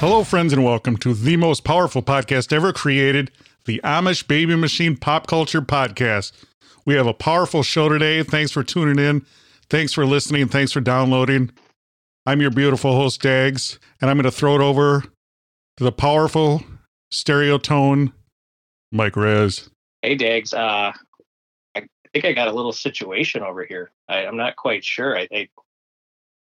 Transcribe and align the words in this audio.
Hello, 0.00 0.24
friends, 0.24 0.54
and 0.54 0.64
welcome 0.64 0.96
to 0.96 1.12
the 1.12 1.36
most 1.36 1.62
powerful 1.62 2.02
podcast 2.02 2.54
ever 2.54 2.72
created, 2.72 3.30
the 3.66 3.82
Amish 3.84 4.26
Baby 4.26 4.56
Machine 4.56 4.96
Pop 4.96 5.26
Culture 5.26 5.60
Podcast. 5.60 6.32
We 6.86 6.94
have 6.94 7.06
a 7.06 7.12
powerful 7.12 7.62
show 7.62 7.90
today. 7.90 8.22
Thanks 8.22 8.50
for 8.50 8.62
tuning 8.62 8.98
in. 8.98 9.26
Thanks 9.68 9.92
for 9.92 10.06
listening. 10.06 10.48
Thanks 10.48 10.72
for 10.72 10.80
downloading. 10.80 11.50
I'm 12.24 12.40
your 12.40 12.50
beautiful 12.50 12.96
host, 12.96 13.20
Dags, 13.20 13.78
and 14.00 14.08
I'm 14.08 14.16
going 14.16 14.24
to 14.24 14.30
throw 14.30 14.54
it 14.54 14.62
over 14.62 15.02
to 15.76 15.84
the 15.84 15.92
powerful 15.92 16.64
stereotone, 17.12 18.14
Mike 18.90 19.18
Rez. 19.18 19.68
Hey, 20.00 20.14
Dags. 20.14 20.54
Uh, 20.54 20.92
I 21.74 21.86
think 22.14 22.24
I 22.24 22.32
got 22.32 22.48
a 22.48 22.54
little 22.54 22.72
situation 22.72 23.42
over 23.42 23.66
here. 23.66 23.90
I, 24.08 24.24
I'm 24.24 24.38
not 24.38 24.56
quite 24.56 24.82
sure. 24.82 25.14
I, 25.14 25.26
think 25.26 25.50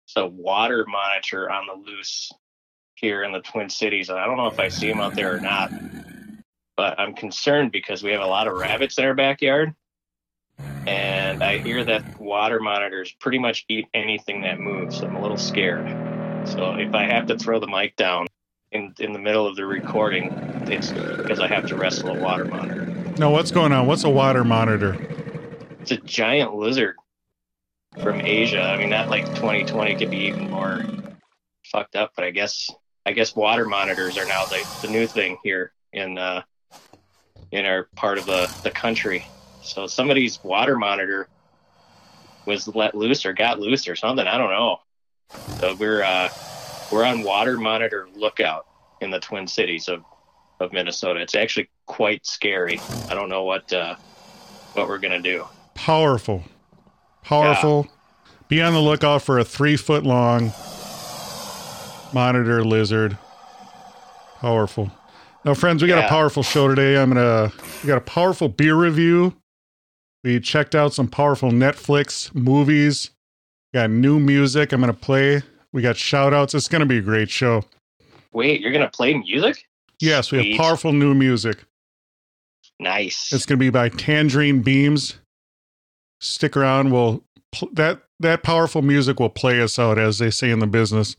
it's 0.08 0.18
a 0.18 0.28
water 0.28 0.86
monitor 0.90 1.50
on 1.50 1.68
the 1.68 1.90
loose 1.90 2.30
here 3.06 3.24
in 3.24 3.32
the 3.32 3.40
Twin 3.40 3.70
Cities. 3.70 4.10
And 4.10 4.18
I 4.18 4.26
don't 4.26 4.36
know 4.36 4.48
if 4.48 4.60
I 4.60 4.68
see 4.68 4.88
them 4.88 5.00
out 5.00 5.14
there 5.14 5.36
or 5.36 5.40
not, 5.40 5.72
but 6.76 7.00
I'm 7.00 7.14
concerned 7.14 7.72
because 7.72 8.02
we 8.02 8.12
have 8.12 8.22
a 8.22 8.26
lot 8.26 8.48
of 8.48 8.58
rabbits 8.58 8.98
in 8.98 9.06
our 9.06 9.14
backyard. 9.14 9.76
And 10.88 11.44
I 11.44 11.60
hear 11.60 11.84
that 11.84 12.20
water 12.20 12.60
monitors 12.60 13.16
pretty 13.20 13.38
much 13.38 13.64
eat 13.70 13.88
anything 13.94 14.42
that 14.42 14.60
moves. 14.60 15.02
I'm 15.04 15.16
a 15.16 15.22
little 15.22 15.38
scared. 15.38 15.88
So 16.48 16.74
if 16.80 16.96
I 16.96 17.04
have 17.04 17.28
to 17.28 17.38
throw 17.38 17.60
the 17.60 17.68
mic 17.68 17.96
down 17.96 18.26
in, 18.72 18.92
in 19.00 19.14
the 19.14 19.20
middle 19.20 19.46
of 19.46 19.56
the 19.56 19.68
recording, 19.68 20.32
it's 20.66 20.92
because 20.92 21.40
I 21.40 21.48
have 21.48 21.68
to 21.68 21.76
wrestle 21.76 22.10
a 22.10 22.20
water 22.20 22.46
monitor. 22.46 22.88
No, 23.20 23.30
what's 23.30 23.52
going 23.52 23.72
on? 23.72 23.86
What's 23.86 24.04
a 24.04 24.10
water 24.10 24.44
monitor? 24.44 24.98
It's 25.80 25.92
a 25.92 25.98
giant 25.98 26.56
lizard 26.56 26.96
from 28.02 28.22
Asia. 28.22 28.62
I 28.62 28.78
mean, 28.78 28.90
not 28.90 29.10
like 29.10 29.28
2020 29.36 29.96
could 29.96 30.10
be 30.10 30.26
even 30.26 30.50
more 30.50 30.84
fucked 31.72 31.96
up, 31.96 32.14
but 32.16 32.26
I 32.26 32.32
guess 32.32 32.68
I 33.06 33.12
guess 33.12 33.36
water 33.36 33.66
monitors 33.66 34.18
are 34.18 34.26
now 34.26 34.46
the, 34.46 34.66
the 34.82 34.88
new 34.88 35.06
thing 35.06 35.38
here 35.44 35.72
in 35.94 36.18
uh, 36.18 36.42
in 37.52 37.66
our 37.66 37.84
part 37.96 38.18
of 38.18 38.26
the, 38.26 38.52
the 38.64 38.72
country. 38.72 39.26
So 39.62 39.88
somebody's 39.88 40.44
water 40.44 40.78
monitor 40.78 41.28
was 42.46 42.68
let 42.68 42.96
loose 42.96 43.26
or 43.26 43.34
got 43.34 43.60
loose 43.60 43.88
or 43.88 43.96
something. 43.96 44.26
I 44.26 44.38
don't 44.38 44.52
know. 44.52 44.80
So 45.60 45.76
we're 45.76 46.04
uh, 46.04 46.30
we're 46.92 47.04
on 47.04 47.24
water 47.24 47.58
monitor 47.58 48.08
lookout 48.16 48.66
in 49.02 49.12
the 49.12 49.20
Twin 49.20 49.48
Cities 49.48 49.88
of, 49.88 50.04
of 50.60 50.74
Minnesota. 50.74 51.20
It's 51.20 51.36
actually 51.36 51.70
quite 51.86 52.26
scary. 52.26 52.80
I 53.10 53.14
don't 53.14 53.30
know 53.30 53.44
what 53.44 53.72
uh, 53.72 53.96
what 54.74 54.88
we're 54.88 55.00
gonna 55.00 55.22
do. 55.22 55.46
Powerful. 55.76 56.44
Powerful. 57.24 57.88
Be 58.48 58.62
on 58.62 58.74
the 58.74 58.80
lookout 58.80 59.24
for 59.24 59.40
a 59.40 59.44
three 59.44 59.78
foot 59.78 60.04
long 60.04 60.54
monitor 62.20 62.64
lizard. 62.64 63.18
Powerful. 64.40 64.90
Now, 65.44 65.54
friends, 65.54 65.82
we 65.84 65.88
got 65.90 66.00
Yeah. 66.00 66.06
a 66.06 66.10
powerful 66.10 66.42
show 66.42 66.68
today. 66.70 66.98
I'm 66.98 67.10
gonna 67.10 67.52
we 67.84 67.88
got 67.88 67.98
a 67.98 68.02
powerful 68.02 68.48
beer 68.48 68.74
review. 68.76 69.36
We 70.24 70.40
checked 70.40 70.74
out 70.74 70.94
some 70.94 71.08
powerful 71.08 71.52
Netflix 71.52 72.34
movies. 72.34 73.12
Got 73.74 73.90
new 73.92 74.20
music 74.20 74.72
I'm 74.72 74.80
gonna 74.80 74.94
play. 74.94 75.44
We 75.74 75.82
got 75.82 75.98
shout 75.98 76.34
outs. 76.34 76.56
It's 76.56 76.70
gonna 76.70 76.86
be 76.86 76.98
a 76.98 77.02
great 77.02 77.30
show. 77.30 77.64
Wait, 78.32 78.62
you're 78.62 78.72
gonna 78.72 78.90
play 78.90 79.14
music? 79.14 79.68
Yes, 80.00 80.32
we 80.32 80.38
have 80.52 80.58
powerful 80.58 80.94
new 80.94 81.14
music. 81.14 81.58
Nice. 82.80 83.32
It's 83.34 83.46
gonna 83.46 83.58
be 83.60 83.70
by 83.70 83.90
Tangerine 83.90 84.62
Beams. 84.62 85.16
Stick 86.22 86.56
around. 86.56 86.92
We'll 86.92 87.24
that 87.74 88.02
that 88.22 88.42
powerful 88.42 88.82
music 88.82 89.20
will 89.20 89.30
play 89.30 89.62
us 89.62 89.78
out, 89.78 89.98
as 90.00 90.18
they 90.20 90.32
say 90.32 90.50
in 90.50 90.60
the 90.60 90.68
business. 90.68 91.18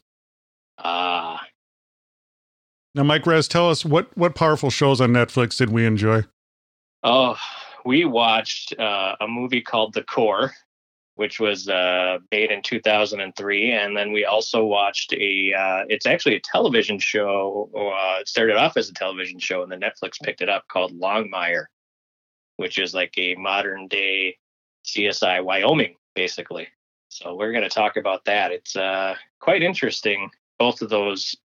Now, 2.96 3.02
Mike 3.02 3.26
Rez, 3.26 3.46
tell 3.46 3.68
us 3.68 3.84
what 3.84 4.08
what 4.16 4.34
powerful 4.34 4.70
shows 4.70 5.02
on 5.02 5.10
Netflix 5.10 5.58
did 5.58 5.68
we 5.68 5.84
enjoy? 5.84 6.22
Oh, 7.02 7.36
we 7.84 8.06
watched 8.06 8.72
uh, 8.78 9.16
a 9.20 9.28
movie 9.28 9.60
called 9.60 9.92
The 9.92 10.02
Core, 10.02 10.54
which 11.16 11.38
was 11.38 11.68
uh, 11.68 12.20
made 12.32 12.50
in 12.50 12.62
2003, 12.62 13.70
and 13.70 13.94
then 13.94 14.12
we 14.12 14.24
also 14.24 14.64
watched 14.64 15.12
a. 15.12 15.52
Uh, 15.52 15.84
it's 15.90 16.06
actually 16.06 16.36
a 16.36 16.40
television 16.40 16.98
show. 16.98 17.68
Uh, 17.76 18.20
it 18.20 18.28
started 18.28 18.56
off 18.56 18.78
as 18.78 18.88
a 18.88 18.94
television 18.94 19.38
show, 19.38 19.62
and 19.62 19.70
then 19.70 19.82
Netflix 19.82 20.12
picked 20.22 20.40
it 20.40 20.48
up 20.48 20.64
called 20.68 20.98
Longmire, 20.98 21.66
which 22.56 22.78
is 22.78 22.94
like 22.94 23.12
a 23.18 23.34
modern 23.34 23.88
day 23.88 24.38
CSI 24.86 25.44
Wyoming, 25.44 25.96
basically. 26.14 26.66
So 27.10 27.34
we're 27.34 27.52
going 27.52 27.62
to 27.62 27.68
talk 27.68 27.98
about 27.98 28.24
that. 28.24 28.52
It's 28.52 28.74
uh, 28.74 29.16
quite 29.38 29.62
interesting, 29.62 30.30
both 30.58 30.80
of 30.80 30.88
those 30.88 31.36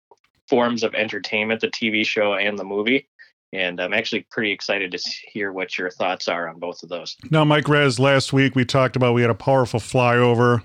forms 0.51 0.83
of 0.83 0.93
entertainment, 0.93 1.61
the 1.61 1.69
TV 1.69 2.05
show 2.05 2.33
and 2.33 2.59
the 2.59 2.63
movie 2.65 3.07
and 3.53 3.81
I'm 3.81 3.93
actually 3.93 4.25
pretty 4.31 4.51
excited 4.51 4.91
to 4.91 4.97
hear 5.33 5.51
what 5.51 5.77
your 5.77 5.89
thoughts 5.91 6.27
are 6.29 6.47
on 6.47 6.57
both 6.59 6.83
of 6.83 6.89
those. 6.89 7.17
Now, 7.31 7.43
Mike 7.43 7.67
Rez, 7.67 7.99
last 7.99 8.31
week 8.31 8.55
we 8.55 8.63
talked 8.63 8.95
about 8.95 9.13
we 9.13 9.21
had 9.21 9.29
a 9.29 9.35
powerful 9.35 9.79
flyover, 9.79 10.63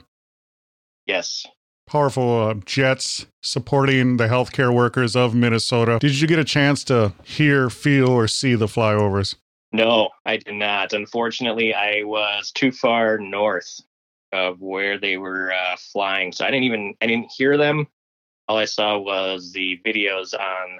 Yes. 1.06 1.46
powerful 1.86 2.48
uh, 2.48 2.54
jets 2.64 3.26
supporting 3.42 4.16
the 4.16 4.28
healthcare 4.28 4.72
workers 4.75 5.14
of 5.16 5.34
Minnesota. 5.34 5.98
Did 6.00 6.20
you 6.20 6.26
get 6.28 6.38
a 6.38 6.44
chance 6.44 6.84
to 6.84 7.12
hear, 7.25 7.70
feel, 7.70 8.08
or 8.08 8.28
see 8.28 8.54
the 8.54 8.66
flyovers? 8.66 9.34
No, 9.72 10.10
I 10.25 10.36
did 10.38 10.54
not. 10.54 10.92
Unfortunately, 10.92 11.75
I 11.75 12.02
was 12.04 12.50
too 12.52 12.70
far 12.72 13.19
north 13.19 13.80
of 14.32 14.60
where 14.60 14.98
they 14.98 15.16
were 15.16 15.52
uh, 15.52 15.76
flying, 15.92 16.32
so 16.32 16.44
I 16.44 16.50
didn't 16.50 16.64
even 16.64 16.94
I 17.00 17.06
didn't 17.06 17.30
hear 17.36 17.56
them. 17.56 17.86
All 18.48 18.56
I 18.56 18.64
saw 18.64 18.98
was 18.98 19.52
the 19.52 19.80
videos 19.84 20.32
on 20.32 20.78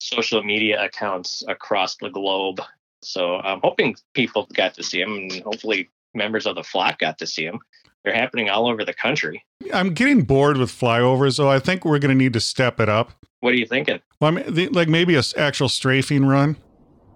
social 0.00 0.42
media 0.42 0.82
accounts 0.82 1.44
across 1.46 1.96
the 1.96 2.10
globe. 2.10 2.60
So 3.02 3.36
I'm 3.36 3.60
hoping 3.62 3.94
people 4.14 4.48
got 4.54 4.74
to 4.74 4.82
see 4.82 5.00
them, 5.00 5.16
and 5.16 5.32
hopefully 5.42 5.90
members 6.14 6.46
of 6.46 6.56
the 6.56 6.64
flock 6.64 6.98
got 6.98 7.18
to 7.18 7.26
see 7.26 7.44
them. 7.44 7.60
They're 8.02 8.14
happening 8.14 8.50
all 8.50 8.66
over 8.66 8.84
the 8.84 8.92
country. 8.92 9.44
I'm 9.72 9.94
getting 9.94 10.22
bored 10.22 10.56
with 10.56 10.70
flyovers, 10.70 11.36
so 11.36 11.48
I 11.48 11.58
think 11.58 11.84
we're 11.84 11.98
going 11.98 12.10
to 12.10 12.14
need 12.14 12.32
to 12.32 12.40
step 12.40 12.80
it 12.80 12.88
up. 12.88 13.12
What 13.40 13.52
are 13.52 13.56
you 13.56 13.66
thinking? 13.66 14.00
Well, 14.20 14.32
I 14.32 14.34
mean, 14.34 14.54
the, 14.54 14.68
like 14.68 14.88
maybe 14.88 15.16
a 15.16 15.22
actual 15.36 15.68
strafing 15.68 16.26
run. 16.26 16.56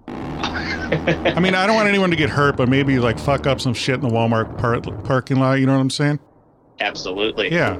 I 0.06 1.40
mean, 1.40 1.54
I 1.54 1.66
don't 1.66 1.76
want 1.76 1.88
anyone 1.88 2.10
to 2.10 2.16
get 2.16 2.30
hurt, 2.30 2.56
but 2.56 2.68
maybe 2.68 2.98
like 2.98 3.18
fuck 3.18 3.46
up 3.46 3.60
some 3.60 3.74
shit 3.74 3.96
in 3.96 4.00
the 4.02 4.08
Walmart 4.08 4.56
par- 4.58 4.80
parking 5.02 5.38
lot. 5.38 5.54
You 5.54 5.66
know 5.66 5.74
what 5.74 5.80
I'm 5.80 5.90
saying? 5.90 6.20
Absolutely. 6.80 7.52
Yeah. 7.52 7.76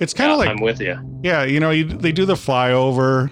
It's 0.00 0.14
kind 0.14 0.30
of 0.32 0.36
Yeah, 0.36 0.38
like 0.38 0.48
I'm 0.48 0.60
with 0.60 0.80
you. 0.80 1.20
Yeah, 1.22 1.44
you 1.44 1.60
know, 1.60 1.70
you, 1.70 1.84
they 1.84 2.10
do 2.10 2.24
the 2.24 2.34
flyover. 2.34 3.30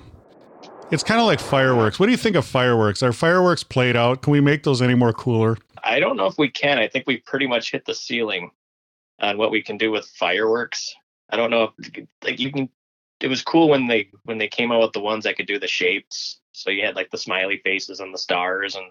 It's 0.91 1.03
kind 1.03 1.21
of 1.21 1.27
like 1.27 1.41
fireworks. 1.41 1.99
What 1.99 2.07
do 2.07 2.13
you 2.13 2.19
think 2.19 2.37
of 2.37 2.47
fireworks? 2.47 3.03
Are 3.03 3.13
fireworks 3.13 3.65
played 3.65 3.97
out? 3.97 4.23
Can 4.23 4.33
we 4.33 4.41
make 4.41 4.63
those 4.63 4.81
any 4.81 4.95
more 4.95 5.13
cooler? 5.13 5.57
I 5.83 6.01
don't 6.01 6.17
know 6.17 6.27
if 6.27 6.39
we 6.39 6.51
can. 6.51 6.79
I 6.79 6.89
think 6.89 7.07
we 7.07 7.19
pretty 7.19 7.47
much 7.47 7.71
hit 7.71 7.85
the 7.85 7.95
ceiling 7.95 8.51
on 9.21 9.39
what 9.39 9.51
we 9.51 9.63
can 9.63 9.79
do 9.79 9.91
with 9.91 10.07
fireworks. 10.07 10.95
I 11.31 11.37
don't 11.37 11.51
know 11.51 11.73
if 11.79 12.07
like 12.23 12.39
you 12.39 12.53
can. 12.53 12.69
It 13.21 13.29
was 13.29 13.43
cool 13.43 13.69
when 13.69 13.87
they 13.87 14.11
when 14.25 14.39
they 14.39 14.49
came 14.49 14.71
out 14.71 14.81
with 14.81 14.93
the 14.93 15.01
ones 15.01 15.25
that 15.25 15.37
could 15.37 15.47
do 15.47 15.59
the 15.59 15.67
shapes. 15.67 16.41
So 16.53 16.71
you 16.71 16.85
had 16.85 16.97
like 16.97 17.11
the 17.11 17.19
smiley 17.19 17.61
faces 17.65 18.01
and 18.01 18.13
the 18.13 18.19
stars 18.19 18.75
and 18.75 18.87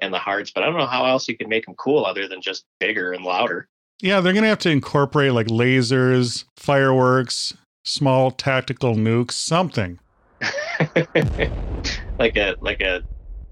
and 0.00 0.12
the 0.12 0.18
hearts. 0.18 0.50
But 0.50 0.62
I 0.62 0.66
don't 0.66 0.78
know 0.78 0.86
how 0.86 1.04
else 1.04 1.28
you 1.28 1.36
could 1.36 1.48
make 1.48 1.66
them 1.66 1.74
cool 1.74 2.04
other 2.04 2.28
than 2.28 2.40
just 2.40 2.64
bigger 2.78 3.12
and 3.12 3.24
louder. 3.24 3.68
Yeah, 4.00 4.20
they're 4.20 4.32
going 4.32 4.44
to 4.44 4.48
have 4.48 4.58
to 4.60 4.70
incorporate 4.70 5.32
like 5.32 5.48
lasers, 5.48 6.44
fireworks, 6.56 7.56
small 7.84 8.30
tactical 8.30 8.94
nukes, 8.94 9.32
something. 9.32 9.98
like 12.18 12.36
a 12.36 12.54
like 12.60 12.80
a 12.80 13.02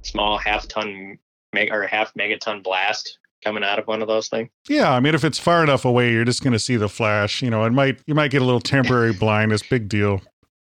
small 0.02 0.38
half 0.38 0.68
ton 0.68 1.18
meg 1.52 1.72
or 1.72 1.84
half 1.86 2.14
megaton 2.14 2.62
blast 2.62 3.18
coming 3.44 3.64
out 3.64 3.78
of 3.78 3.86
one 3.86 4.02
of 4.02 4.08
those 4.08 4.28
things? 4.28 4.48
Yeah, 4.68 4.92
I 4.92 5.00
mean, 5.00 5.14
if 5.14 5.24
it's 5.24 5.38
far 5.38 5.62
enough 5.62 5.84
away, 5.84 6.12
you're 6.12 6.24
just 6.24 6.42
going 6.42 6.52
to 6.52 6.58
see 6.58 6.76
the 6.76 6.88
flash. 6.88 7.42
You 7.42 7.50
know, 7.50 7.64
it 7.64 7.72
might 7.72 7.98
you 8.06 8.14
might 8.14 8.30
get 8.30 8.42
a 8.42 8.44
little 8.44 8.60
temporary 8.60 9.12
blindness. 9.18 9.62
Big 9.62 9.88
deal. 9.88 10.22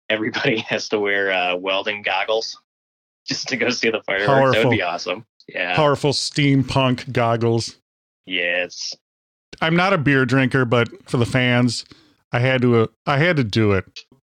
Everybody 0.10 0.58
has 0.70 0.88
to 0.90 1.00
wear 1.00 1.32
uh, 1.32 1.56
welding 1.56 2.02
goggles 2.02 2.58
just 3.26 3.48
to 3.50 3.58
go 3.58 3.70
see 3.70 3.90
the 3.90 4.02
fireworks. 4.04 4.56
That 4.56 4.66
would 4.66 4.72
be 4.72 4.82
awesome. 4.82 5.26
Yeah. 5.48 5.76
Powerful 5.76 6.12
steampunk 6.12 7.12
goggles. 7.12 7.76
yes. 8.26 8.96
I'm 9.62 9.76
not 9.76 9.94
a 9.94 9.98
beer 9.98 10.26
drinker, 10.26 10.66
but 10.66 10.90
for 11.10 11.18
the 11.18 11.26
fans, 11.26 11.86
I 12.32 12.40
had 12.40 12.62
to 12.62 12.78
uh, 12.78 12.88
I 13.06 13.18
had 13.18 13.38
to 13.38 13.44
do 13.44 13.72
it. 13.74 13.86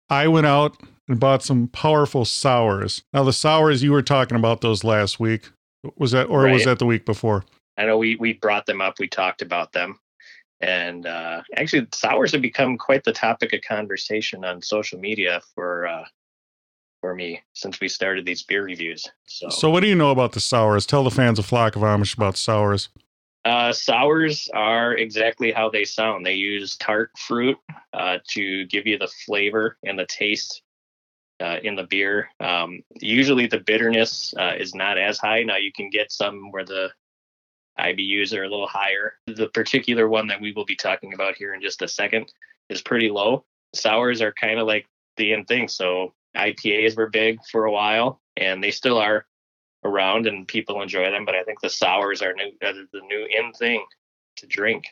I 0.08 0.28
went 0.28 0.46
out 0.46 0.76
and 1.08 1.19
bought 1.19 1.43
some 1.43 1.69
powerful 1.69 2.25
sours. 2.25 3.02
Now 3.12 3.25
the 3.25 3.32
sours 3.32 3.82
you 3.82 3.93
were 3.93 4.02
talking 4.02 4.37
about 4.37 4.61
those 4.61 4.84
last 4.84 5.20
week. 5.20 5.50
Was 5.96 6.12
that 6.12 6.25
or 6.25 6.49
was 6.49 6.64
that 6.64 6.78
the 6.78 6.87
week 6.87 7.05
before? 7.05 7.44
I 7.78 7.84
know 7.84 7.99
we 7.99 8.17
we 8.17 8.32
brought 8.34 8.67
them 8.67 8.81
up. 8.81 8.99
We 8.99 9.08
talked 9.08 9.43
about 9.43 9.73
them, 9.73 9.99
and 10.61 11.06
uh, 11.06 11.43
actually, 11.56 11.87
sours 11.93 12.32
have 12.32 12.43
become 12.43 12.78
quite 12.78 13.05
the 13.05 13.12
topic 13.12 13.52
of 13.52 13.61
conversation 13.62 14.44
on 14.44 14.62
social 14.62 14.99
media 14.99 15.40
for 15.55 15.87
uh, 15.87 16.05
for 17.00 17.14
me 17.14 17.40
since 17.52 17.81
we 17.81 17.88
started 17.88 18.25
these 18.25 18.43
beer 18.43 18.64
reviews. 18.64 19.06
So, 19.26 19.49
So 19.49 19.70
what 19.70 19.81
do 19.81 19.88
you 19.88 19.94
know 19.94 20.11
about 20.11 20.32
the 20.32 20.40
sours? 20.40 20.87
Tell 20.87 21.05
the 21.05 21.11
fans 21.11 21.38
of 21.38 21.46
Flock 21.46 21.76
of 21.76 21.82
Amish 21.82 22.17
about 22.17 22.37
sours. 22.37 22.88
Uh, 23.46 23.72
sours 23.72 24.48
are 24.52 24.94
exactly 24.94 25.52
how 25.52 25.70
they 25.70 25.84
sound. 25.84 26.26
They 26.26 26.34
use 26.34 26.76
tart 26.76 27.12
fruit 27.16 27.56
uh, 27.93 28.19
to 28.31 28.66
give 28.66 28.88
you 28.88 28.98
the 28.98 29.10
flavor 29.25 29.78
and 29.84 29.98
the 29.98 30.06
taste. 30.06 30.62
Uh, 31.38 31.58
in 31.62 31.76
the 31.76 31.82
beer, 31.82 32.31
um, 32.40 32.82
usually 32.94 33.46
the 33.46 33.60
bitterness 33.60 34.32
uh, 34.38 34.54
is 34.58 34.75
not 34.75 34.96
as 34.96 35.19
high. 35.19 35.43
Now 35.43 35.56
you 35.56 35.70
can 35.70 35.90
get 35.90 36.10
some 36.10 36.50
where 36.50 36.64
the 36.64 36.88
IBUs 37.78 38.34
are 38.34 38.44
a 38.44 38.48
little 38.48 38.66
higher. 38.66 39.12
The 39.26 39.49
particular 39.49 40.08
one 40.08 40.28
that 40.28 40.40
we 40.40 40.52
will 40.52 40.64
be 40.64 40.76
talking 40.76 41.12
about 41.12 41.37
here 41.37 41.52
in 41.52 41.60
just 41.60 41.82
a 41.82 41.88
second 41.88 42.32
is 42.70 42.81
pretty 42.81 43.10
low. 43.10 43.44
Sours 43.75 44.22
are 44.22 44.32
kind 44.32 44.58
of 44.58 44.66
like 44.66 44.87
the 45.19 45.34
end 45.34 45.46
thing. 45.46 45.69
So 45.69 46.14
IPAs 46.34 46.96
were 46.96 47.10
big 47.10 47.38
for 47.52 47.66
a 47.66 47.70
while, 47.70 48.22
and 48.38 48.64
they 48.64 48.70
still 48.70 48.96
are 48.96 49.26
around, 49.87 50.27
and 50.27 50.47
people 50.47 50.83
enjoy 50.83 51.11
them. 51.11 51.25
But 51.25 51.35
I 51.35 51.43
think 51.44 51.61
the 51.61 51.71
sours 51.71 52.23
are 52.23 52.35
new, 52.35 52.50
uh, 52.67 52.73
the 52.93 53.00
new 53.00 53.27
in 53.31 53.53
thing 53.53 53.85
to 54.37 54.47
drink. 54.47 54.85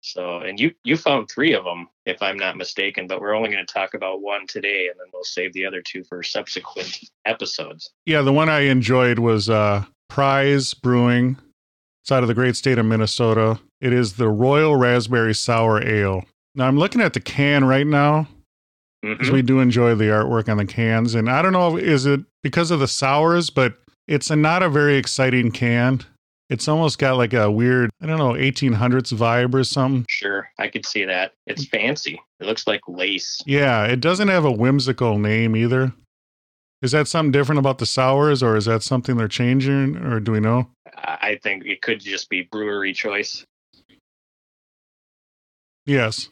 So, 0.00 0.38
and 0.38 0.60
you 0.60 0.72
you 0.84 0.96
found 0.96 1.28
three 1.28 1.54
of 1.54 1.64
them, 1.64 1.88
if 2.06 2.22
I'm 2.22 2.38
not 2.38 2.56
mistaken. 2.56 3.06
But 3.08 3.20
we're 3.20 3.34
only 3.34 3.50
going 3.50 3.66
to 3.66 3.72
talk 3.72 3.94
about 3.94 4.22
one 4.22 4.46
today, 4.46 4.86
and 4.88 4.94
then 4.98 5.08
we'll 5.12 5.24
save 5.24 5.52
the 5.52 5.66
other 5.66 5.82
two 5.82 6.04
for 6.04 6.22
subsequent 6.22 7.00
episodes. 7.24 7.90
Yeah, 8.06 8.22
the 8.22 8.32
one 8.32 8.48
I 8.48 8.60
enjoyed 8.60 9.18
was 9.18 9.50
uh 9.50 9.84
Pryes 10.08 10.72
Brewing. 10.74 11.36
It's 12.04 12.12
out 12.12 12.22
of 12.22 12.28
the 12.28 12.34
great 12.34 12.56
state 12.56 12.78
of 12.78 12.86
Minnesota. 12.86 13.58
It 13.80 13.92
is 13.92 14.14
the 14.14 14.28
Royal 14.28 14.76
Raspberry 14.76 15.34
Sour 15.34 15.86
Ale. 15.86 16.24
Now 16.54 16.66
I'm 16.66 16.78
looking 16.78 17.00
at 17.00 17.12
the 17.12 17.20
can 17.20 17.64
right 17.64 17.86
now 17.86 18.26
Mhm. 19.04 19.18
because 19.18 19.30
we 19.30 19.42
do 19.42 19.60
enjoy 19.60 19.94
the 19.94 20.04
artwork 20.06 20.48
on 20.48 20.56
the 20.56 20.64
cans. 20.64 21.14
And 21.14 21.28
I 21.30 21.42
don't 21.42 21.52
know, 21.52 21.76
is 21.76 22.06
it 22.06 22.20
because 22.42 22.70
of 22.70 22.80
the 22.80 22.88
sours, 22.88 23.50
but 23.50 23.74
it's 24.08 24.30
a, 24.30 24.36
not 24.36 24.62
a 24.62 24.68
very 24.68 24.96
exciting 24.96 25.52
can. 25.52 26.00
It's 26.50 26.66
almost 26.66 26.98
got 26.98 27.18
like 27.18 27.34
a 27.34 27.50
weird, 27.50 27.90
I 28.00 28.06
don't 28.06 28.18
know, 28.18 28.32
1800s 28.32 29.12
vibe 29.12 29.54
or 29.54 29.62
something. 29.64 30.06
Sure, 30.08 30.48
I 30.58 30.68
could 30.68 30.86
see 30.86 31.04
that. 31.04 31.34
It's 31.46 31.66
fancy. 31.66 32.20
It 32.40 32.46
looks 32.46 32.66
like 32.66 32.80
lace. 32.88 33.42
Yeah, 33.44 33.84
it 33.84 34.00
doesn't 34.00 34.28
have 34.28 34.46
a 34.46 34.50
whimsical 34.50 35.18
name 35.18 35.54
either. 35.54 35.92
Is 36.80 36.92
that 36.92 37.06
something 37.06 37.32
different 37.32 37.58
about 37.58 37.78
the 37.78 37.86
sours, 37.86 38.42
or 38.42 38.56
is 38.56 38.64
that 38.64 38.82
something 38.82 39.16
they're 39.16 39.28
changing, 39.28 39.96
or 39.98 40.20
do 40.20 40.32
we 40.32 40.40
know? 40.40 40.70
I 40.96 41.18
I 41.20 41.40
think 41.42 41.66
it 41.66 41.82
could 41.82 42.00
just 42.00 42.30
be 42.30 42.48
brewery 42.50 42.94
choice. 42.94 43.44
Yes. 45.84 46.28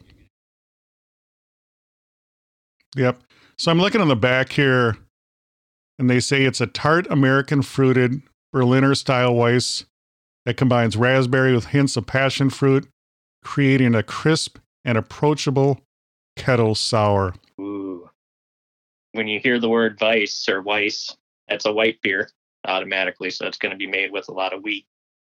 Yep. 2.94 3.20
So 3.58 3.70
I'm 3.70 3.80
looking 3.80 4.00
on 4.00 4.08
the 4.08 4.16
back 4.16 4.50
here, 4.52 4.96
and 5.98 6.10
they 6.10 6.20
say 6.20 6.44
it's 6.44 6.60
a 6.60 6.66
tart 6.66 7.06
American 7.10 7.62
fruited 7.62 8.22
Berliner 8.52 8.94
style 8.94 9.34
Weiss 9.34 9.84
that 10.44 10.56
combines 10.56 10.96
raspberry 10.96 11.54
with 11.54 11.66
hints 11.66 11.96
of 11.96 12.06
passion 12.06 12.50
fruit, 12.50 12.88
creating 13.42 13.94
a 13.94 14.02
crisp 14.02 14.58
and 14.84 14.96
approachable 14.96 15.80
kettle 16.36 16.74
sour. 16.74 17.34
Ooh. 17.60 18.08
When 19.12 19.26
you 19.26 19.40
hear 19.40 19.58
the 19.58 19.68
word 19.68 19.98
Weiss 20.00 20.48
or 20.48 20.62
Weiss, 20.62 21.16
that's 21.48 21.64
a 21.64 21.72
white 21.72 22.00
beer 22.02 22.30
automatically. 22.66 23.30
So 23.30 23.46
it's 23.46 23.58
going 23.58 23.72
to 23.72 23.76
be 23.76 23.86
made 23.86 24.12
with 24.12 24.28
a 24.28 24.32
lot 24.32 24.52
of 24.52 24.62
wheat. 24.62 24.86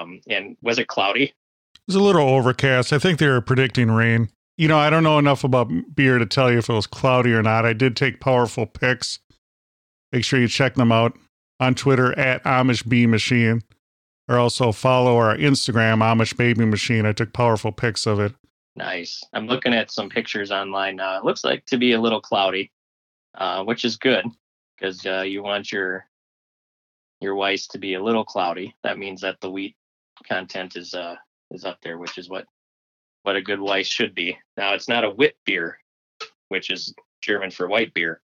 Um, 0.00 0.20
and 0.28 0.56
was 0.62 0.78
it 0.78 0.88
cloudy? 0.88 1.34
It's 1.86 1.96
a 1.96 2.00
little 2.00 2.28
overcast. 2.28 2.92
I 2.92 2.98
think 2.98 3.18
they 3.18 3.28
were 3.28 3.40
predicting 3.40 3.90
rain. 3.90 4.28
You 4.56 4.68
know, 4.68 4.78
I 4.78 4.90
don't 4.90 5.04
know 5.04 5.18
enough 5.18 5.44
about 5.44 5.70
beer 5.94 6.18
to 6.18 6.26
tell 6.26 6.50
you 6.50 6.58
if 6.58 6.68
it 6.68 6.72
was 6.72 6.86
cloudy 6.86 7.32
or 7.32 7.42
not. 7.42 7.64
I 7.64 7.72
did 7.72 7.96
take 7.96 8.20
powerful 8.20 8.66
pics. 8.66 9.20
Make 10.12 10.24
sure 10.24 10.40
you 10.40 10.48
check 10.48 10.74
them 10.74 10.92
out 10.92 11.16
on 11.60 11.74
Twitter 11.74 12.18
at 12.18 12.42
Amish 12.44 12.88
Bee 12.88 13.06
Machine, 13.06 13.62
or 14.28 14.38
also 14.38 14.72
follow 14.72 15.16
our 15.16 15.36
Instagram 15.36 15.98
Amish 15.98 16.36
Baby 16.36 16.64
Machine. 16.64 17.04
I 17.06 17.12
took 17.12 17.32
powerful 17.32 17.72
pics 17.72 18.06
of 18.06 18.20
it. 18.20 18.34
Nice. 18.76 19.24
I'm 19.32 19.46
looking 19.46 19.74
at 19.74 19.90
some 19.90 20.08
pictures 20.08 20.52
online 20.52 20.96
now. 20.96 21.18
It 21.18 21.24
looks 21.24 21.44
like 21.44 21.66
to 21.66 21.76
be 21.76 21.92
a 21.92 22.00
little 22.00 22.20
cloudy, 22.20 22.70
uh, 23.36 23.64
which 23.64 23.84
is 23.84 23.96
good 23.96 24.24
because 24.78 25.04
uh, 25.04 25.22
you 25.22 25.42
want 25.42 25.72
your 25.72 26.06
your 27.20 27.34
Weiss 27.34 27.66
to 27.68 27.78
be 27.78 27.94
a 27.94 28.02
little 28.02 28.24
cloudy. 28.24 28.74
That 28.84 28.98
means 28.98 29.20
that 29.22 29.40
the 29.40 29.50
wheat 29.50 29.74
content 30.26 30.76
is 30.76 30.94
uh 30.94 31.16
is 31.50 31.64
up 31.64 31.78
there, 31.82 31.98
which 31.98 32.18
is 32.18 32.28
what 32.28 32.46
what 33.24 33.36
a 33.36 33.42
good 33.42 33.60
Weiss 33.60 33.88
should 33.88 34.14
be. 34.14 34.38
Now 34.56 34.74
it's 34.74 34.88
not 34.88 35.04
a 35.04 35.10
wit 35.10 35.36
beer, 35.44 35.78
which 36.48 36.70
is 36.70 36.94
German 37.20 37.50
for 37.50 37.66
white 37.66 37.92
beer, 37.94 38.20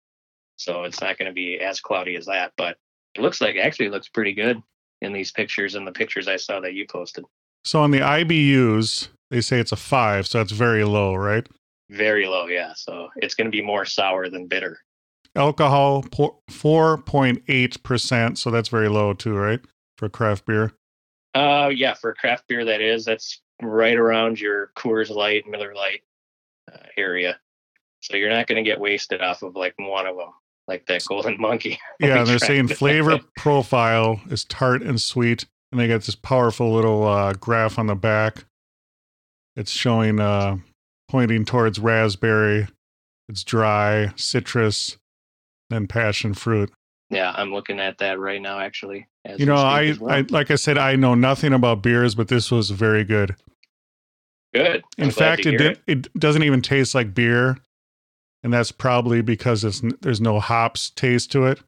so 0.63 0.83
it's 0.83 1.01
not 1.01 1.17
going 1.17 1.27
to 1.27 1.33
be 1.33 1.59
as 1.59 1.79
cloudy 1.79 2.15
as 2.15 2.25
that. 2.25 2.53
But 2.57 2.77
it 3.15 3.21
looks 3.21 3.41
like 3.41 3.55
actually 3.55 3.89
looks 3.89 4.09
pretty 4.09 4.33
good 4.33 4.61
in 5.01 5.13
these 5.13 5.31
pictures 5.31 5.75
and 5.75 5.85
the 5.85 5.91
pictures 5.91 6.27
I 6.27 6.37
saw 6.37 6.59
that 6.61 6.73
you 6.73 6.85
posted. 6.87 7.25
So 7.65 7.81
on 7.81 7.91
the 7.91 7.99
IBUs, 7.99 9.09
they 9.29 9.41
say 9.41 9.59
it's 9.59 9.71
a 9.71 9.77
five, 9.77 10.27
so 10.27 10.39
that's 10.39 10.51
very 10.51 10.83
low, 10.83 11.15
right? 11.15 11.47
Very 11.89 12.27
low, 12.27 12.47
yeah. 12.47 12.73
So 12.75 13.09
it's 13.17 13.35
going 13.35 13.45
to 13.45 13.55
be 13.55 13.61
more 13.61 13.85
sour 13.85 14.29
than 14.29 14.47
bitter. 14.47 14.79
Alcohol, 15.35 16.05
four 16.49 16.97
point 16.99 17.43
eight 17.47 17.81
percent, 17.83 18.37
so 18.37 18.51
that's 18.51 18.69
very 18.69 18.89
low 18.89 19.13
too, 19.13 19.35
right? 19.35 19.59
For 19.97 20.07
craft 20.09 20.45
beer. 20.45 20.73
Uh, 21.33 21.71
yeah, 21.73 21.95
for 21.95 22.13
craft 22.13 22.47
beer, 22.47 22.63
that 22.65 22.81
is. 22.81 23.05
That's 23.05 23.41
right 23.61 23.97
around 23.97 24.39
your 24.39 24.71
Coors 24.75 25.09
Light, 25.09 25.47
Miller 25.47 25.73
Lite 25.73 26.03
uh, 26.71 26.77
area. 26.97 27.39
So 28.01 28.17
you're 28.17 28.29
not 28.29 28.47
going 28.47 28.63
to 28.63 28.69
get 28.69 28.79
wasted 28.79 29.21
off 29.21 29.41
of 29.41 29.55
like 29.55 29.73
one 29.77 30.05
of 30.05 30.17
them, 30.17 30.29
like 30.67 30.85
that 30.87 31.03
Golden 31.05 31.37
Monkey. 31.39 31.79
Yeah, 31.99 32.19
and 32.19 32.27
they're 32.27 32.39
saying 32.39 32.69
flavor 32.69 33.19
profile 33.37 34.21
is 34.29 34.45
tart 34.45 34.81
and 34.81 34.99
sweet, 34.99 35.45
and 35.71 35.79
they 35.79 35.87
got 35.87 36.01
this 36.01 36.15
powerful 36.15 36.73
little 36.73 37.05
uh, 37.05 37.33
graph 37.33 37.77
on 37.77 37.87
the 37.87 37.95
back. 37.95 38.45
It's 39.55 39.71
showing 39.71 40.19
uh, 40.19 40.57
pointing 41.09 41.45
towards 41.45 41.79
raspberry. 41.79 42.67
It's 43.29 43.43
dry, 43.43 44.11
citrus, 44.15 44.97
then 45.69 45.87
passion 45.87 46.33
fruit. 46.33 46.71
Yeah, 47.09 47.31
I'm 47.35 47.53
looking 47.53 47.79
at 47.79 47.99
that 47.99 48.19
right 48.19 48.41
now, 48.41 48.59
actually. 48.59 49.07
as 49.23 49.39
You 49.39 49.45
know, 49.45 49.55
I, 49.55 49.93
well. 49.99 50.13
I 50.13 50.25
like 50.29 50.49
I 50.49 50.55
said, 50.55 50.77
I 50.77 50.95
know 50.95 51.13
nothing 51.13 51.53
about 51.53 51.83
beers, 51.83 52.15
but 52.15 52.27
this 52.27 52.51
was 52.51 52.71
very 52.71 53.03
good. 53.03 53.35
good. 54.53 54.83
In 54.97 55.05
I'm 55.05 55.09
glad 55.09 55.13
fact, 55.13 55.45
it 55.45 55.57
did, 55.57 55.79
it 55.85 56.13
doesn't 56.19 56.43
even 56.43 56.61
taste 56.61 56.95
like 56.95 57.13
beer, 57.13 57.59
and 58.43 58.53
that's 58.53 58.71
probably 58.71 59.21
because 59.21 59.63
it's 59.63 59.81
there's 60.01 60.21
no 60.21 60.39
hops 60.39 60.89
taste 60.91 61.31
to 61.31 61.45
it. 61.45 61.59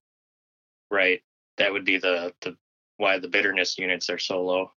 Right, 0.92 1.22
that 1.58 1.72
would 1.72 1.86
be 1.86 1.98
the 1.98 2.34
the 2.42 2.56
why 2.98 3.20
the 3.20 3.28
bitterness 3.28 3.78
units 3.78 4.10
are 4.10 4.18
so 4.18 4.44
low. 4.44 4.72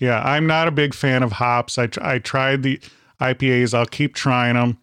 Yeah, 0.00 0.20
I'm 0.22 0.46
not 0.46 0.68
a 0.68 0.72
big 0.72 0.94
fan 0.94 1.22
of 1.22 1.32
hops. 1.32 1.78
I 1.78 1.86
tr- 1.86 2.02
I 2.02 2.18
tried 2.18 2.62
the 2.62 2.80
IPAs. 3.20 3.74
I'll 3.74 3.86
keep 3.86 4.14
trying 4.14 4.54
them, 4.54 4.78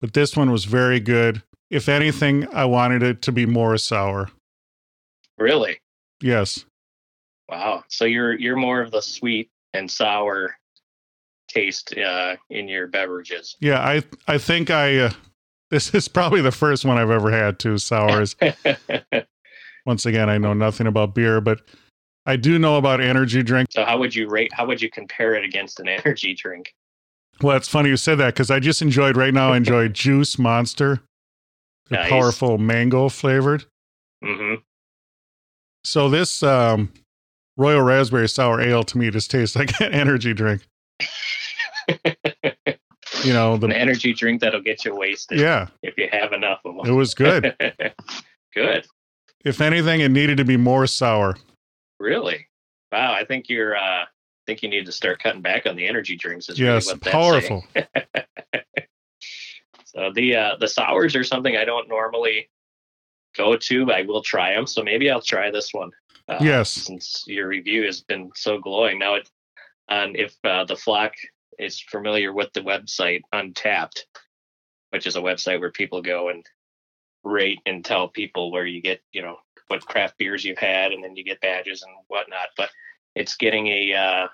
but 0.00 0.14
this 0.14 0.36
one 0.36 0.50
was 0.50 0.64
very 0.64 1.00
good. 1.00 1.42
If 1.70 1.88
anything, 1.88 2.46
I 2.54 2.64
wanted 2.66 3.02
it 3.02 3.22
to 3.22 3.32
be 3.32 3.46
more 3.46 3.76
sour. 3.78 4.30
Really? 5.38 5.80
Yes. 6.20 6.64
Wow. 7.48 7.84
So 7.88 8.04
you're 8.04 8.38
you're 8.38 8.56
more 8.56 8.80
of 8.80 8.90
the 8.92 9.02
sweet 9.02 9.50
and 9.72 9.90
sour 9.90 10.56
taste 11.48 11.96
uh, 11.98 12.36
in 12.50 12.68
your 12.68 12.86
beverages. 12.86 13.56
Yeah, 13.60 13.80
I 13.80 14.02
I 14.28 14.38
think 14.38 14.70
I 14.70 14.98
uh, 14.98 15.10
this 15.74 15.92
is 15.92 16.06
probably 16.06 16.40
the 16.40 16.52
first 16.52 16.84
one 16.84 16.98
I've 16.98 17.10
ever 17.10 17.32
had 17.32 17.58
too 17.58 17.78
sours. 17.78 18.36
Once 19.86 20.06
again, 20.06 20.30
I 20.30 20.38
know 20.38 20.54
nothing 20.54 20.86
about 20.86 21.16
beer, 21.16 21.40
but 21.40 21.62
I 22.26 22.36
do 22.36 22.60
know 22.60 22.76
about 22.76 23.00
energy 23.00 23.42
drink. 23.42 23.66
so 23.72 23.84
how 23.84 23.98
would 23.98 24.14
you 24.14 24.28
rate? 24.28 24.52
How 24.52 24.66
would 24.66 24.80
you 24.80 24.88
compare 24.88 25.34
it 25.34 25.44
against 25.44 25.80
an 25.80 25.88
energy 25.88 26.32
drink? 26.32 26.72
Well, 27.42 27.56
it's 27.56 27.66
funny 27.68 27.88
you 27.88 27.96
said 27.96 28.18
that 28.18 28.34
because 28.34 28.52
I 28.52 28.60
just 28.60 28.82
enjoyed 28.82 29.16
right 29.16 29.34
now. 29.34 29.52
I 29.52 29.56
enjoyed 29.56 29.94
Juice 29.94 30.38
Monster. 30.38 31.02
Nice. 31.90 32.08
powerful 32.08 32.56
mango 32.56 33.08
flavored. 33.08 33.64
Mm-hmm. 34.22 34.62
So 35.82 36.08
this 36.08 36.42
um 36.44 36.92
Royal 37.56 37.82
Raspberry 37.82 38.28
Sour 38.28 38.60
Ale 38.60 38.84
to 38.84 38.96
me 38.96 39.10
just 39.10 39.28
tastes 39.28 39.56
like 39.56 39.80
an 39.80 39.92
energy 39.92 40.32
drink. 40.34 40.62
You 43.24 43.32
know, 43.32 43.54
An 43.54 43.60
the 43.60 43.76
energy 43.76 44.12
drink 44.12 44.40
that'll 44.40 44.60
get 44.60 44.84
you 44.84 44.94
wasted 44.94 45.40
yeah, 45.40 45.68
if 45.82 45.96
you 45.96 46.08
have 46.12 46.32
enough 46.32 46.60
of 46.64 46.76
them. 46.76 46.86
it 46.86 46.94
was 46.94 47.14
good. 47.14 47.54
good. 48.54 48.86
if 49.44 49.60
anything, 49.60 50.00
it 50.00 50.10
needed 50.10 50.36
to 50.38 50.44
be 50.44 50.56
more 50.56 50.86
sour. 50.86 51.36
Really? 51.98 52.46
Wow. 52.92 53.12
I 53.12 53.24
think 53.24 53.48
you're. 53.48 53.76
uh 53.76 54.04
I 54.04 54.46
think 54.46 54.62
you 54.62 54.68
need 54.68 54.84
to 54.84 54.92
start 54.92 55.22
cutting 55.22 55.40
back 55.40 55.64
on 55.64 55.74
the 55.74 55.86
energy 55.86 56.16
drinks. 56.16 56.50
Is 56.50 56.58
Yes, 56.58 56.88
really 56.88 56.98
powerful. 56.98 57.64
So 59.94 60.10
the 60.12 60.34
uh, 60.34 60.56
the 60.58 60.68
sours 60.68 61.14
are 61.14 61.24
something 61.24 61.56
I 61.56 61.64
don't 61.64 61.88
normally 61.88 62.50
go 63.36 63.56
to. 63.56 63.86
But 63.86 63.94
I 63.94 64.02
will 64.02 64.22
try 64.22 64.54
them. 64.54 64.66
So 64.66 64.82
maybe 64.82 65.10
I'll 65.10 65.20
try 65.20 65.50
this 65.50 65.72
one. 65.72 65.90
Uh, 66.28 66.38
Yes. 66.40 66.70
Since 66.70 67.24
your 67.26 67.48
review 67.48 67.84
has 67.84 68.00
been 68.00 68.30
so 68.34 68.58
glowing. 68.58 68.98
Now, 68.98 69.14
it, 69.14 69.30
on 69.88 70.16
if 70.16 70.34
uh, 70.44 70.64
the 70.64 70.76
flock 70.76 71.12
is 71.58 71.80
familiar 71.80 72.32
with 72.32 72.52
the 72.52 72.60
website 72.60 73.22
Untappd, 73.32 74.00
which 74.90 75.06
is 75.06 75.16
a 75.16 75.20
website 75.20 75.60
where 75.60 75.70
people 75.70 76.02
go 76.02 76.28
and 76.28 76.44
rate 77.22 77.60
and 77.66 77.84
tell 77.84 78.08
people 78.08 78.52
where 78.52 78.66
you 78.66 78.80
get, 78.80 79.00
you 79.12 79.22
know, 79.22 79.36
what 79.68 79.86
craft 79.86 80.18
beers 80.18 80.44
you've 80.44 80.58
had, 80.58 80.92
and 80.92 81.02
then 81.02 81.16
you 81.16 81.24
get 81.24 81.40
badges 81.40 81.82
and 81.82 81.92
whatnot. 82.08 82.48
But 82.56 82.70
it's 83.14 83.36
getting 83.36 83.66
a 83.68 83.94
uh, 83.94 84.28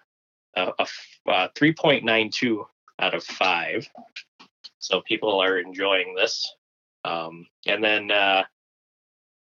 a, 0.57 0.87
uh, 1.29 1.49
3.92 1.57 2.65
out 2.99 3.15
of 3.15 3.25
five. 3.25 3.89
So 4.79 5.00
people 5.03 5.41
are 5.41 5.59
enjoying 5.59 6.15
this. 6.15 6.55
Um, 7.05 7.47
and 7.67 7.83
then 7.83 8.11
uh, 8.11 8.45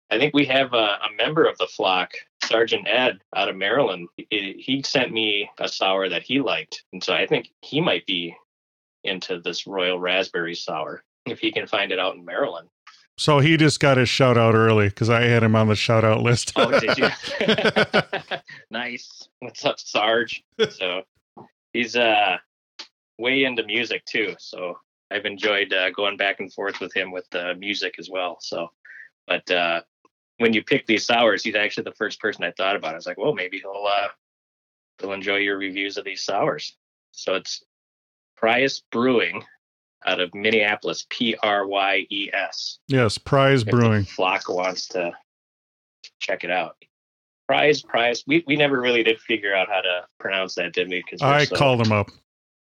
I 0.09 0.17
think 0.17 0.33
we 0.33 0.45
have 0.45 0.73
a, 0.73 0.77
a 0.77 1.09
member 1.17 1.45
of 1.45 1.57
the 1.57 1.67
flock, 1.67 2.11
Sergeant 2.47 2.87
Ed 2.87 3.19
out 3.35 3.49
of 3.49 3.55
Maryland. 3.55 4.07
He, 4.17 4.55
he 4.57 4.81
sent 4.83 5.11
me 5.11 5.49
a 5.59 5.67
sour 5.67 6.09
that 6.09 6.23
he 6.23 6.39
liked. 6.39 6.83
And 6.93 7.03
so 7.03 7.13
I 7.13 7.27
think 7.27 7.49
he 7.61 7.81
might 7.81 8.05
be 8.05 8.35
into 9.03 9.39
this 9.39 9.67
Royal 9.67 9.99
Raspberry 9.99 10.55
Sour 10.55 11.03
if 11.25 11.39
he 11.39 11.51
can 11.51 11.67
find 11.67 11.91
it 11.91 11.99
out 11.99 12.15
in 12.15 12.25
Maryland. 12.25 12.69
So 13.17 13.39
he 13.39 13.57
just 13.57 13.79
got 13.79 13.97
his 13.97 14.09
shout 14.09 14.37
out 14.37 14.53
early 14.53 14.89
because 14.89 15.09
I 15.09 15.23
had 15.23 15.43
him 15.43 15.55
on 15.55 15.67
the 15.67 15.75
shout 15.75 16.05
out 16.05 16.21
list. 16.21 16.53
Oh, 16.55 16.79
did 16.79 16.97
you? 16.97 17.09
nice. 18.69 19.27
What's 19.39 19.65
up, 19.65 19.79
Sarge? 19.79 20.43
So 20.69 21.01
he's 21.73 21.95
uh 21.95 22.37
way 23.17 23.43
into 23.43 23.63
music 23.63 24.05
too. 24.05 24.35
So 24.37 24.77
I've 25.09 25.25
enjoyed 25.25 25.73
uh, 25.73 25.89
going 25.91 26.17
back 26.17 26.39
and 26.39 26.53
forth 26.53 26.79
with 26.79 26.95
him 26.95 27.11
with 27.11 27.27
uh, 27.33 27.53
music 27.57 27.95
as 27.97 28.09
well. 28.09 28.37
So, 28.41 28.67
but 29.25 29.49
uh, 29.49 29.81
when 30.37 30.53
you 30.53 30.63
pick 30.63 30.85
these 30.85 31.05
sours, 31.05 31.43
he's 31.43 31.55
actually 31.55 31.83
the 31.83 31.95
first 31.95 32.19
person 32.19 32.43
I 32.43 32.51
thought 32.51 32.75
about. 32.75 32.93
I 32.93 32.95
was 32.95 33.07
like, 33.07 33.17
well, 33.17 33.33
maybe 33.33 33.59
he'll 33.59 33.87
uh, 33.89 34.07
he'll 34.99 35.13
enjoy 35.13 35.37
your 35.37 35.57
reviews 35.57 35.97
of 35.97 36.05
these 36.05 36.23
sours. 36.23 36.75
So 37.11 37.35
it's 37.35 37.63
Pryes 38.35 38.83
Brewing 38.91 39.43
out 40.05 40.19
of 40.19 40.33
Minneapolis, 40.33 41.05
P 41.09 41.35
R 41.41 41.65
Y 41.65 42.05
E 42.09 42.29
S 42.33 42.79
yes, 42.87 43.17
Prize 43.17 43.63
if 43.63 43.69
Brewing. 43.69 44.03
flock 44.03 44.47
wants 44.49 44.87
to 44.89 45.11
check 46.19 46.43
it 46.43 46.51
out. 46.51 46.75
Prize, 47.47 47.81
prize. 47.81 48.23
We 48.27 48.43
we 48.45 48.55
never 48.55 48.79
really 48.79 49.03
did 49.03 49.19
figure 49.21 49.55
out 49.55 49.69
how 49.69 49.81
to 49.81 50.05
pronounce 50.19 50.55
that, 50.55 50.73
did 50.73 50.89
we? 50.89 51.01
Because 51.03 51.21
I 51.21 51.45
called 51.45 51.85
him 51.85 51.91
up. 51.91 52.09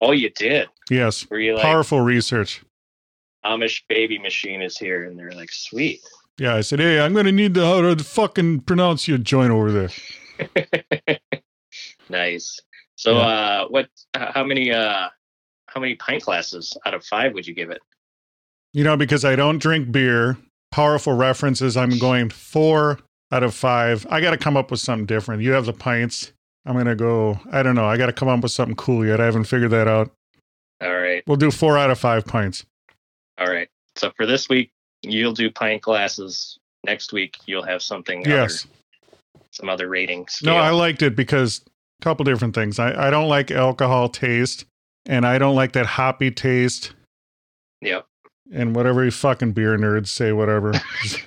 Oh, 0.01 0.11
you 0.11 0.29
did. 0.29 0.67
Yes, 0.89 1.27
Were 1.29 1.39
you 1.39 1.53
like 1.53 1.63
powerful 1.63 2.01
research. 2.01 2.61
Amish 3.45 3.83
baby 3.87 4.19
machine 4.19 4.61
is 4.61 4.77
here, 4.77 5.05
and 5.05 5.17
they're 5.17 5.31
like, 5.31 5.51
sweet. 5.51 6.01
Yeah, 6.37 6.55
I 6.55 6.61
said, 6.61 6.79
hey, 6.79 6.99
I'm 6.99 7.13
going 7.13 7.25
to 7.25 7.31
need 7.31 7.53
to 7.53 7.61
how 7.65 7.81
to 7.81 8.03
fucking 8.03 8.61
pronounce 8.61 9.07
your 9.07 9.17
joint 9.17 9.51
over 9.51 9.71
there. 9.71 11.17
nice. 12.09 12.59
So, 12.95 13.13
Yeah. 13.13 13.19
uh, 13.19 13.67
what? 13.67 13.89
How 14.13 14.43
many? 14.43 14.71
Uh, 14.71 15.09
how 15.67 15.81
many 15.81 15.95
pint 15.95 16.23
glasses 16.23 16.77
out 16.85 16.93
of 16.93 17.03
five 17.03 17.33
would 17.33 17.45
you 17.45 17.53
give 17.53 17.69
it? 17.69 17.81
You 18.73 18.83
know, 18.83 18.95
because 18.95 19.25
I 19.25 19.35
don't 19.35 19.57
drink 19.57 19.91
beer, 19.91 20.37
powerful 20.71 21.13
references, 21.13 21.75
I'm 21.75 21.97
going 21.99 22.29
four 22.29 22.99
out 23.31 23.43
of 23.43 23.53
five. 23.53 24.05
I 24.09 24.21
got 24.21 24.31
to 24.31 24.37
come 24.37 24.55
up 24.55 24.71
with 24.71 24.79
something 24.79 25.05
different. 25.05 25.41
You 25.41 25.51
have 25.53 25.65
the 25.65 25.73
pints. 25.73 26.31
I'm 26.65 26.73
going 26.73 26.85
to 26.85 26.95
go, 26.95 27.39
I 27.51 27.61
don't 27.61 27.75
know. 27.75 27.85
I 27.85 27.95
got 27.97 28.05
to 28.07 28.13
come 28.13 28.27
up 28.27 28.41
with 28.41 28.51
something 28.51 28.75
cool 28.75 29.05
yet. 29.05 29.19
I 29.21 29.25
haven't 29.25 29.43
figured 29.45 29.71
that 29.71 29.87
out. 29.87 30.11
All 30.81 30.93
right, 30.95 31.23
We'll 31.27 31.37
do 31.37 31.51
four 31.51 31.77
out 31.77 31.89
of 31.89 31.99
five 31.99 32.25
pints. 32.25 32.65
all 33.37 33.47
right. 33.47 33.69
So 33.95 34.11
for 34.17 34.25
this 34.25 34.49
week, 34.49 34.71
you'll 35.11 35.33
do 35.33 35.49
pint 35.51 35.81
glasses. 35.81 36.57
Next 36.85 37.11
week, 37.13 37.37
you'll 37.45 37.63
have 37.65 37.81
something. 37.81 38.23
Yes. 38.25 38.65
Other, 38.65 39.43
some 39.51 39.69
other 39.69 39.87
ratings. 39.89 40.39
No, 40.43 40.55
I 40.55 40.69
liked 40.71 41.01
it 41.01 41.15
because 41.15 41.61
a 42.01 42.03
couple 42.03 42.23
different 42.25 42.53
things. 42.53 42.77
I, 42.77 43.07
I 43.07 43.09
don't 43.09 43.27
like 43.29 43.49
alcohol 43.51 44.09
taste, 44.09 44.65
and 45.05 45.25
I 45.25 45.37
don't 45.39 45.55
like 45.55 45.71
that 45.73 45.85
hoppy 45.85 46.29
taste. 46.31 46.91
Yep. 47.81 48.05
And 48.53 48.75
whatever 48.75 49.03
you 49.03 49.09
fucking 49.11 49.53
beer 49.53 49.75
nerds 49.77 50.07
say, 50.09 50.31
whatever. 50.31 50.73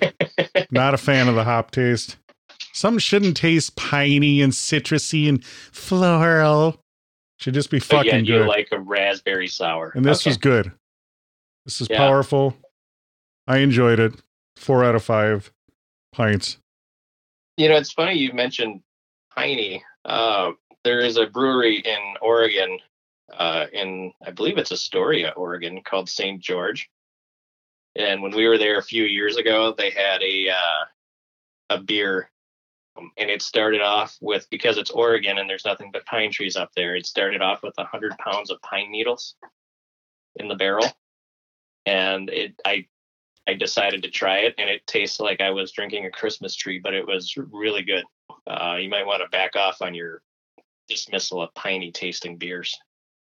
Not 0.71 0.93
a 0.93 0.97
fan 0.97 1.27
of 1.27 1.35
the 1.35 1.43
hop 1.43 1.71
taste. 1.71 2.15
Some 2.73 2.97
shouldn't 2.99 3.35
taste 3.35 3.75
piney 3.75 4.41
and 4.41 4.53
citrusy 4.53 5.27
and 5.27 5.43
floral. 5.43 6.79
Should 7.39 7.53
just 7.55 7.69
be 7.71 7.79
But 7.79 7.85
fucking 7.87 8.25
you 8.25 8.39
good. 8.39 8.47
like 8.47 8.69
a 8.71 8.79
raspberry 8.79 9.47
sour. 9.47 9.91
and 9.95 10.05
this 10.05 10.21
Okay. 10.21 10.29
was 10.29 10.37
good. 10.37 10.71
This 11.65 11.81
is 11.81 11.89
Yeah. 11.89 11.97
powerful. 11.97 12.55
I 13.49 13.57
enjoyed 13.57 13.99
it. 13.99 14.13
Four 14.57 14.85
out 14.85 14.93
of 14.93 15.03
five 15.03 15.51
pints. 16.11 16.59
You 17.57 17.67
know, 17.67 17.77
it's 17.77 17.91
funny 17.91 18.13
you 18.13 18.31
mentioned 18.31 18.81
Piney. 19.35 19.83
Uh, 20.05 20.51
there 20.83 20.99
is 20.99 21.17
a 21.17 21.25
brewery 21.25 21.79
in 21.79 21.99
Oregon, 22.21 22.77
uh, 23.33 23.65
in 23.73 24.13
I 24.23 24.29
believe 24.31 24.59
it's 24.59 24.71
Astoria, 24.71 25.33
Oregon, 25.35 25.81
called 25.81 26.09
St. 26.09 26.39
George. 26.39 26.91
And 27.95 28.21
when 28.21 28.35
we 28.35 28.47
were 28.47 28.59
there 28.59 28.77
a 28.77 28.83
few 28.83 29.03
years 29.03 29.35
ago, 29.35 29.73
they 29.75 29.89
had 29.89 30.21
a 30.21 30.49
uh, 30.51 30.85
a 31.71 31.79
beer, 31.79 32.29
and 32.95 33.29
it 33.31 33.41
started 33.41 33.81
off 33.81 34.15
with 34.21 34.47
because 34.51 34.77
it's 34.77 34.91
Oregon 34.91 35.39
and 35.39 35.49
there's 35.49 35.65
nothing 35.65 35.89
but 35.91 36.05
pine 36.05 36.31
trees 36.31 36.55
up 36.55 36.69
there. 36.75 36.95
It 36.95 37.07
started 37.07 37.41
off 37.41 37.63
with 37.63 37.73
hundred 37.79 38.15
pounds 38.19 38.51
of 38.51 38.61
pine 38.61 38.91
needles 38.91 39.33
in 40.35 40.47
the 40.47 40.55
barrel, 40.55 40.85
and 41.87 42.29
it 42.29 42.53
I 42.63 42.85
I 43.49 43.55
decided 43.55 44.03
to 44.03 44.11
try 44.11 44.39
it, 44.39 44.53
and 44.59 44.69
it 44.69 44.85
tastes 44.85 45.19
like 45.19 45.41
I 45.41 45.49
was 45.49 45.71
drinking 45.71 46.05
a 46.05 46.11
Christmas 46.11 46.55
tree, 46.55 46.77
but 46.77 46.93
it 46.93 47.05
was 47.05 47.33
really 47.51 47.81
good. 47.81 48.03
Uh, 48.45 48.75
you 48.79 48.89
might 48.89 49.07
want 49.07 49.23
to 49.23 49.29
back 49.29 49.55
off 49.55 49.81
on 49.81 49.95
your 49.95 50.21
dismissal 50.87 51.41
of 51.41 51.51
piney 51.55 51.91
tasting 51.91 52.37
beers. 52.37 52.77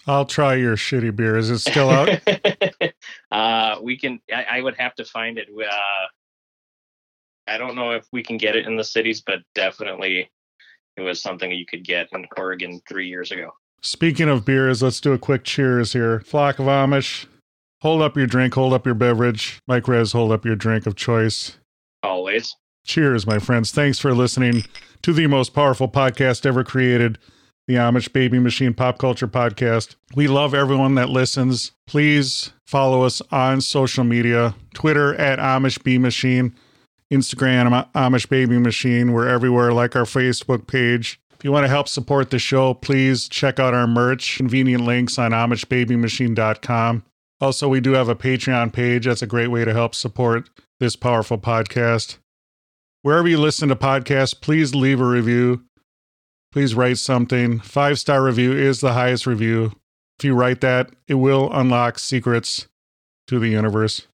I'll 0.07 0.27
try 0.27 0.55
your 0.55 0.77
shitty 0.77 1.17
beer. 1.17 1.39
Is 1.39 1.49
it 1.49 1.61
still 1.61 1.89
out? 1.89 2.21
uh, 3.33 3.81
we 3.83 3.97
can. 3.97 4.21
I, 4.31 4.59
I 4.59 4.61
would 4.61 4.77
have 4.79 4.95
to 4.97 5.05
find 5.07 5.39
it. 5.39 5.49
Uh, 5.49 6.07
I 7.47 7.57
don't 7.57 7.75
know 7.75 7.93
if 7.93 8.07
we 8.13 8.23
can 8.23 8.37
get 8.37 8.55
it 8.55 8.67
in 8.67 8.77
the 8.77 8.85
cities, 8.85 9.23
but 9.25 9.39
definitely 9.55 10.31
it 10.99 11.01
was 11.01 11.23
something 11.23 11.51
you 11.51 11.65
could 11.65 11.85
get 11.85 12.09
in 12.13 12.27
Oregon 12.37 12.83
three 12.87 13.09
years 13.09 13.33
ago. 13.33 13.51
Speaking 13.81 14.29
of 14.29 14.45
beers, 14.45 14.83
let's 14.83 15.01
do 15.01 15.15
a 15.15 15.19
quick 15.19 15.45
cheers 15.45 15.95
here. 15.95 16.21
Flock 16.21 16.59
of 16.59 16.67
Amish, 16.67 17.27
hold 17.81 18.03
up 18.03 18.17
your 18.17 18.27
drink, 18.27 18.55
hold 18.55 18.73
up 18.73 18.87
your 18.87 18.95
beverage. 18.95 19.61
Mike 19.67 19.89
Rez, 19.89 20.13
hold 20.13 20.33
up 20.33 20.45
your 20.45 20.57
drink 20.57 20.87
of 20.87 20.97
choice. 20.97 21.59
Always. 22.03 22.55
Cheers, 22.87 23.27
my 23.27 23.39
friends. 23.39 23.71
Thanks 23.71 23.99
for 23.99 24.15
listening 24.15 24.65
to 25.03 25.13
the 25.13 25.27
most 25.27 25.55
powerful 25.55 25.89
podcast 25.89 26.47
ever 26.47 26.65
created, 26.65 27.19
the 27.67 27.75
Amish 27.75 28.13
Baby 28.13 28.39
Machine 28.39 28.73
Pop 28.73 28.99
Culture 28.99 29.29
Podcast. 29.29 29.97
We 30.15 30.27
love 30.27 30.55
everyone 30.55 30.95
that 30.95 31.11
listens. 31.11 31.73
Please 31.87 32.53
follow 32.67 33.03
us 33.03 33.21
on 33.31 33.61
social 33.61 34.05
media 34.05 34.55
Twitter 34.75 35.15
at 35.17 35.39
Amish 35.39 35.83
B 35.83 35.99
Machine, 35.99 36.55
Instagram 37.13 37.91
Amish 37.93 38.29
Baby 38.29 38.59
Machine. 38.59 39.13
We're 39.13 39.29
everywhere, 39.29 39.73
like 39.73 39.95
our 39.95 40.05
Facebook 40.05 40.67
page. 40.67 41.21
If 41.39 41.45
you 41.45 41.53
want 41.53 41.65
to 41.65 41.69
help 41.69 41.89
support 41.89 42.31
the 42.31 42.39
show, 42.39 42.75
please 42.75 43.29
check 43.29 43.61
out 43.61 43.73
our 43.73 43.87
merch. 43.87 44.39
Convenient 44.39 44.85
links 44.85 45.19
on 45.19 45.31
AmishBabyMachine.com. 45.31 47.05
Also, 47.41 47.69
we 47.69 47.81
do 47.81 47.93
have 47.93 48.09
a 48.09 48.17
Patreon 48.17 48.73
page. 48.73 49.07
That's 49.07 49.23
a 49.23 49.27
great 49.27 49.49
way 49.49 49.65
to 49.65 49.73
help 49.73 49.95
support 49.95 50.51
this 50.81 50.97
powerful 50.97 51.39
podcast. 51.39 52.19
Wherever 53.03 53.29
you 53.29 53.39
listen 53.39 53.69
to 53.69 53.77
podcasts, 53.77 54.39
please 54.39 54.75
leave 54.75 55.01
a 55.01 55.07
review. 55.07 55.63
Please 56.53 56.75
write 56.75 56.99
something. 56.99 57.61
Five 57.61 57.99
star 57.99 58.25
review 58.25 58.53
is 58.53 58.81
the 58.81 58.95
highest 58.95 59.27
review. 59.27 59.73
If 60.19 60.25
you 60.25 60.35
write 60.35 60.61
that, 60.63 60.91
it 61.07 61.15
will 61.15 61.53
unlock 61.53 61.99
secrets 61.99 62.67
to 63.29 63.39
the 63.39 63.49
universe. 63.49 64.07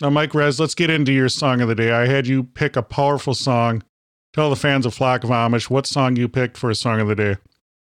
Now, 0.00 0.10
Mike 0.10 0.34
Rez, 0.34 0.58
let's 0.58 0.74
get 0.74 0.90
into 0.90 1.12
your 1.12 1.28
song 1.28 1.60
of 1.60 1.68
the 1.68 1.74
day. 1.74 1.92
I 1.92 2.06
had 2.06 2.26
you 2.26 2.42
pick 2.42 2.74
a 2.74 2.82
powerful 2.82 3.34
song. 3.34 3.84
Tell 4.32 4.50
the 4.50 4.56
fans 4.56 4.86
of 4.86 4.94
Flock 4.94 5.24
of 5.24 5.30
Amish 5.30 5.68
what 5.68 5.86
song 5.86 6.16
you 6.16 6.28
picked 6.28 6.56
for 6.56 6.70
a 6.70 6.74
song 6.74 7.00
of 7.00 7.08
the 7.08 7.14
day. 7.14 7.36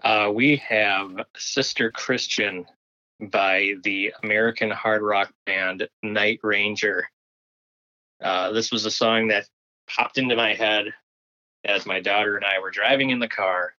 Uh, 0.02 0.30
we 0.34 0.56
have 0.56 1.24
Sister 1.36 1.90
Christian 1.90 2.66
by 3.20 3.74
the 3.84 4.12
American 4.22 4.70
hard 4.70 5.02
rock 5.02 5.32
band 5.46 5.88
Night 6.02 6.40
Ranger. 6.42 7.08
Uh, 8.22 8.52
this 8.52 8.70
was 8.70 8.86
a 8.86 8.90
song 8.90 9.28
that 9.28 9.48
popped 9.88 10.18
into 10.18 10.36
my 10.36 10.54
head 10.54 10.86
as 11.64 11.86
my 11.86 12.00
daughter 12.00 12.36
and 12.36 12.44
I 12.44 12.58
were 12.60 12.70
driving 12.70 13.10
in 13.10 13.18
the 13.18 13.28
car, 13.28 13.74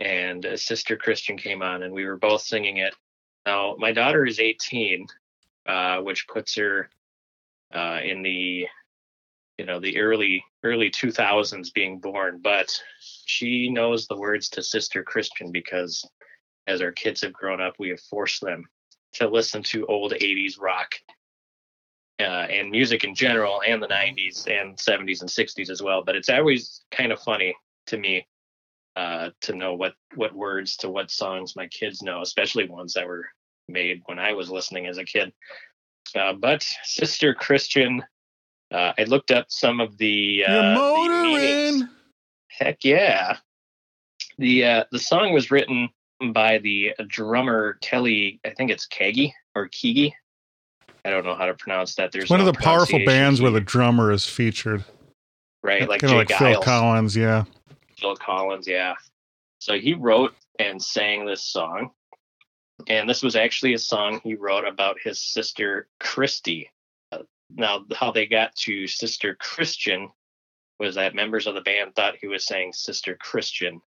and 0.00 0.46
Sister 0.56 0.96
Christian 0.96 1.36
came 1.36 1.62
on, 1.62 1.82
and 1.82 1.92
we 1.92 2.06
were 2.06 2.16
both 2.16 2.42
singing 2.42 2.78
it. 2.78 2.94
Now, 3.46 3.76
my 3.78 3.92
daughter 3.92 4.26
is 4.26 4.40
18, 4.40 5.06
uh, 5.66 5.98
which 5.98 6.26
puts 6.28 6.56
her 6.56 6.90
uh, 7.74 8.00
in 8.02 8.22
the 8.22 8.66
you 9.58 9.66
know 9.66 9.78
the 9.78 9.98
early 9.98 10.42
early 10.64 10.90
2000s 10.90 11.70
being 11.74 11.98
born 11.98 12.40
but 12.42 12.74
she 13.26 13.68
knows 13.68 14.06
the 14.06 14.16
words 14.16 14.48
to 14.48 14.62
sister 14.62 15.04
christian 15.04 15.52
because 15.52 16.02
as 16.66 16.80
our 16.80 16.92
kids 16.92 17.20
have 17.22 17.32
grown 17.32 17.60
up 17.60 17.74
we 17.78 17.88
have 17.88 18.00
forced 18.00 18.40
them 18.40 18.64
to 19.12 19.28
listen 19.28 19.62
to 19.62 19.86
old 19.86 20.12
80s 20.12 20.60
rock 20.60 20.94
uh, 22.20 22.46
and 22.50 22.70
music 22.70 23.04
in 23.04 23.14
general 23.14 23.62
and 23.66 23.82
the 23.82 23.88
90s 23.88 24.46
and 24.46 24.76
70s 24.76 25.20
and 25.20 25.30
60s 25.30 25.70
as 25.70 25.82
well 25.82 26.02
but 26.04 26.16
it's 26.16 26.28
always 26.28 26.82
kind 26.90 27.12
of 27.12 27.20
funny 27.20 27.54
to 27.86 27.98
me 27.98 28.26
uh, 28.96 29.30
to 29.40 29.54
know 29.54 29.74
what 29.74 29.94
what 30.16 30.34
words 30.34 30.76
to 30.76 30.90
what 30.90 31.10
songs 31.10 31.56
my 31.56 31.66
kids 31.68 32.02
know 32.02 32.22
especially 32.22 32.68
ones 32.68 32.92
that 32.92 33.06
were 33.06 33.26
made 33.68 34.02
when 34.06 34.18
i 34.18 34.32
was 34.32 34.50
listening 34.50 34.86
as 34.86 34.98
a 34.98 35.04
kid 35.04 35.32
uh, 36.16 36.32
but 36.32 36.66
sister 36.84 37.32
christian 37.32 38.02
uh, 38.72 38.92
I 38.96 39.04
looked 39.04 39.30
up 39.30 39.46
some 39.48 39.80
of 39.80 39.96
the, 39.98 40.44
uh, 40.46 40.74
the 40.74 41.08
meanings. 41.22 41.90
Heck 42.48 42.84
yeah! 42.84 43.38
The 44.38 44.64
uh, 44.64 44.84
the 44.92 44.98
song 44.98 45.32
was 45.32 45.50
written 45.50 45.88
by 46.32 46.58
the 46.58 46.92
drummer 47.06 47.74
Kelly. 47.80 48.40
I 48.44 48.50
think 48.50 48.70
it's 48.70 48.86
Kagi 48.86 49.32
or 49.54 49.68
Kigi. 49.68 50.12
I 51.04 51.10
don't 51.10 51.24
know 51.24 51.34
how 51.34 51.46
to 51.46 51.54
pronounce 51.54 51.94
that. 51.94 52.12
There's 52.12 52.28
One 52.28 52.40
of 52.40 52.46
the 52.46 52.52
powerful 52.52 53.00
bands 53.06 53.40
where 53.40 53.50
the 53.50 53.60
drummer 53.60 54.12
is 54.12 54.26
featured. 54.26 54.84
right, 55.62 55.88
like 55.88 56.02
like 56.02 56.28
Phil 56.28 56.60
Collins, 56.60 57.16
yeah. 57.16 57.44
Phil 57.98 58.16
Collins, 58.16 58.68
yeah. 58.68 58.94
So 59.60 59.78
he 59.78 59.94
wrote 59.94 60.34
and 60.58 60.82
sang 60.82 61.24
this 61.24 61.42
song, 61.42 61.90
and 62.86 63.08
this 63.08 63.22
was 63.22 63.34
actually 63.36 63.74
a 63.74 63.78
song 63.78 64.20
he 64.22 64.34
wrote 64.34 64.66
about 64.66 64.96
his 65.02 65.20
sister 65.20 65.88
Christy. 66.00 66.70
Uh, 67.12 67.22
now, 67.54 67.84
how 67.94 68.10
they 68.10 68.26
got 68.26 68.54
to 68.56 68.86
Sister 68.86 69.34
Christian 69.36 70.10
was 70.78 70.94
that 70.94 71.14
members 71.14 71.46
of 71.46 71.54
the 71.54 71.60
band 71.62 71.94
thought 71.94 72.16
he 72.20 72.26
was 72.26 72.46
saying 72.46 72.72
Sister 72.72 73.16
Christian 73.16 73.80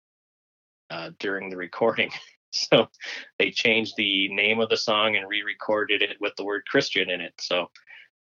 uh, 0.90 1.10
during 1.18 1.50
the 1.50 1.56
recording. 1.56 2.10
So 2.54 2.90
they 3.38 3.50
changed 3.50 3.94
the 3.96 4.28
name 4.28 4.60
of 4.60 4.68
the 4.68 4.76
song 4.76 5.16
and 5.16 5.26
re-recorded 5.26 6.02
it 6.02 6.18
with 6.20 6.34
the 6.36 6.44
word 6.44 6.66
Christian 6.66 7.08
in 7.08 7.22
it. 7.22 7.32
So 7.40 7.70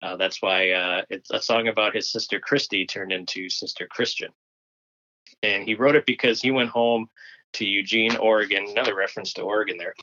uh, 0.02 0.18
that's 0.18 0.40
why 0.40 0.70
uh, 0.70 1.02
it's 1.10 1.32
a 1.32 1.42
song 1.42 1.68
about 1.68 1.96
his 1.96 2.12
sister 2.12 2.40
Christy 2.40 2.86
turned 2.86 3.12
into 3.12 3.50
Sister 3.50 3.88
Christian. 3.88 4.30
And 5.42 5.64
he 5.64 5.76
wrote 5.76 5.96
it 5.96 6.06
because 6.06 6.42
he 6.42 6.52
went 6.52 6.70
home 6.70 7.10
to 7.54 7.66
Eugene, 7.66 8.16
Oregon, 8.18 8.68
another 8.70 8.96
reference 8.96 9.34
to 9.34 9.42
Oregon 9.42 9.78
there. 9.78 9.96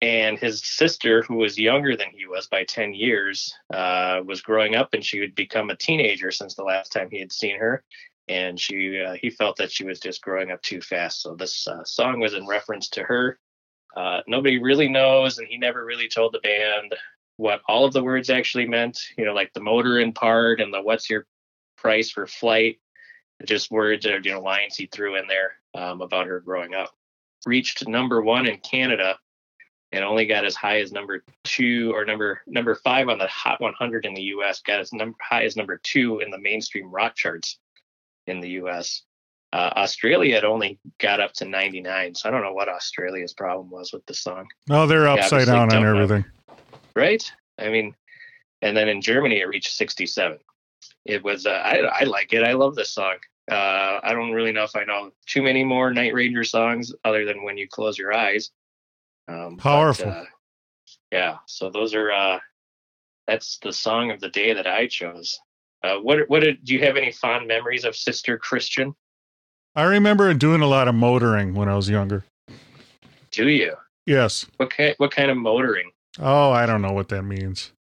And 0.00 0.38
his 0.38 0.64
sister, 0.64 1.22
who 1.22 1.36
was 1.36 1.58
younger 1.58 1.96
than 1.96 2.08
he 2.12 2.26
was 2.26 2.48
by 2.48 2.64
10 2.64 2.92
years, 2.92 3.54
uh, 3.72 4.20
was 4.24 4.40
growing 4.40 4.74
up 4.74 4.94
and 4.94 5.04
she 5.04 5.20
would 5.20 5.34
become 5.34 5.70
a 5.70 5.76
teenager 5.76 6.32
since 6.32 6.54
the 6.54 6.64
last 6.64 6.90
time 6.90 7.08
he 7.10 7.20
had 7.20 7.32
seen 7.32 7.56
her. 7.58 7.84
And 8.28 8.58
she, 8.58 9.00
uh, 9.00 9.14
he 9.14 9.30
felt 9.30 9.56
that 9.56 9.72
she 9.72 9.84
was 9.84 10.00
just 10.00 10.22
growing 10.22 10.50
up 10.50 10.62
too 10.62 10.80
fast. 10.80 11.22
So 11.22 11.34
this 11.34 11.66
uh, 11.66 11.84
song 11.84 12.20
was 12.20 12.34
in 12.34 12.46
reference 12.46 12.88
to 12.90 13.02
her. 13.02 13.38
Uh, 13.96 14.20
nobody 14.26 14.58
really 14.58 14.88
knows, 14.88 15.38
and 15.38 15.48
he 15.48 15.58
never 15.58 15.84
really 15.84 16.08
told 16.08 16.32
the 16.32 16.40
band 16.40 16.94
what 17.36 17.60
all 17.68 17.84
of 17.84 17.92
the 17.92 18.02
words 18.02 18.30
actually 18.30 18.66
meant. 18.66 18.98
You 19.18 19.24
know, 19.24 19.34
like 19.34 19.52
the 19.52 19.60
motor 19.60 19.98
in 20.00 20.12
part 20.12 20.60
and 20.60 20.72
the 20.72 20.80
what's 20.80 21.10
your 21.10 21.26
price 21.76 22.10
for 22.10 22.26
flight. 22.26 22.78
Just 23.44 23.70
words 23.70 24.06
or 24.06 24.20
you 24.20 24.30
know 24.30 24.40
lines 24.40 24.76
he 24.76 24.86
threw 24.86 25.16
in 25.16 25.26
there 25.26 25.54
um, 25.74 26.00
about 26.00 26.26
her 26.26 26.40
growing 26.40 26.74
up. 26.74 26.90
Reached 27.44 27.88
number 27.88 28.22
one 28.22 28.46
in 28.46 28.58
Canada, 28.58 29.18
and 29.90 30.04
only 30.04 30.26
got 30.26 30.44
as 30.44 30.54
high 30.54 30.80
as 30.80 30.92
number 30.92 31.24
two 31.42 31.92
or 31.94 32.04
number 32.04 32.40
number 32.46 32.76
five 32.76 33.08
on 33.08 33.18
the 33.18 33.26
Hot 33.26 33.60
100 33.60 34.06
in 34.06 34.14
the 34.14 34.22
U.S. 34.22 34.62
Got 34.62 34.80
as 34.80 34.92
high 35.20 35.44
as 35.44 35.56
number 35.56 35.80
two 35.82 36.20
in 36.20 36.30
the 36.30 36.38
mainstream 36.38 36.90
rock 36.90 37.16
charts 37.16 37.58
in 38.26 38.40
the 38.40 38.50
U.S. 38.50 39.02
Uh, 39.52 39.70
Australia 39.76 40.34
had 40.36 40.44
only 40.44 40.78
got 40.98 41.20
up 41.20 41.32
to 41.34 41.44
99, 41.44 42.14
so 42.14 42.28
I 42.28 42.32
don't 42.32 42.42
know 42.42 42.54
what 42.54 42.68
Australia's 42.68 43.34
problem 43.34 43.70
was 43.70 43.92
with 43.92 44.04
the 44.06 44.14
song 44.14 44.46
Oh, 44.70 44.86
they're 44.86 45.08
upside 45.08 45.46
down 45.46 45.72
on 45.74 45.82
know. 45.82 45.90
everything. 45.90 46.24
right? 46.96 47.22
I 47.58 47.68
mean, 47.68 47.94
and 48.62 48.74
then 48.76 48.88
in 48.88 49.00
Germany 49.02 49.40
it 49.40 49.48
reached 49.48 49.74
67. 49.74 50.38
It 51.04 51.22
was 51.22 51.46
uh, 51.46 51.50
I 51.50 51.78
I 51.80 52.04
like 52.04 52.32
it. 52.32 52.44
I 52.44 52.52
love 52.52 52.74
this 52.76 52.90
song. 52.94 53.16
Uh, 53.50 53.98
I 54.02 54.12
don't 54.12 54.30
really 54.32 54.52
know 54.52 54.62
if 54.62 54.74
I 54.76 54.84
know 54.84 55.10
too 55.26 55.42
many 55.42 55.64
more 55.64 55.92
Night 55.92 56.14
Ranger 56.14 56.44
songs 56.44 56.92
other 57.04 57.24
than 57.24 57.42
When 57.42 57.58
You 57.58 57.66
Close 57.68 57.98
Your 57.98 58.14
Eyes. 58.14 58.50
Um, 59.28 59.56
but, 59.56 59.62
Powerful. 59.62 60.10
uh, 60.10 60.24
yeah. 61.10 61.36
So 61.46 61.68
those 61.70 61.92
are 61.94 62.10
uh, 62.12 62.38
that's 63.26 63.58
the 63.62 63.72
song 63.72 64.10
of 64.12 64.20
the 64.20 64.28
day 64.30 64.54
that 64.54 64.66
I 64.66 64.86
chose. 64.86 65.38
Uh, 65.82 65.96
what 65.96 66.28
what 66.28 66.40
did, 66.40 66.64
do 66.64 66.74
you 66.74 66.80
have 66.80 66.96
any 66.96 67.10
fond 67.12 67.46
memories 67.48 67.84
of 67.84 67.96
Sister 67.96 68.38
Christian? 68.38 68.94
I 69.74 69.84
remember 69.84 70.32
doing 70.34 70.60
a 70.60 70.66
lot 70.66 70.86
of 70.88 70.94
motoring 70.94 71.54
when 71.54 71.68
I 71.68 71.74
was 71.74 71.88
younger. 71.88 72.24
Do 73.30 73.48
you? 73.48 73.74
Yes. 74.06 74.46
What 74.58 74.70
kind 74.70 74.94
what 74.98 75.10
kind 75.10 75.30
of 75.30 75.36
motoring? 75.36 75.90
Oh, 76.20 76.50
I 76.50 76.66
don't 76.66 76.82
know 76.82 76.92
what 76.92 77.08
that 77.08 77.22
means. 77.22 77.72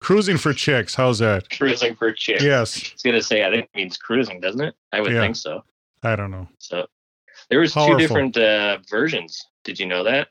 Cruising 0.00 0.36
for 0.36 0.52
chicks. 0.52 0.94
How's 0.94 1.20
that? 1.20 1.48
Cruising 1.50 1.94
for 1.94 2.12
chicks. 2.12 2.42
Yes. 2.44 2.76
I 2.78 2.92
was 2.94 3.02
gonna 3.02 3.22
say 3.22 3.44
I 3.46 3.50
think 3.50 3.64
it 3.72 3.76
means 3.76 3.96
cruising, 3.96 4.40
doesn't 4.40 4.60
it? 4.60 4.74
I 4.92 5.00
would 5.00 5.12
Yeah. 5.12 5.20
think 5.20 5.36
so. 5.36 5.64
I 6.02 6.16
don't 6.16 6.30
know. 6.30 6.48
So 6.58 6.86
there 7.48 7.60
was 7.60 7.72
Powerful. 7.72 7.94
two 7.94 7.98
different 8.00 8.36
uh, 8.36 8.78
versions. 8.90 9.46
Did 9.64 9.78
you 9.80 9.86
know 9.86 10.04
that? 10.04 10.28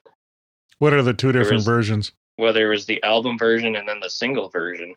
What 0.79 0.93
are 0.93 1.01
the 1.01 1.13
two 1.13 1.31
different 1.31 1.57
was- 1.59 1.65
versions? 1.65 2.11
Well, 2.37 2.53
there 2.53 2.69
was 2.69 2.85
the 2.85 3.01
album 3.03 3.37
version 3.37 3.75
and 3.75 3.87
then 3.87 3.99
the 3.99 4.09
single 4.09 4.49
version. 4.49 4.95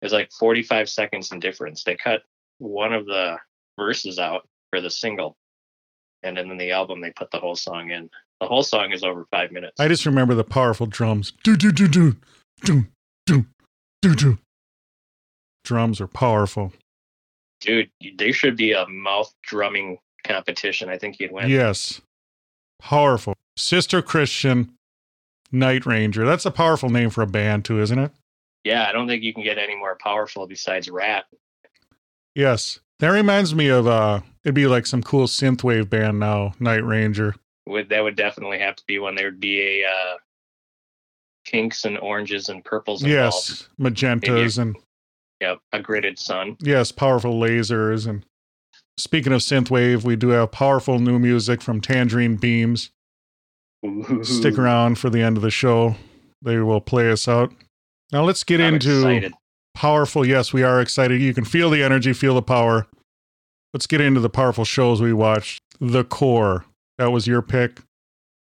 It 0.00 0.06
was 0.06 0.12
like 0.12 0.30
45 0.32 0.88
seconds 0.88 1.32
in 1.32 1.40
difference. 1.40 1.84
They 1.84 1.96
cut 1.96 2.22
one 2.58 2.92
of 2.92 3.06
the 3.06 3.36
verses 3.78 4.18
out 4.18 4.46
for 4.70 4.80
the 4.80 4.90
single, 4.90 5.36
and 6.22 6.36
then 6.36 6.50
in 6.50 6.58
the 6.58 6.72
album 6.72 7.00
they 7.00 7.10
put 7.10 7.30
the 7.30 7.38
whole 7.38 7.56
song 7.56 7.90
in. 7.90 8.10
The 8.40 8.46
whole 8.46 8.62
song 8.62 8.92
is 8.92 9.02
over 9.02 9.26
five 9.30 9.50
minutes. 9.50 9.80
I 9.80 9.88
just 9.88 10.04
remember 10.04 10.34
the 10.34 10.44
powerful 10.44 10.86
drums. 10.86 11.32
Do 11.42 11.56
do 11.56 11.72
do 11.72 11.88
do 11.88 12.16
do 12.62 12.86
do 13.24 13.46
do 14.02 14.14
do. 14.14 14.38
Drums 15.64 16.00
are 16.00 16.06
powerful. 16.06 16.72
Dude, 17.60 17.90
there 18.18 18.32
should 18.32 18.56
be 18.56 18.72
a 18.72 18.86
mouth 18.86 19.32
drumming 19.42 19.98
competition. 20.24 20.88
I 20.90 20.98
think 20.98 21.18
you'd 21.18 21.32
win. 21.32 21.48
Yes. 21.48 22.00
Powerful. 22.78 23.34
Sister 23.56 24.02
Christian 24.02 24.72
Night 25.50 25.86
Ranger. 25.86 26.26
That's 26.26 26.44
a 26.44 26.50
powerful 26.50 26.90
name 26.90 27.08
for 27.10 27.22
a 27.22 27.26
band 27.26 27.64
too, 27.64 27.80
isn't 27.80 27.98
it? 27.98 28.12
Yeah, 28.66 28.84
I 28.88 28.90
don't 28.90 29.06
think 29.06 29.22
you 29.22 29.32
can 29.32 29.44
get 29.44 29.58
any 29.58 29.76
more 29.76 29.96
powerful 30.02 30.44
besides 30.48 30.90
Rat. 30.90 31.26
Yes. 32.34 32.80
That 32.98 33.10
reminds 33.10 33.54
me 33.54 33.68
of 33.68 33.86
uh 33.86 34.22
it'd 34.44 34.56
be 34.56 34.66
like 34.66 34.86
some 34.86 35.04
cool 35.04 35.28
synthwave 35.28 35.88
band 35.88 36.18
now, 36.18 36.52
Night 36.58 36.84
Ranger. 36.84 37.36
Would 37.68 37.90
that 37.90 38.02
would 38.02 38.16
definitely 38.16 38.58
have 38.58 38.74
to 38.74 38.82
be 38.88 38.98
one. 38.98 39.14
There 39.14 39.26
would 39.26 39.38
be 39.38 39.60
a 39.60 39.86
uh, 39.86 40.16
pinks 41.46 41.84
and 41.84 41.96
oranges 41.96 42.48
and 42.48 42.64
purples 42.64 43.04
involved. 43.04 43.48
Yes. 43.48 43.68
Magentas 43.80 44.58
and 44.58 44.74
Yep, 45.40 45.58
a 45.72 45.78
gridded 45.78 46.18
sun. 46.18 46.56
yes, 46.60 46.90
powerful 46.90 47.38
lasers 47.38 48.08
and 48.08 48.24
speaking 48.98 49.32
of 49.32 49.42
synthwave, 49.42 50.02
we 50.02 50.16
do 50.16 50.30
have 50.30 50.50
powerful 50.50 50.98
new 50.98 51.20
music 51.20 51.62
from 51.62 51.80
Tangerine 51.80 52.34
Beams. 52.34 52.90
Stick 54.22 54.58
around 54.58 54.98
for 54.98 55.08
the 55.08 55.22
end 55.22 55.36
of 55.36 55.44
the 55.44 55.50
show. 55.52 55.94
They 56.42 56.58
will 56.58 56.80
play 56.80 57.12
us 57.12 57.28
out. 57.28 57.52
Now 58.12 58.22
let's 58.24 58.44
get 58.44 58.60
I'm 58.60 58.74
into 58.74 58.98
excited. 58.98 59.32
powerful. 59.74 60.26
Yes, 60.26 60.52
we 60.52 60.62
are 60.62 60.80
excited. 60.80 61.20
You 61.20 61.34
can 61.34 61.44
feel 61.44 61.70
the 61.70 61.82
energy, 61.82 62.12
feel 62.12 62.34
the 62.34 62.42
power. 62.42 62.86
Let's 63.72 63.86
get 63.86 64.00
into 64.00 64.20
the 64.20 64.30
powerful 64.30 64.64
shows 64.64 65.02
we 65.02 65.12
watched. 65.12 65.62
The 65.80 66.04
Core. 66.04 66.64
That 66.98 67.10
was 67.10 67.26
your 67.26 67.42
pick. 67.42 67.80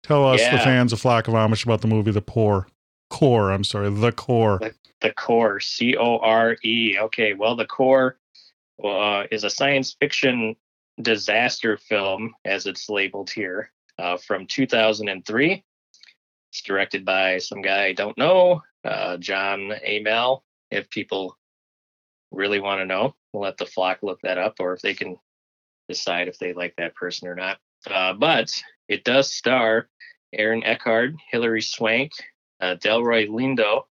Tell 0.04 0.26
us, 0.26 0.42
the 0.42 0.58
fans 0.60 0.94
of 0.94 1.02
Flock 1.02 1.28
of 1.28 1.34
Amish, 1.34 1.66
about 1.66 1.82
the 1.82 1.88
movie 1.88 2.12
The 2.12 2.22
Poor. 2.22 2.68
Core, 3.10 3.52
I'm 3.52 3.64
sorry, 3.66 3.90
The 3.90 4.12
Core. 4.14 4.60
The 5.02 5.12
Core, 5.14 5.60
C 5.60 5.98
O 5.98 6.18
R 6.20 6.56
E. 6.64 6.98
Okay, 6.98 7.34
well, 7.34 7.56
The 7.56 7.66
Core 7.66 8.18
uh, 8.84 9.24
is 9.32 9.44
a 9.44 9.50
science 9.50 9.96
fiction 10.00 10.56
disaster 11.02 11.78
film, 11.78 12.34
as 12.46 12.66
it's 12.68 12.90
labeled 12.90 13.30
here, 13.30 13.72
uh, 14.00 14.18
from 14.18 14.48
2003. 14.48 15.64
It's 16.52 16.62
directed 16.62 17.04
by 17.04 17.38
some 17.40 17.62
guy 17.62 17.86
I 17.86 17.94
don't 17.94 18.18
know, 18.18 18.62
uh, 18.88 19.18
Jon 19.18 19.72
Amiel. 19.86 20.44
If 20.72 20.90
people 20.90 21.38
really 22.32 22.60
want 22.60 22.82
to 22.82 22.86
know, 22.86 23.16
we'll 23.32 23.44
let 23.44 23.58
the 23.58 23.66
flock 23.66 24.00
look 24.02 24.20
that 24.22 24.38
up, 24.38 24.56
or 24.60 24.74
if 24.74 24.82
they 24.82 24.94
can 24.94 25.18
decide 25.88 26.28
if 26.28 26.38
they 26.40 26.54
like 26.54 26.76
that 26.78 26.96
person 26.96 27.28
or 27.28 27.36
not. 27.36 27.58
Uh, 27.90 28.14
but 28.14 28.52
it 28.90 29.04
does 29.04 29.32
star 29.32 29.90
Aaron 30.34 30.64
Eckhart, 30.64 31.14
Hilary 31.32 31.62
Swank, 31.62 32.12
uh, 32.60 32.76
Delroy 32.76 33.30
Lindo, 33.30 33.84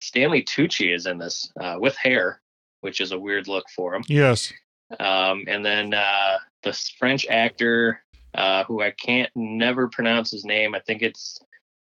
Stanley 0.00 0.42
Tucci 0.42 0.94
is 0.94 1.06
in 1.06 1.18
this 1.18 1.50
uh, 1.60 1.76
with 1.78 1.96
hair, 1.96 2.40
which 2.80 3.00
is 3.00 3.12
a 3.12 3.18
weird 3.18 3.48
look 3.48 3.66
for 3.74 3.94
him. 3.94 4.02
Yes. 4.08 4.52
Um, 4.98 5.44
and 5.46 5.64
then 5.64 5.94
uh, 5.94 6.38
the 6.62 6.72
French 6.98 7.26
actor 7.28 8.02
uh, 8.34 8.64
who 8.64 8.82
I 8.82 8.90
can't 8.92 9.30
never 9.34 9.88
pronounce 9.88 10.30
his 10.30 10.44
name. 10.44 10.74
I 10.74 10.80
think 10.80 11.02
it's 11.02 11.40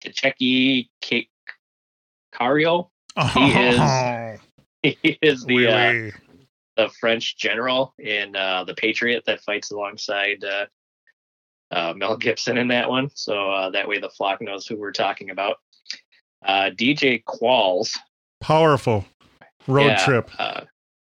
Tchéky 0.05 0.89
Karyo. 2.41 2.89
He 3.35 3.53
is- 3.59 4.41
He 5.03 5.19
is 5.23 5.45
the 5.45 5.67
uh, 5.67 5.77
Really? 5.93 6.13
the 6.77 6.89
French 7.01 7.37
general 7.37 7.95
in 7.99 8.37
uh, 8.37 8.63
the 8.65 8.75
Patriot 8.75 9.25
that 9.27 9.41
fights 9.41 9.71
alongside 9.73 10.45
uh, 10.45 10.67
uh, 11.73 11.95
Mel 11.97 12.17
Gibson 12.17 12.57
in 12.59 12.69
that 12.69 12.89
one. 12.89 13.11
So 13.15 13.51
uh, 13.51 13.71
that 13.71 13.89
way 13.89 13.99
the 13.99 14.11
flock 14.11 14.41
knows 14.41 14.67
who 14.67 14.77
we're 14.77 14.93
talking 14.93 15.31
about. 15.31 15.57
Uh, 16.45 16.71
DJ 16.71 17.25
Qualls. 17.25 17.97
powerful 18.41 19.05
road 19.67 19.87
Yeah, 19.87 20.05
trip. 20.05 20.31
Uh, 20.39 20.61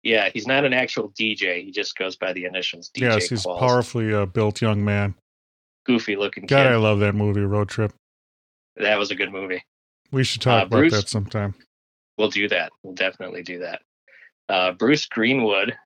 yeah, 0.02 0.28
he's 0.34 0.46
not 0.46 0.64
an 0.64 0.74
actual 0.74 1.10
DJ. 1.12 1.64
He 1.64 1.70
just 1.70 1.96
goes 1.96 2.16
by 2.16 2.32
the 2.34 2.44
initials. 2.44 2.90
DJ 2.90 3.02
yes, 3.14 3.28
he's 3.28 3.46
Qualls. 3.46 3.58
powerfully 3.60 4.12
uh, 4.12 4.26
built 4.26 4.60
young 4.60 4.84
man. 4.84 5.14
Goofy 5.86 6.16
looking 6.16 6.44
God, 6.44 6.64
kid. 6.64 6.72
I 6.72 6.76
love 6.76 6.98
that 7.00 7.14
movie, 7.14 7.40
Road 7.40 7.68
Trip. 7.70 7.92
that 8.76 8.98
was 8.98 9.10
a 9.10 9.14
good 9.14 9.32
movie. 9.32 9.62
We 10.12 10.24
should 10.24 10.42
talk 10.42 10.62
Uh, 10.62 10.66
about 10.66 10.76
Bruce? 10.78 10.92
that 10.92 11.08
sometime. 11.08 11.54
We'll 12.18 12.28
do 12.28 12.48
that. 12.48 12.70
We'll 12.82 12.94
definitely 12.94 13.42
do 13.42 13.58
that. 13.60 13.82
Uh, 14.48 14.72
Bruce 14.72 15.06
Greenwood 15.06 15.76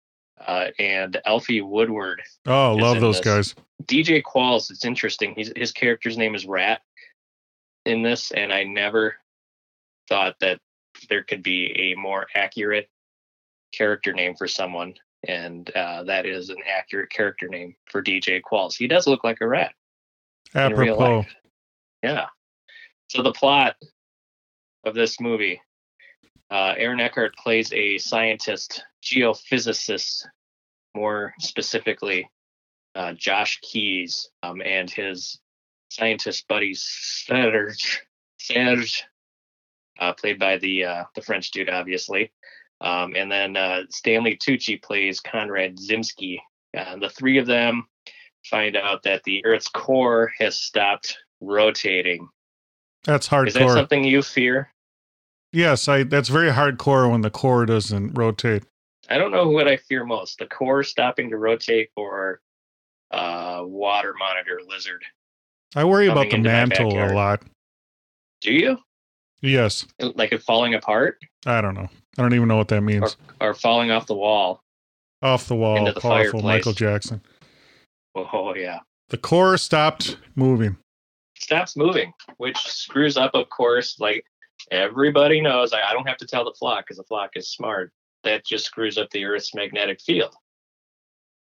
uh, 0.47 0.67
and 0.79 1.17
Alfre 1.27 1.63
Woodard 1.67 2.21
Oh, 2.47 2.75
love 2.75 3.01
those 3.01 3.21
this. 3.21 3.25
guys. 3.25 3.55
DJ 3.85 4.23
Qualls, 4.23 4.71
it's 4.71 4.85
interesting. 4.85 5.35
He's, 5.37 5.53
his 5.57 5.73
character's 5.73 6.19
name 6.19 6.35
is 6.35 6.45
Rat 6.47 6.83
in 7.85 8.03
this, 8.03 8.33
and 8.33 8.53
I 8.53 8.65
never 8.65 9.17
thought 10.09 10.35
that 10.41 10.59
there 11.09 11.23
could 11.23 11.43
be 11.43 11.93
a 11.93 11.95
more 12.01 12.27
accurate 12.35 12.89
character 13.73 14.13
name 14.13 14.35
for 14.35 14.49
someone, 14.49 14.95
and 15.29 15.71
uh, 15.77 16.03
that 16.05 16.27
is 16.27 16.51
an 16.51 16.57
accurate 16.69 17.11
character 17.11 17.49
name 17.49 17.77
for 17.91 18.03
DJ 18.03 18.41
Qualls. 18.43 18.75
He 18.77 18.89
does 18.89 19.07
look 19.07 19.23
like 19.25 19.39
a 19.41 19.47
rat 19.47 19.73
Apropos. 20.55 21.25
Yeah. 22.03 22.27
So 23.09 23.23
the 23.23 23.33
plot 23.33 23.77
of 24.87 24.95
this 24.95 25.21
movie, 25.21 25.61
uh, 26.51 26.75
Aaron 26.77 27.01
Eckhart 27.01 27.37
plays 27.37 27.73
a 27.73 27.99
scientist, 27.99 28.83
geophysicist, 29.03 30.25
more 30.95 31.35
specifically, 31.41 32.31
uh, 32.95 33.13
Josh 33.13 33.59
Keyes 33.61 34.31
um, 34.43 34.63
and 34.63 34.89
his 34.91 35.39
scientist 35.91 36.49
buddy 36.49 36.73
Serge, 36.75 38.03
Serge 38.39 39.05
uh, 39.99 40.13
played 40.15 40.39
by 40.39 40.57
the 40.59 40.85
uh, 40.85 41.05
the 41.15 41.21
French 41.21 41.51
dude, 41.51 41.69
obviously. 41.69 42.33
Um, 42.81 43.15
and 43.17 43.31
then 43.31 43.57
uh, 43.57 43.83
Stanley 43.91 44.37
Tucci 44.37 44.81
plays 44.81 45.21
Conrad 45.21 45.77
Zimsky. 45.79 46.39
Uh, 46.77 46.97
the 46.97 47.09
three 47.11 47.39
of 47.39 47.47
them 47.47 47.87
find 48.45 48.77
out 48.77 49.03
that 49.03 49.23
the 49.25 49.45
Earth's 49.45 49.69
core 49.69 50.33
has 50.39 50.59
stopped 50.59 51.19
rotating. 51.41 52.29
That's 53.05 53.27
hard. 53.27 53.49
Is 53.49 53.55
that 53.55 53.71
something 53.71 54.05
you 54.05 54.23
fear? 54.23 54.71
Yes, 55.57 55.89
I. 55.89 56.03
That's 56.03 56.29
very 56.29 56.51
hardcore 56.51 57.11
when 57.11 57.23
the 57.23 57.31
core 57.31 57.65
doesn't 57.65 58.13
rotate. 58.13 58.65
I 59.09 59.17
don't 59.17 59.33
know 59.33 59.49
what 59.49 59.67
I 59.67 59.79
fear 59.79 60.05
most: 60.05 60.39
the 60.39 60.45
core 60.45 60.83
stopping 60.83 61.31
to 61.31 61.39
rotate, 61.39 61.89
or 61.97 62.43
uh, 63.11 63.63
water 63.65 64.13
monitor 64.19 64.61
lizard. 64.69 65.03
I 65.75 65.85
worry 65.85 66.09
about 66.09 66.29
the 66.29 66.37
mantle 66.37 66.93
a 66.93 67.09
lot. 67.15 67.43
Do 68.43 68.53
you 68.53 68.77
Yes, 69.41 69.87
like 69.99 70.33
it 70.33 70.43
falling 70.43 70.75
apart 70.75 71.19
I 71.47 71.63
don't 71.63 71.75
know. 71.75 71.89
I 72.19 72.23
don't 72.23 72.35
even 72.35 72.49
know 72.49 72.59
what 72.59 72.69
that 72.69 72.83
means. 72.83 73.17
or 73.41 73.55
falling 73.55 73.91
off 73.91 74.07
the 74.07 74.15
wall? 74.15 74.61
Off 75.23 75.49
the 75.49 75.55
wall, 75.57 75.79
into 75.79 75.93
the 75.93 76.01
powerful 76.03 76.41
fireplace. 76.41 76.45
Michael 76.45 76.73
Jackson. 76.75 77.23
Oh 78.15 78.55
yeah, 78.55 78.81
The 79.09 79.17
core 79.17 79.57
stopped 79.57 80.19
moving. 80.35 80.77
stops 81.35 81.79
moving, 81.79 82.13
which 82.37 82.59
screws 82.59 83.17
up, 83.17 83.35
of 83.35 83.49
course. 83.49 83.99
Like 83.99 84.23
everybody 84.71 85.41
knows, 85.41 85.73
I, 85.73 85.83
I 85.83 85.93
don't 85.93 86.07
have 86.09 86.17
to 86.19 86.27
tell 86.27 86.45
the 86.45 86.55
flock 86.59 86.85
because 86.87 86.97
the 86.99 87.05
flock 87.05 87.31
is 87.37 87.49
smart. 87.51 87.93
That 88.25 88.45
just 88.45 88.65
screws 88.65 88.99
up 88.99 89.09
the 89.11 89.25
Earth's 89.25 89.55
magnetic 89.55 90.01
field. 90.01 90.35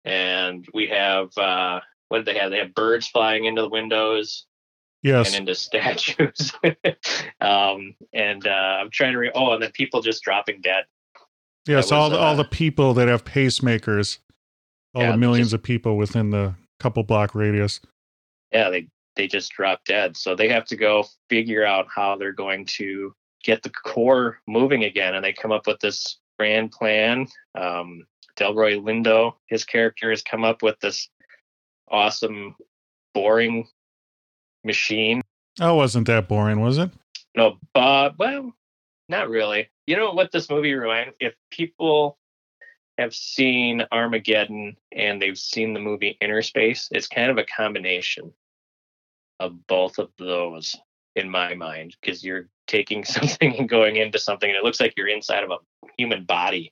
And 0.06 0.66
we 0.74 0.88
have 0.88 1.38
uh, 1.38 1.82
what 2.08 2.20
did 2.20 2.26
they 2.26 2.40
have? 2.40 2.52
They 2.52 2.58
have 2.60 2.74
birds 2.74 3.08
flying 3.08 3.46
into 3.46 3.62
the 3.62 3.70
windows 3.70 4.46
Yes, 5.04 5.28
and 5.30 5.42
into 5.48 5.56
statues. 5.60 6.52
um, 7.42 7.96
and 8.14 8.46
uh, 8.48 8.50
I'm 8.82 8.90
trying 8.92 9.14
to 9.14 9.20
re- 9.20 9.32
oh, 9.34 9.54
and 9.54 9.64
then 9.64 9.72
people 9.72 10.02
just 10.02 10.24
dropping 10.24 10.62
dead. 10.62 10.86
yes. 11.68 11.90
that 11.90 11.96
all 11.96 12.10
was, 12.10 12.18
the 12.18 12.24
all 12.24 12.34
uh, 12.34 12.36
the 12.38 12.46
people 12.46 12.94
that 12.96 13.08
have 13.08 13.24
pacemakers, 13.26 14.20
all 14.94 15.04
Yeah, 15.04 15.12
the 15.12 15.18
millions 15.18 15.48
just- 15.48 15.56
of 15.56 15.64
people 15.64 15.98
within 15.98 16.30
the 16.32 16.56
couple 16.80 17.04
block 17.04 17.36
radius. 17.36 17.80
yeah, 18.52 18.70
they 18.70 18.88
they 19.20 19.28
just 19.28 19.52
drop 19.52 19.84
dead. 19.84 20.16
So 20.16 20.34
they 20.34 20.48
have 20.48 20.64
to 20.68 20.78
go 20.78 21.06
figure 21.30 21.66
out 21.66 21.88
how 21.94 22.16
they're 22.16 22.32
going 22.32 22.64
to 22.78 23.14
get 23.44 23.64
the 23.64 23.70
core 23.70 24.40
moving 24.48 24.86
again, 24.86 25.14
and 25.14 25.26
they 25.26 25.34
come 25.34 25.52
up 25.52 25.68
with 25.68 25.82
this 25.82 26.20
grand 26.38 26.72
plan. 26.72 27.28
Um, 27.54 28.06
Delroy 28.38 28.82
Lindo, 28.82 29.34
his 29.48 29.66
character, 29.66 30.10
has 30.10 30.22
come 30.22 30.46
up 30.46 30.64
with 30.64 30.80
this 30.80 31.10
awesome, 31.92 32.56
boring 33.14 33.68
machine. 34.64 35.22
Oh, 35.60 35.76
wasn't 35.76 36.08
that 36.08 36.30
boring, 36.30 36.62
was 36.62 36.78
it? 36.78 36.90
No, 37.36 37.58
but 37.74 38.18
well, 38.18 38.54
not 39.10 39.30
really. 39.30 39.68
You 39.86 39.98
know 39.98 40.14
what 40.14 40.32
this 40.32 40.50
movie 40.50 40.74
reminds? 40.74 41.14
If 41.20 41.34
people 41.52 42.18
have 42.98 43.14
seen 43.14 43.84
Armageddon 43.92 44.78
and 44.94 45.22
they've 45.22 45.38
seen 45.38 45.74
the 45.74 45.82
movie 45.82 46.18
Inner 46.22 46.42
Space, 46.42 46.88
it's 46.92 47.08
kind 47.08 47.30
of 47.30 47.38
a 47.38 47.44
combination 47.44 48.34
of 49.40 49.66
both 49.68 49.98
of 50.00 50.10
those 50.18 50.76
in 51.16 51.30
my 51.30 51.54
mind 51.56 51.96
because 52.02 52.24
you're 52.24 52.48
taking 52.68 53.04
something 53.16 53.56
and 53.58 53.70
going 53.70 53.96
into 53.98 54.20
something 54.20 54.50
and 54.50 54.58
it 54.58 54.64
looks 54.64 54.80
like 54.80 54.94
you're 54.96 55.08
inside 55.08 55.44
of 55.44 55.52
a 55.52 55.58
human 55.98 56.24
body 56.26 56.72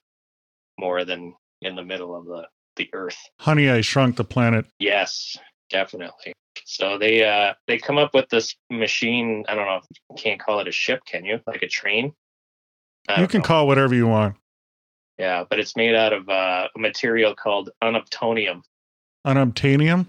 more 0.79 1.03
than 1.05 1.33
in 1.61 1.75
the 1.75 1.83
middle 1.83 2.15
of 2.15 2.25
the 2.25 2.47
the 2.75 2.89
earth. 2.93 3.17
Honey, 3.39 3.69
I 3.69 3.81
Shrunk 3.81 4.17
the 4.17 4.23
Planet. 4.23 4.65
Yes, 4.77 5.35
definitely. 5.71 6.33
So 6.63 6.97
they 6.99 7.23
uh 7.27 7.53
they 7.67 7.77
come 7.79 7.97
up 7.97 8.13
with 8.13 8.29
this 8.29 8.55
machine. 8.69 9.43
I 9.47 9.55
don't 9.55 9.65
know. 9.65 9.81
You 10.11 10.15
can't 10.15 10.39
call 10.39 10.59
it 10.59 10.67
a 10.67 10.71
ship, 10.71 11.01
can 11.05 11.25
you? 11.25 11.39
Like 11.47 11.63
a 11.63 11.67
train? 11.67 12.13
I 13.09 13.21
You 13.21 13.27
can 13.27 13.39
know. 13.39 13.45
call 13.45 13.67
whatever 13.67 13.95
you 13.95 14.07
want. 14.07 14.35
Yeah, 15.17 15.45
but 15.49 15.59
it's 15.59 15.75
made 15.75 15.95
out 15.95 16.13
of 16.13 16.29
uh, 16.29 16.67
a 16.75 16.79
material 16.79 17.33
called 17.33 17.71
unobtainium. 17.83 18.61
Unobtainium. 19.25 20.05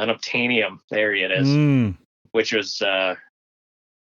Unobtainium. 0.00 0.78
There 0.90 1.14
it 1.14 1.30
is. 1.30 1.48
Mm, 1.48 1.96
Which 2.32 2.52
was 2.52 2.80
uh, 2.82 3.14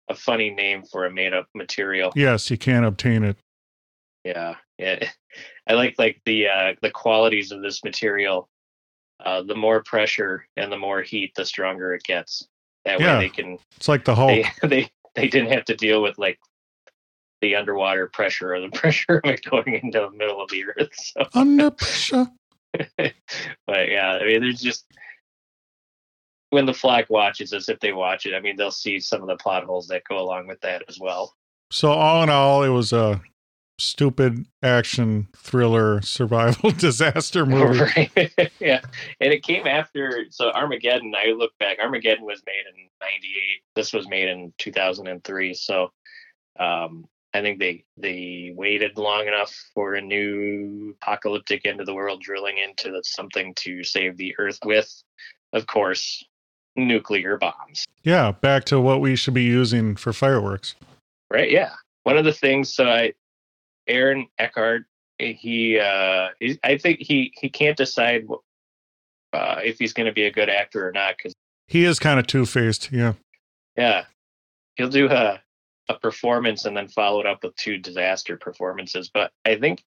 a 0.08 0.14
funny 0.14 0.50
name 0.50 0.82
for 0.84 1.06
a 1.06 1.10
made-up 1.10 1.46
material. 1.54 2.12
yes, 2.14 2.50
you 2.50 2.58
can't 2.58 2.84
obtain 2.86 3.24
it. 3.24 3.36
Yeah, 4.24 4.54
yeah. 4.78 5.08
I 5.68 5.74
like 5.74 5.94
like 5.98 6.20
the 6.26 6.48
uh, 6.48 6.74
the 6.82 6.90
qualities 6.90 7.52
of 7.52 7.62
this 7.62 7.82
material. 7.84 8.48
Uh, 9.24 9.42
the 9.42 9.54
more 9.54 9.82
pressure 9.82 10.46
and 10.56 10.72
the 10.72 10.78
more 10.78 11.02
heat, 11.02 11.32
the 11.36 11.44
stronger 11.44 11.94
it 11.94 12.02
gets. 12.04 12.46
That 12.86 13.00
Yeah. 13.00 13.18
way 13.18 13.24
they 13.26 13.28
can 13.28 13.58
It's 13.76 13.88
like 13.88 14.04
the 14.04 14.14
Hulk. 14.14 14.46
they 14.62 14.68
they 14.68 14.90
they 15.14 15.28
didn't 15.28 15.52
have 15.52 15.64
to 15.66 15.76
deal 15.76 16.02
with 16.02 16.18
like 16.18 16.38
the 17.42 17.54
underwater 17.56 18.08
pressure 18.08 18.54
or 18.54 18.60
the 18.60 18.68
pressure 18.78 19.20
of 19.22 19.30
it 19.30 19.42
going 19.44 19.74
into 19.82 20.00
the 20.00 20.10
middle 20.10 20.42
of 20.42 20.50
the 20.50 20.64
earth. 20.66 20.88
So, 20.94 21.26
Under 21.34 21.70
pressure. 21.70 22.26
but 23.66 23.88
yeah, 23.88 24.18
I 24.20 24.24
mean, 24.24 24.40
there's 24.40 24.60
just 24.60 24.84
when 26.50 26.66
the 26.66 26.74
flock 26.74 27.08
watches 27.08 27.50
this, 27.50 27.68
if 27.68 27.80
they 27.80 27.92
watch 27.92 28.26
it, 28.26 28.34
I 28.34 28.40
mean, 28.40 28.56
they'll 28.56 28.70
see 28.70 29.00
some 29.00 29.22
of 29.22 29.28
the 29.28 29.36
plot 29.36 29.64
holes 29.64 29.88
that 29.88 30.02
go 30.08 30.18
along 30.18 30.46
with 30.46 30.60
that 30.60 30.84
as 30.88 30.98
well. 31.00 31.34
So 31.70 31.90
all 31.90 32.22
in 32.22 32.30
all, 32.30 32.62
it 32.64 32.68
was 32.68 32.92
a 32.92 33.20
stupid 33.78 34.46
action 34.62 35.28
thriller 35.36 36.02
survival 36.02 36.70
disaster 36.76 37.46
movie. 37.46 38.10
Right. 38.16 38.52
yeah. 38.60 38.80
And 39.20 39.32
it 39.32 39.42
came 39.42 39.66
after 39.66 40.24
so 40.30 40.50
Armageddon, 40.52 41.14
I 41.16 41.30
look 41.32 41.56
back, 41.58 41.78
Armageddon 41.78 42.24
was 42.24 42.42
made 42.46 42.64
in 42.74 42.88
ninety 43.00 43.28
eight. 43.28 43.62
This 43.74 43.92
was 43.92 44.08
made 44.08 44.28
in 44.28 44.52
two 44.58 44.72
thousand 44.72 45.06
and 45.06 45.22
three. 45.24 45.54
So 45.54 45.92
um 46.58 47.06
I 47.32 47.42
think 47.42 47.60
they 47.60 47.84
they 47.96 48.52
waited 48.54 48.98
long 48.98 49.26
enough 49.28 49.54
for 49.72 49.94
a 49.94 50.00
new 50.00 50.96
apocalyptic 51.00 51.64
end 51.64 51.80
of 51.80 51.86
the 51.86 51.94
world 51.94 52.20
drilling 52.20 52.58
into 52.58 53.00
something 53.04 53.54
to 53.56 53.84
save 53.84 54.16
the 54.16 54.34
earth 54.38 54.58
with, 54.64 54.92
of 55.52 55.66
course, 55.66 56.24
nuclear 56.76 57.36
bombs. 57.36 57.86
Yeah, 58.02 58.32
back 58.32 58.64
to 58.64 58.80
what 58.80 59.00
we 59.00 59.16
should 59.16 59.34
be 59.34 59.42
using 59.42 59.96
for 59.96 60.12
fireworks. 60.12 60.74
Right? 61.30 61.50
Yeah. 61.50 61.72
One 62.04 62.16
of 62.16 62.24
the 62.24 62.32
things 62.32 62.72
so 62.74 62.88
I 62.88 63.12
Aaron 63.86 64.26
Eckhart 64.38 64.84
he 65.18 65.78
uh 65.78 66.28
he, 66.40 66.58
I 66.64 66.78
think 66.78 67.00
he 67.00 67.32
he 67.38 67.48
can't 67.48 67.76
decide 67.76 68.26
uh 69.32 69.60
if 69.62 69.78
he's 69.78 69.92
going 69.92 70.06
to 70.06 70.12
be 70.12 70.24
a 70.24 70.32
good 70.32 70.48
actor 70.48 70.88
or 70.88 70.92
not 70.92 71.18
cuz 71.18 71.32
He 71.68 71.84
is 71.84 71.98
kind 71.98 72.18
of 72.18 72.26
two 72.26 72.46
faced. 72.46 72.90
Yeah. 72.92 73.14
yeah. 73.76 74.04
He'll 74.76 74.88
do 74.88 75.08
a 75.08 75.40
a 75.88 75.98
performance 75.98 76.64
and 76.64 76.76
then 76.76 76.88
follow 76.88 77.20
it 77.20 77.26
up 77.26 77.42
with 77.42 77.54
two 77.56 77.76
disaster 77.76 78.36
performances, 78.36 79.10
but 79.12 79.32
I 79.44 79.56
think 79.56 79.82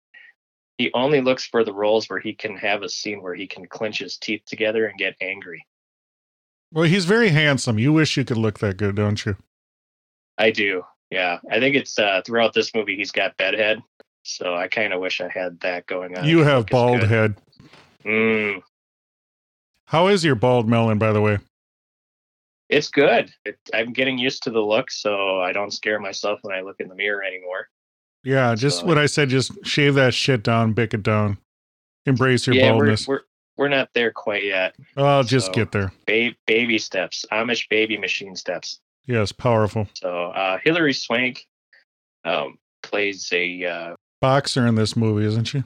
he 0.78 0.92
only 0.94 1.22
looks 1.22 1.46
for 1.46 1.64
the 1.64 1.74
roles 1.74 2.10
where 2.10 2.20
he 2.20 2.34
can 2.34 2.58
have 2.58 2.84
a 2.84 2.90
scene 2.90 3.22
where 3.22 3.36
he 3.36 3.48
can 3.48 3.66
clench 3.68 4.00
his 4.00 4.18
teeth 4.18 4.44
together 4.46 4.86
and 4.86 4.98
get 4.98 5.16
angry. 5.22 5.66
Well, 6.74 6.86
he's 6.86 7.06
very 7.06 7.30
handsome. 7.30 7.78
You 7.80 7.94
wish 7.94 8.18
you 8.18 8.26
could 8.26 8.38
look 8.38 8.60
that 8.60 8.78
good, 8.78 8.96
don't 8.96 9.24
you? 9.26 9.38
I 10.38 10.50
do. 10.52 10.84
Yeah. 11.12 11.38
I 11.52 11.60
think 11.60 11.76
it's 11.76 11.98
uh 12.00 12.22
throughout 12.26 12.54
this 12.54 12.74
movie 12.74 12.96
he's 12.98 13.12
got 13.12 13.38
bedhead. 13.38 13.80
So 14.24 14.56
I 14.56 14.68
kind 14.68 14.92
of 14.94 15.00
wish 15.00 15.22
I 15.22 15.30
had 15.30 15.60
that 15.60 15.86
going 15.86 16.18
on. 16.18 16.26
You 16.26 16.40
have 16.40 16.66
bald 16.68 17.02
good. 17.02 17.10
head. 17.10 17.36
Mm, 18.06 18.62
How 19.86 20.08
is 20.08 20.24
your 20.26 20.36
bald 20.36 20.68
melon, 20.68 20.98
by 20.98 21.12
the 21.14 21.22
way? 21.22 21.38
it's 22.70 22.90
good. 22.90 23.30
It, 23.46 23.60
I'm 23.74 23.94
getting 23.94 24.18
used 24.18 24.42
to 24.44 24.50
the 24.50 24.60
look, 24.60 24.90
so 24.90 25.40
I 25.42 25.52
don't 25.54 25.72
scare 25.72 26.00
myself 26.00 26.40
when 26.42 26.56
I 26.58 26.62
look 26.62 26.78
in 26.80 26.88
the 26.88 26.96
mirror 26.96 27.24
anymore. 27.24 27.68
Yeah, 28.24 28.56
just 28.56 28.80
So- 28.80 28.86
what 28.88 28.98
I 28.98 29.06
said. 29.06 29.30
Just 29.30 29.52
shave 29.64 29.94
that 29.96 30.14
shit 30.16 30.42
down, 30.42 30.74
bick 30.74 30.94
it 30.96 31.04
down, 31.04 31.38
embrace 32.08 32.48
your 32.48 32.56
yeah, 32.56 32.72
baldness. 32.72 33.08
we're 33.08 33.16
we're 33.16 33.22
not 33.70 33.90
there 33.94 34.12
quite 34.12 34.44
yet. 34.44 34.76
I'll 34.98 35.24
just 35.24 35.48
so- 35.48 35.52
get 35.54 35.72
there. 35.72 35.92
Ba- 36.08 36.36
baby 36.48 36.78
steps, 36.78 37.26
Amish 37.32 37.68
baby 37.70 37.98
machine 37.98 38.36
steps. 38.36 38.80
Yes, 39.06 39.32
powerful 39.34 39.88
So 39.96 40.28
uh, 40.28 40.60
Hilary 40.64 40.94
Swank 40.94 41.46
um, 42.24 42.58
plays 42.82 43.30
a 43.34 43.66
uh, 43.66 43.96
boxer 44.22 44.66
in 44.68 44.76
this 44.76 44.96
movie, 44.96 45.26
isn't 45.26 45.44
she? 45.46 45.64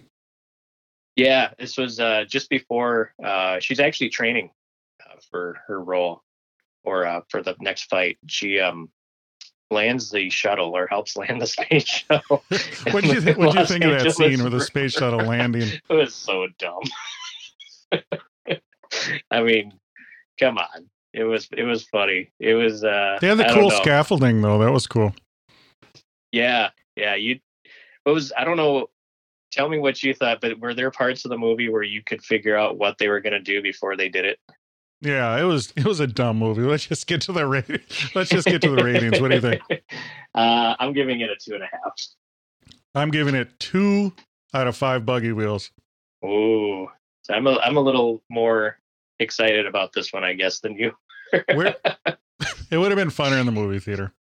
yeah. 1.16 1.52
This 1.60 1.78
was 1.78 2.00
uh, 2.00 2.26
just 2.28 2.50
before 2.50 3.14
uh, 3.24 3.60
she's 3.60 3.80
actually 3.80 4.10
training 4.10 4.50
uh, 5.06 5.16
for 5.30 5.58
her 5.68 5.82
role 5.84 6.22
or 6.84 7.06
uh, 7.06 7.22
for 7.30 7.42
the 7.44 7.56
next 7.60 7.84
fight. 7.90 8.18
She 8.28 8.60
um, 8.60 8.90
lands 9.70 10.10
the 10.10 10.30
shuttle 10.32 10.76
or 10.76 10.88
helps 10.88 11.16
land 11.18 11.40
the 11.42 11.48
space 11.48 11.86
shuttle. 11.88 12.44
What 12.92 13.04
do 13.04 13.10
you 13.10 13.22
think? 13.22 13.38
What 13.38 13.54
do 13.54 13.60
you 13.60 13.66
think 13.66 13.84
of 13.84 13.92
that 13.92 14.00
Angeles 14.08 14.18
scene 14.18 14.44
with 14.44 14.54
the 14.54 14.62
space 14.62 14.94
shuttle 14.94 15.20
landing? 15.20 15.70
It 15.90 15.94
was 15.94 16.16
so 16.16 16.48
dumb. 16.58 16.82
I 19.32 19.42
mean, 19.42 19.74
come 20.40 20.58
on. 20.58 20.90
It 21.14 21.24
was 21.24 21.48
it 21.56 21.64
was 21.64 21.84
funny. 21.84 22.32
It 22.40 22.54
was 22.54 22.84
uh 22.84 23.18
They 23.22 23.28
had 23.28 23.38
the 23.38 23.46
cool 23.46 23.72
scaffolding 23.72 24.42
though. 24.42 24.60
That 24.60 24.72
was 24.72 24.88
cool. 24.88 25.14
Yeah, 26.32 26.70
yeah. 26.96 27.16
You 27.16 27.40
what 28.04 28.14
was 28.14 28.32
I 28.38 28.44
don't 28.44 28.58
know. 28.58 28.90
Tell 29.52 29.70
me 29.70 29.80
what 29.80 30.04
you 30.04 30.14
thought, 30.14 30.42
but 30.42 30.60
were 30.60 30.74
there 30.74 30.92
parts 30.92 31.26
of 31.26 31.30
the 31.30 31.38
movie 31.38 31.70
where 31.70 31.84
you 31.84 32.04
could 32.04 32.22
figure 32.22 32.56
out 32.56 32.78
what 32.78 32.98
they 32.98 33.08
were 33.08 33.22
gonna 33.22 33.40
do 33.40 33.62
before 33.62 33.96
they 33.96 34.10
did 34.10 34.26
it? 34.26 34.40
Yeah, 35.02 35.40
it 35.40 35.44
was. 35.44 35.74
It 35.76 35.86
was 35.86 36.00
a 36.00 36.08
dumb 36.08 36.38
movie. 36.38 36.62
Let's 36.62 36.88
just 36.88 37.08
get 37.08 37.22
to 37.22 37.32
the 37.32 37.46
rate. 37.46 37.82
Let's 38.16 38.30
just 38.30 38.48
get 38.48 38.62
to 38.64 38.76
the 38.76 38.84
ratings. 38.84 39.22
What 39.22 39.30
do 39.30 39.36
you 39.36 39.42
think? 39.42 39.62
Uh, 40.36 40.76
I'm 40.78 40.94
giving 40.94 41.22
it 41.22 41.32
a 41.32 41.36
two 41.36 41.56
and 41.56 41.64
a 41.64 41.68
half. 41.72 41.94
I'm 42.94 43.10
giving 43.10 43.34
it 43.34 43.60
two 43.60 44.14
out 44.54 44.68
of 44.68 44.78
five 44.78 45.04
buggy 45.04 45.32
wheels. 45.32 45.72
Ooh, 46.24 46.90
so 47.28 47.34
I'm 47.34 47.46
a 47.46 47.58
I'm 47.58 47.78
a 47.78 47.82
little 47.82 48.24
more 48.30 48.78
excited 49.20 49.66
about 49.66 49.92
this 49.94 50.14
one, 50.14 50.24
I 50.24 50.34
guess, 50.34 50.60
than 50.60 50.76
you. 50.76 50.94
It 52.70 52.78
would 52.78 52.92
have 52.92 52.98
been 52.98 53.10
funner 53.10 53.40
in 53.40 53.46
the 53.46 53.52
movie 53.52 53.80
theater. 53.80 54.14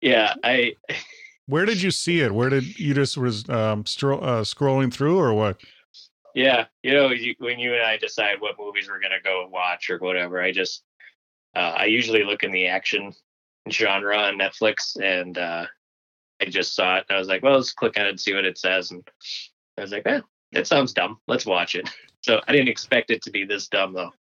Yeah, 0.00 0.34
I 0.44 0.74
Where 1.46 1.66
did 1.66 1.82
you 1.82 1.90
see 1.90 2.20
it? 2.20 2.32
Where 2.32 2.48
did 2.48 2.78
you 2.78 2.94
just 2.94 3.18
was 3.18 3.48
um, 3.48 3.84
stro- 3.84 4.22
uh, 4.22 4.42
scrolling 4.42 4.92
through 4.92 5.18
or 5.18 5.34
what? 5.34 5.60
Yeah, 6.34 6.66
you 6.82 6.92
know, 6.92 7.10
you, 7.10 7.34
when 7.38 7.58
you 7.58 7.74
and 7.74 7.82
I 7.82 7.96
decide 7.96 8.40
what 8.40 8.58
movies 8.58 8.88
we're 8.88 9.00
gonna 9.00 9.20
go 9.22 9.48
watch 9.50 9.90
or 9.90 9.98
whatever, 9.98 10.40
I 10.40 10.52
just 10.52 10.82
uh, 11.54 11.74
I 11.76 11.84
usually 11.84 12.24
look 12.24 12.42
in 12.42 12.50
the 12.50 12.66
action 12.66 13.12
genre 13.70 14.16
on 14.16 14.38
Netflix, 14.38 15.00
and 15.00 15.36
uh, 15.38 15.66
I 16.40 16.44
just 16.46 16.74
saw 16.74 16.96
it. 16.96 17.06
And 17.08 17.16
I 17.16 17.18
was 17.18 17.28
like, 17.28 17.42
well, 17.42 17.56
let's 17.56 17.72
click 17.72 17.98
on 17.98 18.06
it 18.06 18.10
and 18.10 18.20
see 18.20 18.34
what 18.34 18.44
it 18.44 18.58
says, 18.58 18.90
and 18.90 19.06
I 19.78 19.82
was 19.82 19.92
like, 19.92 20.06
eh, 20.06 20.20
that 20.52 20.66
sounds 20.66 20.92
dumb. 20.92 21.18
Let's 21.28 21.46
watch 21.46 21.74
it. 21.74 21.88
So 22.24 22.40
I 22.48 22.52
didn't 22.52 22.68
expect 22.68 23.10
it 23.10 23.20
to 23.24 23.30
be 23.30 23.44
this 23.44 23.68
dumb 23.68 23.92
though. 23.92 24.12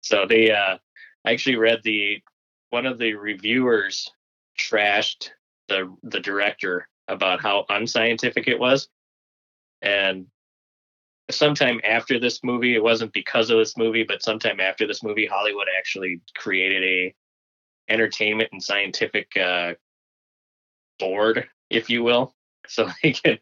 So 0.00 0.26
they, 0.28 0.50
uh, 0.50 0.76
I 1.24 1.30
actually 1.30 1.54
read 1.54 1.78
the 1.84 2.20
one 2.70 2.84
of 2.84 2.98
the 2.98 3.14
reviewers 3.14 4.10
trashed 4.58 5.30
the 5.68 5.94
the 6.02 6.18
director 6.18 6.88
about 7.06 7.40
how 7.40 7.64
unscientific 7.68 8.48
it 8.48 8.58
was, 8.58 8.88
and 9.82 10.26
sometime 11.30 11.80
after 11.84 12.18
this 12.18 12.42
movie, 12.42 12.74
it 12.74 12.82
wasn't 12.82 13.12
because 13.12 13.50
of 13.50 13.58
this 13.58 13.76
movie, 13.76 14.02
but 14.02 14.24
sometime 14.24 14.58
after 14.58 14.88
this 14.88 15.04
movie, 15.04 15.26
Hollywood 15.26 15.68
actually 15.78 16.20
created 16.36 16.82
a 16.82 17.14
entertainment 17.88 18.48
and 18.50 18.60
scientific 18.60 19.28
uh, 19.36 19.74
board, 20.98 21.48
if 21.70 21.88
you 21.88 22.02
will, 22.02 22.34
so 22.66 22.88
they 23.00 23.12
can 23.12 23.38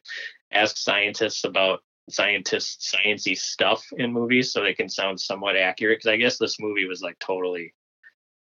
ask 0.52 0.76
scientists 0.76 1.44
about 1.44 1.80
scientists 2.08 2.94
sciency 2.94 3.36
stuff 3.36 3.84
in 3.96 4.12
movies, 4.12 4.52
so 4.52 4.62
they 4.62 4.74
can 4.74 4.88
sound 4.88 5.20
somewhat 5.20 5.56
accurate. 5.56 5.98
Because 5.98 6.12
I 6.12 6.16
guess 6.16 6.38
this 6.38 6.58
movie 6.60 6.86
was 6.86 7.02
like 7.02 7.18
totally 7.18 7.74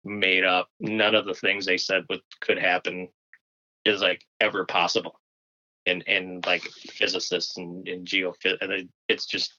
made 0.05 0.45
up. 0.45 0.69
None 0.81 1.15
of 1.15 1.27
the 1.27 1.35
things 1.35 1.67
they 1.67 1.79
said 1.79 2.05
would 2.09 2.21
could 2.41 2.59
happen 2.59 3.09
is 3.85 4.01
like 4.03 4.25
ever 4.41 4.65
possible 4.65 5.21
and 5.87 6.05
and 6.07 6.45
like 6.47 6.63
physicists 6.63 7.57
and, 7.57 7.87
and 7.89 8.07
geophys 8.07 8.57
and 8.61 8.73
it- 8.73 8.89
it's 9.09 9.27
just 9.27 9.55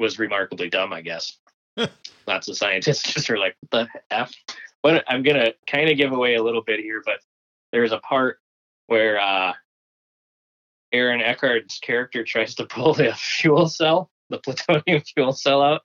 was 0.00 0.18
remarkably 0.18 0.68
dumb 0.68 0.92
i 0.92 1.00
guess 1.00 1.38
lots 2.26 2.48
of 2.48 2.56
scientists 2.56 3.02
just 3.14 3.30
are 3.30 3.38
like 3.38 3.56
what 3.70 3.88
the 3.88 4.14
f 4.14 4.32
but 4.82 5.04
i'm 5.08 5.22
gonna 5.22 5.52
kind 5.66 5.88
of 5.88 5.96
give 5.96 6.12
away 6.12 6.34
a 6.34 6.42
little 6.42 6.62
bit 6.62 6.80
here 6.80 7.02
but 7.04 7.20
there's 7.72 7.92
a 7.92 7.98
part 7.98 8.40
where 8.86 9.20
uh 9.20 9.52
aaron 10.92 11.20
eckhart's 11.20 11.78
character 11.78 12.24
tries 12.24 12.54
to 12.54 12.64
pull 12.66 12.94
the 12.94 13.12
fuel 13.16 13.68
cell 13.68 14.10
the 14.30 14.38
plutonium 14.38 15.02
fuel 15.14 15.32
cell 15.32 15.62
out 15.62 15.82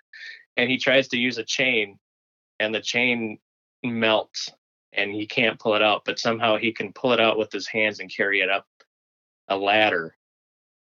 and 0.58 0.70
he 0.70 0.78
tries 0.78 1.08
to 1.08 1.18
use 1.18 1.38
a 1.38 1.44
chain 1.44 1.98
and 2.60 2.74
the 2.74 2.82
chain 2.82 3.38
melts 3.84 4.50
and 4.94 5.12
he 5.12 5.26
can't 5.26 5.60
pull 5.60 5.76
it 5.76 5.82
out 5.82 6.04
but 6.06 6.20
somehow 6.20 6.58
he 6.58 6.72
can 6.72 6.94
pull 6.94 7.14
it 7.14 7.20
out 7.20 7.38
with 7.38 7.52
his 7.52 7.68
hands 7.68 8.00
and 8.00 8.14
carry 8.16 8.42
it 8.42 8.50
up 8.50 8.66
a 9.50 9.58
ladder 9.58 10.16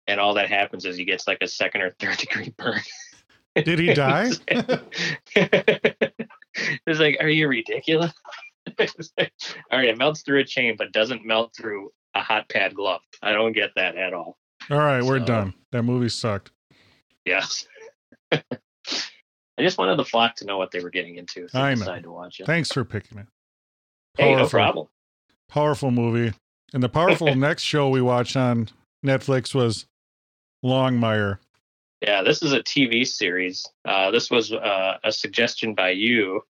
and 0.07 0.21
all 0.21 0.35
that 0.35 0.49
happens 0.49 0.85
is 0.85 0.97
he 0.97 1.05
gets 1.05 1.27
like 1.27 1.39
a 1.41 1.49
second 1.49 1.83
or 1.83 1.91
third 1.99 2.17
degree 2.19 2.55
burn 2.57 2.81
Did 3.57 3.79
he 3.79 3.95
die? 3.95 4.31
it's 6.87 7.01
like 7.01 7.17
are 7.21 7.29
you 7.29 7.49
ridiculous 7.49 8.13
all 8.79 8.79
right 9.73 9.89
it 9.89 9.99
melts 9.99 10.23
through 10.23 10.41
a 10.41 10.45
chain 10.45 10.75
but 10.77 10.93
doesn't 10.93 11.25
melt 11.25 11.55
through 11.57 11.91
a 12.17 12.21
hot 12.23 12.49
pad 12.49 12.75
glove 12.75 13.01
i 13.23 13.33
don't 13.33 13.53
get 13.53 13.71
that 13.77 13.97
at 13.97 14.13
all 14.15 14.37
All 14.71 14.79
right, 14.79 15.03
we're 15.03 15.19
done. 15.21 15.55
That 15.73 15.83
movie 15.85 16.09
sucked. 16.09 16.51
yes 17.25 17.67
i 18.33 18.41
just 19.61 19.79
wanted 19.79 19.97
the 19.99 20.05
flock 20.05 20.37
to 20.37 20.45
know 20.45 20.59
what 20.59 20.71
they 20.71 20.81
were 20.81 20.91
getting 20.91 21.17
into 21.17 21.47
they 21.53 21.59
I 21.61 21.75
know. 21.75 21.81
decide 21.81 22.03
to 22.05 22.11
watch 22.11 22.41
it 22.41 22.47
Thanks 22.47 22.73
for 22.73 22.85
picking 22.85 23.19
it. 23.19 23.27
hey 24.19 24.31
no 24.33 24.39
Powerful. 24.39 24.51
problem 24.51 24.87
Powerful 25.49 25.91
movie. 25.93 26.35
And 26.75 26.83
the 26.83 26.89
powerful 26.89 27.33
next 27.37 27.63
show 27.63 27.89
we 27.89 28.03
watched 28.03 28.37
on 28.37 28.69
Netflix 29.07 29.55
was 29.55 29.87
Longmire. 30.65 31.39
Yeah, 32.03 32.23
this 32.25 32.43
is 32.43 32.53
a 32.53 32.59
TV 32.65 33.07
series. 33.07 33.65
Uh, 33.87 34.11
this 34.11 34.29
was 34.29 34.53
uh, 34.53 34.97
a 35.05 35.13
suggestion 35.13 35.73
by 35.77 35.91
you. 35.91 36.43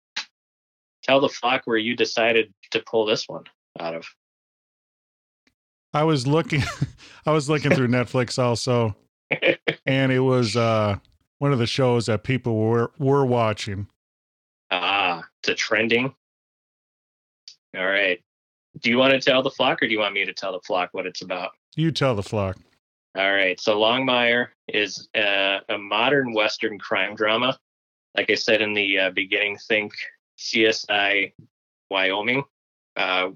Tell 1.04 1.20
the 1.20 1.28
flock 1.28 1.64
where 1.66 1.78
you 1.78 1.94
decided 1.94 2.54
to 2.72 2.80
pull 2.80 3.06
this 3.06 3.28
one 3.28 3.44
out 3.78 3.96
of. 3.96 4.06
I 5.96 6.04
was 6.04 6.28
looking 6.28 6.62
I 7.26 7.32
was 7.32 7.50
looking 7.50 7.74
through 7.74 7.88
Netflix 7.88 8.38
also 8.38 8.96
and 9.86 10.12
it 10.12 10.20
was 10.20 10.56
uh 10.56 10.98
one 11.40 11.54
of 11.54 11.60
the 11.60 11.66
shows 11.68 12.06
that 12.08 12.24
people 12.24 12.58
were 12.58 12.92
were 13.00 13.26
watching. 13.26 13.88
Ah, 14.72 15.24
to 15.44 15.56
trending. 15.56 16.14
All 17.78 17.86
right. 17.86 18.22
Do 18.80 18.90
you 18.90 18.98
want 18.98 19.14
to 19.14 19.20
tell 19.20 19.42
the 19.42 19.52
flock, 19.52 19.82
or 19.82 19.88
do 19.88 19.94
you 19.94 20.00
want 20.00 20.14
me 20.14 20.26
to 20.26 20.34
tell 20.34 20.52
the 20.52 20.60
flock 20.62 20.90
what 20.92 21.06
it's 21.06 21.22
about? 21.22 21.52
You 21.76 21.92
tell 21.92 22.16
the 22.16 22.24
flock. 22.24 22.58
All 23.16 23.32
right. 23.32 23.60
So 23.60 23.80
Longmire 23.80 24.48
is 24.68 25.08
uh, 25.16 25.60
a 25.70 25.78
modern 25.78 26.34
Western 26.34 26.78
crime 26.78 27.16
drama. 27.16 27.58
Like 28.18 28.30
I 28.30 28.36
said 28.36 28.62
in 28.62 28.74
the 28.74 29.00
uh, 29.00 29.10
beginning, 29.12 29.58
think 29.68 29.94
CSI 30.38 31.34
Wyoming, 31.90 32.44
uh, 32.98 33.30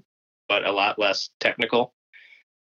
but 0.48 0.66
a 0.66 0.72
lot 0.72 0.98
less 0.98 1.30
technical. 1.38 1.94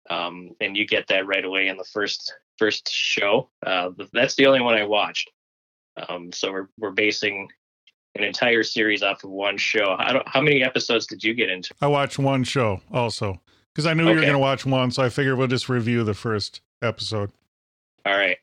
Um, 0.10 0.52
and 0.62 0.78
you 0.78 0.88
get 0.88 1.08
that 1.08 1.28
right 1.28 1.44
away 1.44 1.68
in 1.68 1.78
the 1.78 1.84
first 1.84 2.34
first 2.58 2.90
show. 2.90 3.50
Uh, 3.66 3.92
that's 4.14 4.36
the 4.36 4.48
only 4.48 4.62
one 4.62 4.76
I 4.76 4.84
watched. 4.84 5.32
Um, 6.08 6.32
so 6.32 6.52
we're 6.52 6.70
we're 6.78 6.92
basing 6.92 7.50
an 8.16 8.24
entire 8.24 8.64
series 8.64 9.04
off 9.04 9.24
of 9.24 9.30
one 9.30 9.58
show. 9.58 9.96
I 9.98 10.14
don't, 10.14 10.28
how 10.28 10.42
many 10.42 10.64
episodes 10.64 11.06
did 11.06 11.24
you 11.24 11.34
get 11.34 11.50
into? 11.50 11.74
I 11.82 11.88
watched 11.88 12.20
one 12.20 12.44
show 12.44 12.82
also 12.92 13.40
because 13.74 13.86
I 13.86 13.94
knew 13.94 14.08
you 14.08 14.16
were 14.16 14.22
going 14.22 14.34
to 14.34 14.40
watch 14.40 14.66
one, 14.66 14.92
so 14.92 15.04
I 15.04 15.10
figured 15.10 15.38
we'll 15.38 15.48
just 15.48 15.70
review 15.70 16.04
the 16.04 16.14
first 16.14 16.62
episode. 16.82 17.32
All 18.06 18.18
right. 18.18 18.38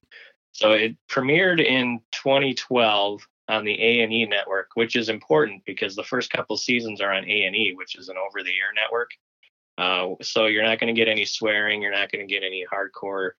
So 0.53 0.72
it 0.72 0.96
premiered 1.09 1.64
in 1.64 2.00
2012 2.12 3.27
on 3.48 3.64
the 3.64 3.72
A&E 3.72 4.27
network, 4.27 4.68
which 4.74 4.94
is 4.94 5.09
important 5.09 5.64
because 5.64 5.96
the 5.96 6.05
first 6.05 6.31
couple 6.31 6.57
seasons 6.57 7.00
are 7.00 7.12
on 7.12 7.24
A&E, 7.24 7.74
which 7.77 7.96
is 7.96 8.09
an 8.09 8.16
over-the-air 8.16 8.72
network. 8.74 9.11
Uh, 9.76 10.10
so 10.22 10.46
you're 10.46 10.62
not 10.62 10.78
going 10.78 10.94
to 10.94 10.98
get 10.98 11.08
any 11.08 11.24
swearing. 11.24 11.82
You're 11.82 11.92
not 11.92 12.10
going 12.10 12.26
to 12.26 12.32
get 12.32 12.44
any 12.44 12.64
hardcore 12.72 13.30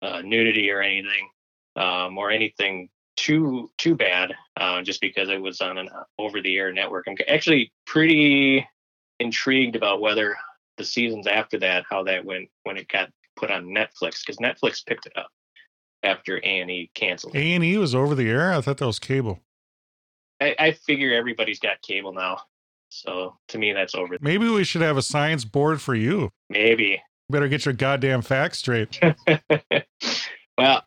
uh, 0.00 0.22
nudity 0.22 0.70
or 0.70 0.80
anything, 0.80 1.28
um, 1.76 2.18
or 2.18 2.30
anything 2.30 2.88
too 3.16 3.70
too 3.78 3.94
bad, 3.94 4.32
uh, 4.56 4.82
just 4.82 5.00
because 5.00 5.28
it 5.28 5.40
was 5.40 5.60
on 5.60 5.78
an 5.78 5.88
over 6.18 6.40
the 6.40 6.56
air 6.56 6.72
network. 6.72 7.06
I'm 7.08 7.16
actually 7.28 7.72
pretty 7.86 8.66
intrigued 9.18 9.76
about 9.76 10.00
whether 10.00 10.36
the 10.76 10.84
seasons 10.84 11.26
after 11.26 11.58
that 11.58 11.84
how 11.88 12.02
that 12.04 12.24
went 12.24 12.48
when 12.64 12.76
it 12.76 12.88
got 12.88 13.10
put 13.36 13.50
on 13.50 13.66
Netflix 13.66 14.24
because 14.24 14.36
Netflix 14.38 14.84
picked 14.84 15.06
it 15.06 15.12
up 15.16 15.30
after 16.02 16.38
A 16.38 16.60
and 16.60 16.70
E 16.70 16.90
canceled. 16.94 17.34
A 17.34 17.54
and 17.54 17.64
E 17.64 17.76
was 17.78 17.94
over 17.94 18.14
the 18.14 18.28
air. 18.28 18.52
I 18.52 18.60
thought 18.60 18.78
that 18.78 18.86
was 18.86 18.98
cable. 18.98 19.40
I, 20.40 20.56
I 20.58 20.72
figure 20.72 21.14
everybody's 21.14 21.60
got 21.60 21.80
cable 21.82 22.12
now, 22.12 22.40
so 22.92 23.36
to 23.48 23.58
me 23.58 23.72
that's 23.72 23.94
over. 23.94 24.16
Maybe 24.20 24.48
we 24.48 24.64
should 24.64 24.82
have 24.82 24.96
a 24.96 25.02
science 25.02 25.44
board 25.44 25.80
for 25.80 25.94
you. 25.94 26.30
Maybe. 26.50 27.02
Better 27.30 27.48
get 27.48 27.64
your 27.64 27.74
goddamn 27.74 28.22
facts 28.22 28.58
straight. 28.58 29.00
well, 30.58 30.84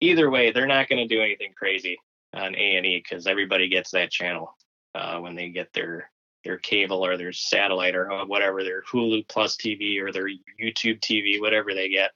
either 0.00 0.30
way, 0.30 0.50
they're 0.50 0.66
not 0.66 0.88
going 0.88 1.06
to 1.06 1.14
do 1.14 1.22
anything 1.22 1.52
crazy 1.56 1.96
on 2.34 2.54
A 2.56 2.76
and 2.76 2.86
E 2.86 3.02
because 3.02 3.26
everybody 3.26 3.68
gets 3.68 3.90
that 3.92 4.10
channel 4.10 4.56
uh, 4.94 5.18
when 5.18 5.34
they 5.34 5.50
get 5.50 5.72
their 5.72 6.10
their 6.44 6.58
cable 6.58 7.04
or 7.04 7.16
their 7.16 7.32
satellite 7.32 7.94
or 7.94 8.08
whatever 8.26 8.62
their 8.62 8.82
Hulu 8.82 9.28
Plus 9.28 9.56
TV 9.56 10.00
or 10.00 10.12
their 10.12 10.28
YouTube 10.28 11.00
TV, 11.00 11.40
whatever 11.40 11.74
they 11.74 11.88
get. 11.88 12.12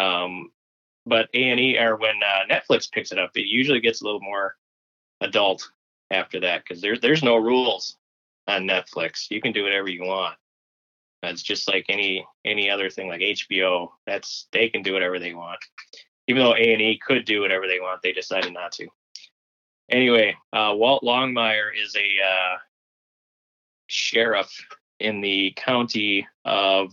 Um, 0.00 0.50
but 1.04 1.28
A 1.34 1.50
and 1.50 1.60
E 1.60 1.78
or 1.78 1.96
when 1.96 2.16
uh, 2.22 2.52
Netflix 2.52 2.90
picks 2.90 3.12
it 3.12 3.18
up, 3.18 3.30
it 3.34 3.46
usually 3.46 3.80
gets 3.80 4.02
a 4.02 4.04
little 4.04 4.20
more 4.20 4.56
adult 5.20 5.70
after 6.10 6.40
that 6.40 6.62
because 6.62 6.80
there's 6.80 7.00
there's 7.00 7.22
no 7.22 7.36
rules 7.36 7.96
on 8.46 8.62
Netflix. 8.64 9.30
You 9.30 9.40
can 9.40 9.52
do 9.52 9.62
whatever 9.62 9.88
you 9.88 10.02
want. 10.02 10.36
It's 11.22 11.42
just 11.42 11.68
like 11.68 11.86
any 11.88 12.26
any 12.44 12.70
other 12.70 12.90
thing 12.90 13.08
like 13.08 13.20
HBO. 13.20 13.88
That's 14.06 14.46
they 14.52 14.68
can 14.68 14.82
do 14.82 14.92
whatever 14.92 15.18
they 15.18 15.34
want. 15.34 15.58
Even 16.28 16.42
though 16.42 16.54
A 16.54 16.72
and 16.72 16.82
E 16.82 17.00
could 17.04 17.24
do 17.24 17.40
whatever 17.40 17.66
they 17.66 17.80
want, 17.80 18.02
they 18.02 18.12
decided 18.12 18.52
not 18.52 18.72
to. 18.72 18.88
Anyway, 19.90 20.36
uh, 20.52 20.72
Walt 20.74 21.02
Longmire 21.02 21.70
is 21.80 21.94
a 21.96 22.00
uh, 22.00 22.56
sheriff 23.86 24.52
in 24.98 25.20
the 25.20 25.52
county 25.56 26.26
of 26.44 26.92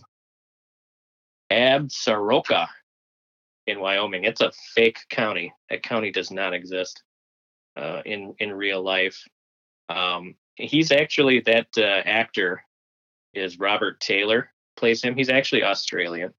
Absaroka 1.50 2.68
in 3.66 3.80
Wyoming. 3.80 4.24
It's 4.24 4.40
a 4.40 4.52
fake 4.74 5.00
county. 5.08 5.52
That 5.70 5.82
county 5.82 6.12
does 6.12 6.30
not 6.30 6.54
exist 6.54 7.02
uh, 7.76 8.02
in 8.04 8.34
in 8.38 8.52
real 8.52 8.82
life. 8.82 9.20
Um, 9.88 10.36
he's 10.56 10.92
actually 10.92 11.40
that 11.40 11.68
uh, 11.76 12.02
actor 12.04 12.62
is 13.32 13.58
Robert 13.58 14.00
Taylor 14.00 14.50
plays 14.76 15.02
him. 15.02 15.16
He's 15.16 15.30
actually 15.30 15.62
Australian. 15.62 16.32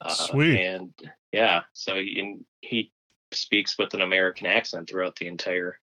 Uh, 0.00 0.10
Sweet. 0.10 0.60
And 0.60 0.92
yeah, 1.32 1.62
so 1.72 1.96
he, 1.96 2.38
he 2.60 2.92
speaks 3.32 3.76
with 3.78 3.94
an 3.94 4.02
American 4.02 4.46
accent 4.46 4.88
throughout 4.88 5.16
the 5.16 5.26
entire 5.26 5.78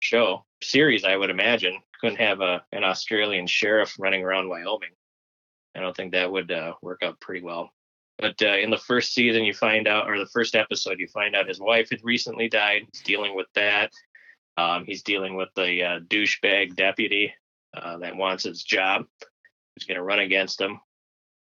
show 0.00 0.44
series. 0.62 1.04
I 1.04 1.16
would 1.16 1.30
imagine 1.30 1.80
couldn't 2.00 2.18
have 2.18 2.40
a 2.40 2.62
an 2.72 2.84
Australian 2.84 3.46
sheriff 3.46 3.96
running 3.98 4.22
around 4.22 4.48
Wyoming. 4.48 4.90
I 5.74 5.80
don't 5.80 5.96
think 5.96 6.12
that 6.12 6.30
would 6.30 6.50
uh, 6.50 6.74
work 6.82 7.02
out 7.02 7.20
pretty 7.20 7.42
well. 7.42 7.70
But 8.18 8.40
uh, 8.40 8.56
in 8.56 8.70
the 8.70 8.78
first 8.78 9.12
season, 9.12 9.44
you 9.44 9.52
find 9.52 9.86
out, 9.86 10.08
or 10.08 10.18
the 10.18 10.26
first 10.26 10.54
episode, 10.54 10.98
you 10.98 11.06
find 11.08 11.36
out 11.36 11.48
his 11.48 11.60
wife 11.60 11.90
had 11.90 12.00
recently 12.02 12.48
died. 12.48 12.82
He's 12.90 13.02
dealing 13.02 13.36
with 13.36 13.46
that. 13.54 13.92
Um, 14.56 14.84
he's 14.86 15.02
dealing 15.02 15.36
with 15.36 15.50
the 15.54 15.82
uh, 15.82 16.00
douchebag 16.00 16.76
deputy 16.76 17.34
uh, 17.76 17.98
that 17.98 18.16
wants 18.16 18.44
his 18.44 18.62
job, 18.62 19.04
who's 19.74 19.84
going 19.84 19.96
to 19.96 20.02
run 20.02 20.20
against 20.20 20.60
him 20.60 20.80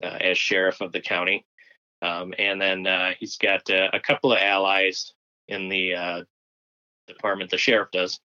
uh, 0.02 0.18
as 0.20 0.36
sheriff 0.36 0.80
of 0.80 0.92
the 0.92 1.00
county. 1.00 1.46
Um, 2.02 2.34
and 2.38 2.60
then 2.60 2.86
uh, 2.86 3.12
he's 3.18 3.36
got 3.36 3.70
uh, 3.70 3.88
a 3.92 4.00
couple 4.00 4.32
of 4.32 4.38
allies 4.40 5.12
in 5.48 5.68
the 5.68 6.24
department, 7.06 7.50
the 7.50 7.58
sheriff 7.58 7.90
does. 7.92 8.18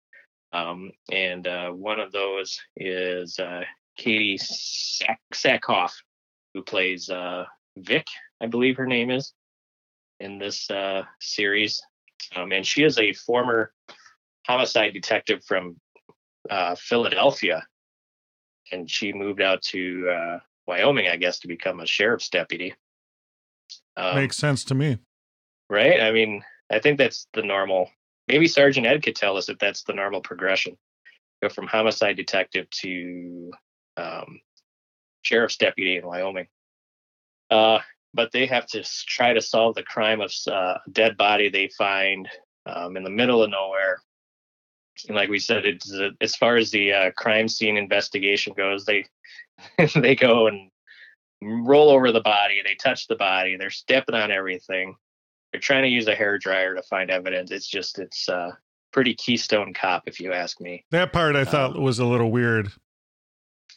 Um, 0.53 0.91
and 1.11 1.47
one 1.79 1.99
of 1.99 2.11
those 2.11 2.59
is 2.75 3.39
Katee 3.99 4.39
Sack- 4.39 5.21
Sackhoff, 5.33 5.93
who 6.53 6.63
plays 6.63 7.09
Vic, 7.77 8.07
I 8.41 8.47
believe 8.47 8.77
her 8.77 8.87
name 8.87 9.11
is, 9.11 9.33
in 10.19 10.39
this 10.39 10.69
uh, 10.69 11.03
series. 11.19 11.81
Um, 12.35 12.51
and 12.51 12.65
she 12.65 12.83
is 12.83 12.97
a 12.97 13.13
former 13.13 13.71
homicide 14.51 14.93
detective 14.93 15.43
from 15.45 15.77
uh, 16.49 16.75
Philadelphia. 16.75 17.65
And 18.71 18.89
she 18.89 19.13
moved 19.13 19.41
out 19.41 19.61
to 19.63 20.09
uh, 20.09 20.39
Wyoming, 20.67 21.07
I 21.07 21.15
guess, 21.15 21.39
to 21.39 21.47
become 21.47 21.79
a 21.79 21.85
sheriff's 21.85 22.29
deputy. 22.29 22.73
Um, 23.95 24.15
Makes 24.15 24.37
sense 24.37 24.63
to 24.65 24.75
me. 24.75 24.97
Right? 25.69 26.01
I 26.01 26.11
mean, 26.11 26.43
I 26.69 26.79
think 26.79 26.97
that's 26.97 27.27
the 27.33 27.43
normal. 27.43 27.89
Maybe 28.27 28.47
Sergeant 28.47 28.87
Ed 28.87 29.03
could 29.03 29.15
tell 29.15 29.37
us 29.37 29.47
if 29.47 29.57
that's 29.57 29.83
the 29.83 29.93
normal 29.93 30.21
progression. 30.21 30.77
Go 31.41 31.49
from 31.49 31.67
homicide 31.67 32.17
detective 32.17 32.69
to 32.81 33.51
um, 33.97 34.41
sheriff's 35.21 35.57
deputy 35.57 35.95
in 35.95 36.05
Wyoming. 36.05 36.47
Uh, 37.49 37.79
but 38.13 38.31
they 38.31 38.45
have 38.45 38.67
to 38.67 38.83
try 38.83 39.33
to 39.33 39.41
solve 39.41 39.75
the 39.75 39.83
crime 39.83 40.19
of 40.19 40.31
uh, 40.47 40.51
a 40.51 40.81
dead 40.91 41.15
body 41.17 41.49
they 41.49 41.69
find 41.77 42.27
um, 42.65 42.97
in 42.97 43.03
the 43.03 43.09
middle 43.09 43.41
of 43.43 43.49
nowhere. 43.49 44.01
And 45.07 45.15
like 45.15 45.29
we 45.29 45.39
said, 45.39 45.65
it's 45.65 45.91
uh, 45.91 46.09
as 46.19 46.35
far 46.35 46.57
as 46.57 46.71
the 46.71 46.91
uh, 46.91 47.11
crime 47.11 47.47
scene 47.47 47.77
investigation 47.77 48.53
goes, 48.55 48.85
they 48.85 49.05
they 49.95 50.15
go 50.15 50.47
and 50.47 50.69
roll 51.41 51.89
over 51.89 52.11
the 52.11 52.21
body, 52.21 52.61
they 52.63 52.75
touch 52.75 53.07
the 53.07 53.15
body, 53.15 53.57
they're 53.57 53.69
stepping 53.69 54.15
on 54.15 54.31
everything. 54.31 54.95
They're 55.51 55.61
trying 55.61 55.83
to 55.83 55.89
use 55.89 56.07
a 56.07 56.15
hair 56.15 56.37
dryer 56.37 56.75
to 56.75 56.83
find 56.83 57.09
evidence. 57.09 57.51
It's 57.51 57.67
just 57.67 57.99
it's 57.99 58.29
uh, 58.29 58.51
pretty 58.93 59.13
Keystone 59.15 59.73
Cop, 59.73 60.03
if 60.05 60.19
you 60.19 60.31
ask 60.31 60.61
me. 60.61 60.85
That 60.91 61.11
part 61.11 61.35
I 61.35 61.45
thought 61.45 61.75
um, 61.75 61.83
was 61.83 61.99
a 61.99 62.05
little 62.05 62.31
weird. 62.31 62.71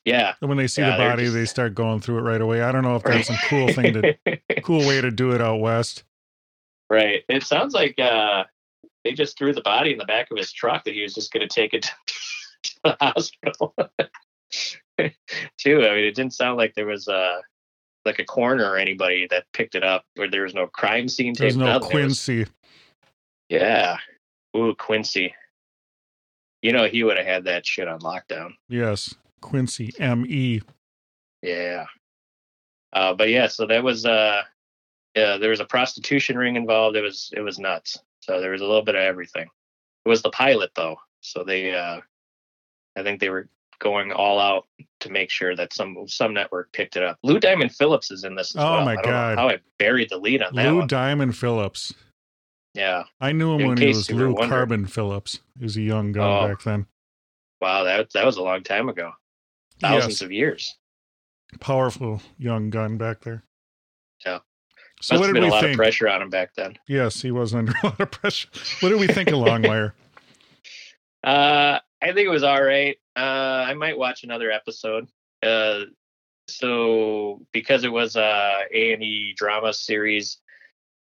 Yeah. 0.05 0.35
And 0.41 0.49
when 0.49 0.59
they 0.59 0.67
see 0.67 0.83
yeah, 0.83 0.97
the 0.97 1.03
body, 1.03 1.25
just... 1.25 1.35
they 1.35 1.45
start 1.47 1.75
going 1.75 2.01
through 2.01 2.19
it 2.19 2.23
right 2.23 2.41
away. 2.41 2.63
I 2.63 2.71
don't 2.71 2.83
know 2.83 2.97
if 2.97 3.03
that's 3.03 3.27
some 3.27 3.39
cool 3.49 3.73
thing 3.73 3.95
to 3.95 4.17
cool 4.63 4.87
way 4.87 5.01
to 5.01 5.11
do 5.11 5.33
it 5.33 5.41
out 5.41 5.61
west. 5.61 6.05
Right. 6.91 7.23
It 7.29 7.43
sounds 7.43 7.75
like 7.75 7.99
uh 7.99 8.45
they 9.05 9.13
just 9.13 9.39
threw 9.39 9.53
the 9.53 9.61
body 9.61 9.93
in 9.93 9.99
the 9.99 10.05
back 10.05 10.31
of 10.31 10.39
his 10.39 10.53
truck 10.53 10.85
that 10.85 10.95
he 10.95 11.03
was 11.03 11.15
just 11.15 11.33
going 11.33 11.47
to 11.47 11.55
take 11.55 11.75
it 11.75 11.83
to 12.63 12.75
the 12.85 12.97
hospital. 13.01 13.75
Too. 15.59 15.83
I 15.83 15.95
mean, 15.95 16.05
it 16.05 16.15
didn't 16.15 16.35
sound 16.35 16.57
like 16.57 16.75
there 16.75 16.87
was 16.87 17.09
a 17.09 17.41
like 18.05 18.19
a 18.19 18.25
coroner 18.25 18.71
or 18.71 18.77
anybody 18.77 19.27
that 19.31 19.45
picked 19.53 19.75
it 19.75 19.83
up, 19.83 20.05
or 20.19 20.29
there 20.29 20.43
was 20.43 20.55
no 20.55 20.67
crime 20.67 21.09
scene. 21.09 21.35
Tape. 21.35 21.41
There's 21.41 21.57
no 21.57 21.81
Quincy. 21.81 22.41
Was... 22.41 22.51
Yeah. 23.49 23.97
Ooh, 24.57 24.75
Quincy. 24.75 25.35
You 26.63 26.73
know, 26.73 26.87
he 26.87 27.03
would 27.03 27.19
have 27.19 27.27
had 27.27 27.45
that 27.45 27.67
shit 27.67 27.89
on 27.89 28.01
lockdown. 28.01 28.53
Yes. 28.69 29.15
Quincy 29.41 29.93
M 29.99 30.25
E. 30.27 30.63
Yeah. 31.43 31.85
Uh, 32.93 33.13
but 33.13 33.29
yeah, 33.29 33.49
so 33.49 33.67
that 33.67 33.83
was 33.83 34.07
uh, 34.07 34.43
yeah, 35.15 35.37
there 35.37 35.51
was 35.51 35.61
a 35.61 35.65
prostitution 35.65 36.39
ring 36.39 36.57
involved. 36.57 36.97
It 36.97 37.03
was 37.03 37.31
it 37.37 37.41
was 37.41 37.59
nuts. 37.59 37.99
So 38.25 38.41
there 38.41 38.53
was 38.53 38.63
a 38.63 38.67
little 38.67 38.83
bit 38.83 38.95
of 38.95 39.03
everything. 39.03 39.47
It 40.05 40.09
was 40.09 40.23
the 40.23 40.31
pilot 40.31 40.71
though, 40.75 40.97
so 41.21 41.45
they 41.45 41.75
uh, 41.75 42.01
I 42.97 43.03
think 43.03 43.21
they 43.21 43.31
were 43.31 43.49
going 43.81 44.13
all 44.13 44.39
out 44.39 44.67
to 45.01 45.11
make 45.11 45.31
sure 45.31 45.55
that 45.57 45.73
some 45.73 45.97
some 46.07 46.33
network 46.33 46.73
picked 46.73 46.97
it 46.97 47.03
up. 47.03 47.19
Lou 47.23 47.39
Diamond 47.39 47.75
Phillips 47.75 48.11
is 48.11 48.25
in 48.25 48.35
this. 48.35 48.55
oh 48.57 48.77
well. 48.77 48.85
my 48.85 48.97
god! 48.97 49.39
how 49.39 49.49
I 49.49 49.59
buried 49.79 50.11
the 50.11 50.19
lead 50.19 50.43
on 50.43 50.55
that. 50.55 50.73
Lou. 50.73 50.87
Diamond 50.87 51.37
Phillips. 51.37 51.93
Yeah, 52.75 53.05
I 53.21 53.33
knew 53.33 53.55
him 53.55 53.61
in 53.61 53.69
when 53.69 53.77
he 53.79 53.89
was 53.89 54.11
Lou 54.11 54.35
Carbon 54.35 54.87
Phillips. 54.87 55.41
He 55.59 55.65
was 55.65 55.77
a 55.77 55.83
young 55.83 56.13
gun 56.13 56.31
oh. 56.31 56.49
back 56.49 56.63
then. 56.63 56.87
Wow, 57.61 57.85
that 57.85 58.13
that 58.15 58.25
was 58.25 58.37
a 58.37 58.43
long 58.43 58.63
time 58.63 58.89
ago 58.89 59.13
thousands 59.81 60.15
yes. 60.15 60.23
of 60.23 60.33
years. 60.33 60.77
Powerful 61.61 62.21
young 62.39 62.71
gun 62.71 62.97
back 62.97 63.21
there. 63.21 63.45
So 65.05 65.17
Must 65.17 65.21
what 65.21 65.27
did 65.27 65.35
been 65.35 65.43
we 65.43 65.49
a 65.51 65.53
lot 65.53 65.61
think? 65.61 65.73
of 65.75 65.77
pressure 65.77 66.09
on 66.09 66.23
him 66.23 66.31
back 66.31 66.55
then. 66.55 66.79
Yes, 66.89 67.21
he 67.21 67.31
was 67.31 67.55
under 67.55 67.75
a 67.83 67.89
lot 67.89 68.01
of 68.01 68.11
pressure. 68.11 68.49
What 68.81 68.89
did 68.89 68.99
we 68.99 69.07
think 69.07 69.29
of 69.29 69.35
Longmire? 69.35 69.93
Uh, 71.23 71.79
I 72.03 72.07
think 72.09 72.27
it 72.27 72.31
was 72.31 72.43
all 72.43 72.63
right. 72.63 72.99
Uh, 73.17 73.65
I 73.67 73.73
might 73.73 73.97
watch 73.97 74.25
another 74.25 74.51
episode. 74.51 75.09
Uh, 75.43 75.85
so 76.49 77.41
because 77.51 77.83
it 77.83 77.91
was 77.91 78.17
a 78.17 78.59
A 78.71 78.93
and 78.93 79.03
E 79.03 79.33
drama 79.35 79.73
series, 79.73 80.37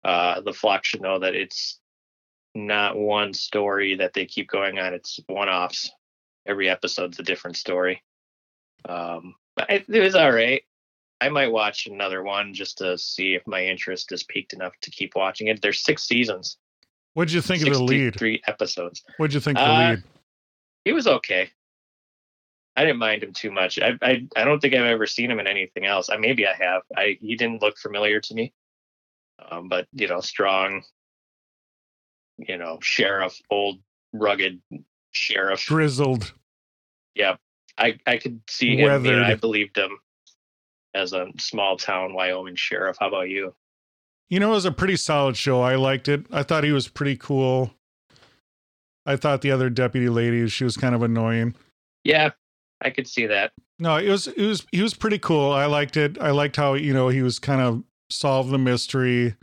uh, 0.05 0.39
the 0.39 0.53
flock 0.53 0.85
should 0.85 1.01
know 1.01 1.19
that 1.19 1.35
it's 1.35 1.81
not 2.55 2.95
one 2.95 3.33
story 3.33 3.95
that 3.95 4.13
they 4.13 4.25
keep 4.25 4.47
going 4.47 4.79
on. 4.79 4.93
It's 4.93 5.19
one 5.27 5.49
offs. 5.49 5.91
Every 6.45 6.69
episode's 6.69 7.19
a 7.19 7.23
different 7.23 7.57
story. 7.57 8.01
Um, 8.87 9.35
but 9.57 9.69
it, 9.69 9.89
it 9.89 9.99
was 9.99 10.15
all 10.15 10.31
right. 10.31 10.61
I 11.19 11.29
might 11.29 11.51
watch 11.51 11.87
another 11.87 12.23
one 12.23 12.53
just 12.53 12.77
to 12.79 12.97
see 12.97 13.33
if 13.33 13.45
my 13.47 13.65
interest 13.65 14.11
is 14.11 14.23
peaked 14.23 14.53
enough 14.53 14.73
to 14.81 14.91
keep 14.91 15.15
watching 15.15 15.47
it. 15.47 15.61
There's 15.61 15.83
six 15.83 16.03
seasons. 16.03 16.57
What'd 17.13 17.33
you 17.33 17.41
think 17.41 17.65
of 17.65 17.73
the 17.73 17.83
lead? 17.83 18.15
Three 18.15 18.41
episodes. 18.45 19.03
What'd 19.17 19.33
you 19.33 19.39
think 19.39 19.57
of 19.57 19.65
the 19.65 19.71
uh, 19.73 19.89
lead? 19.89 20.03
He 20.85 20.93
was 20.93 21.07
okay. 21.07 21.49
I 22.75 22.85
didn't 22.85 22.99
mind 22.99 23.23
him 23.23 23.33
too 23.33 23.49
much. 23.49 23.79
I, 23.79 23.97
I 24.03 24.27
I 24.35 24.43
don't 24.43 24.59
think 24.59 24.75
I've 24.75 24.85
ever 24.85 25.07
seen 25.07 25.31
him 25.31 25.39
in 25.39 25.47
anything 25.47 25.85
else. 25.85 26.09
I 26.09 26.17
maybe 26.17 26.45
I 26.45 26.53
have. 26.53 26.83
I 26.95 27.17
he 27.19 27.35
didn't 27.35 27.63
look 27.63 27.79
familiar 27.79 28.21
to 28.21 28.33
me. 28.35 28.53
um, 29.49 29.67
but 29.67 29.87
you 29.93 30.07
know, 30.07 30.21
strong, 30.21 30.83
you 32.37 32.57
know, 32.57 32.77
sheriff, 32.81 33.41
old 33.49 33.79
rugged 34.13 34.61
sheriff. 35.11 35.65
Grizzled. 35.65 36.33
Yeah, 37.15 37.37
I 37.79 37.97
I 38.05 38.17
could 38.17 38.41
see 38.47 38.73
him. 38.73 38.79
You 38.79 38.85
know, 38.85 38.91
Weathered. 38.99 39.23
I 39.23 39.35
believed 39.35 39.75
him 39.75 39.97
as 40.93 41.13
a 41.13 41.27
small 41.37 41.77
town 41.77 42.13
Wyoming 42.13 42.55
sheriff. 42.55 42.97
How 42.99 43.07
about 43.07 43.29
you? 43.29 43.53
You 44.29 44.39
know, 44.39 44.51
it 44.51 44.55
was 44.55 44.65
a 44.65 44.71
pretty 44.71 44.97
solid 44.97 45.37
show. 45.37 45.61
I 45.61 45.75
liked 45.75 46.07
it. 46.07 46.25
I 46.31 46.43
thought 46.43 46.63
he 46.63 46.71
was 46.71 46.87
pretty 46.87 47.15
cool. 47.15 47.71
I 49.05 49.15
thought 49.15 49.41
the 49.41 49.51
other 49.51 49.69
deputy 49.69 50.09
lady, 50.09 50.47
she 50.49 50.63
was 50.65 50.75
kind 50.75 50.93
of 50.93 51.01
annoying. 51.01 51.55
Yeah, 52.03 52.31
I 52.81 52.89
could 52.89 53.07
see 53.07 53.25
that. 53.27 53.53
No, 53.79 53.95
it 53.97 54.09
was 54.09 54.27
it 54.27 54.45
was 54.45 54.65
he 54.71 54.81
was 54.81 54.93
pretty 54.93 55.19
cool. 55.19 55.51
I 55.51 55.65
liked 55.65 55.95
it. 55.97 56.19
I 56.19 56.31
liked 56.31 56.55
how 56.57 56.73
you 56.73 56.93
know 56.93 57.07
he 57.09 57.21
was 57.21 57.39
kind 57.39 57.61
of 57.61 57.83
solved 58.09 58.49
the 58.49 58.57
mystery. 58.57 59.35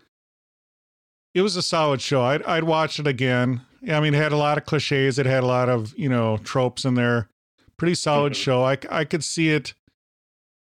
It 1.34 1.42
was 1.42 1.56
a 1.56 1.62
solid 1.62 2.00
show. 2.00 2.22
I'd 2.22 2.42
I'd 2.42 2.64
watch 2.64 2.98
it 2.98 3.06
again. 3.06 3.62
I 3.90 4.00
mean, 4.00 4.14
it 4.14 4.18
had 4.18 4.32
a 4.32 4.36
lot 4.36 4.58
of 4.58 4.64
cliches. 4.66 5.18
It 5.18 5.26
had 5.26 5.42
a 5.42 5.46
lot 5.46 5.68
of 5.68 5.96
you 5.96 6.08
know 6.08 6.36
tropes 6.38 6.84
in 6.84 6.94
there. 6.94 7.28
Pretty 7.76 7.94
solid 7.94 8.32
Mhm. 8.34 8.36
show. 8.36 8.64
I 8.64 8.76
I 8.90 9.04
could 9.04 9.24
see 9.24 9.48
it. 9.50 9.72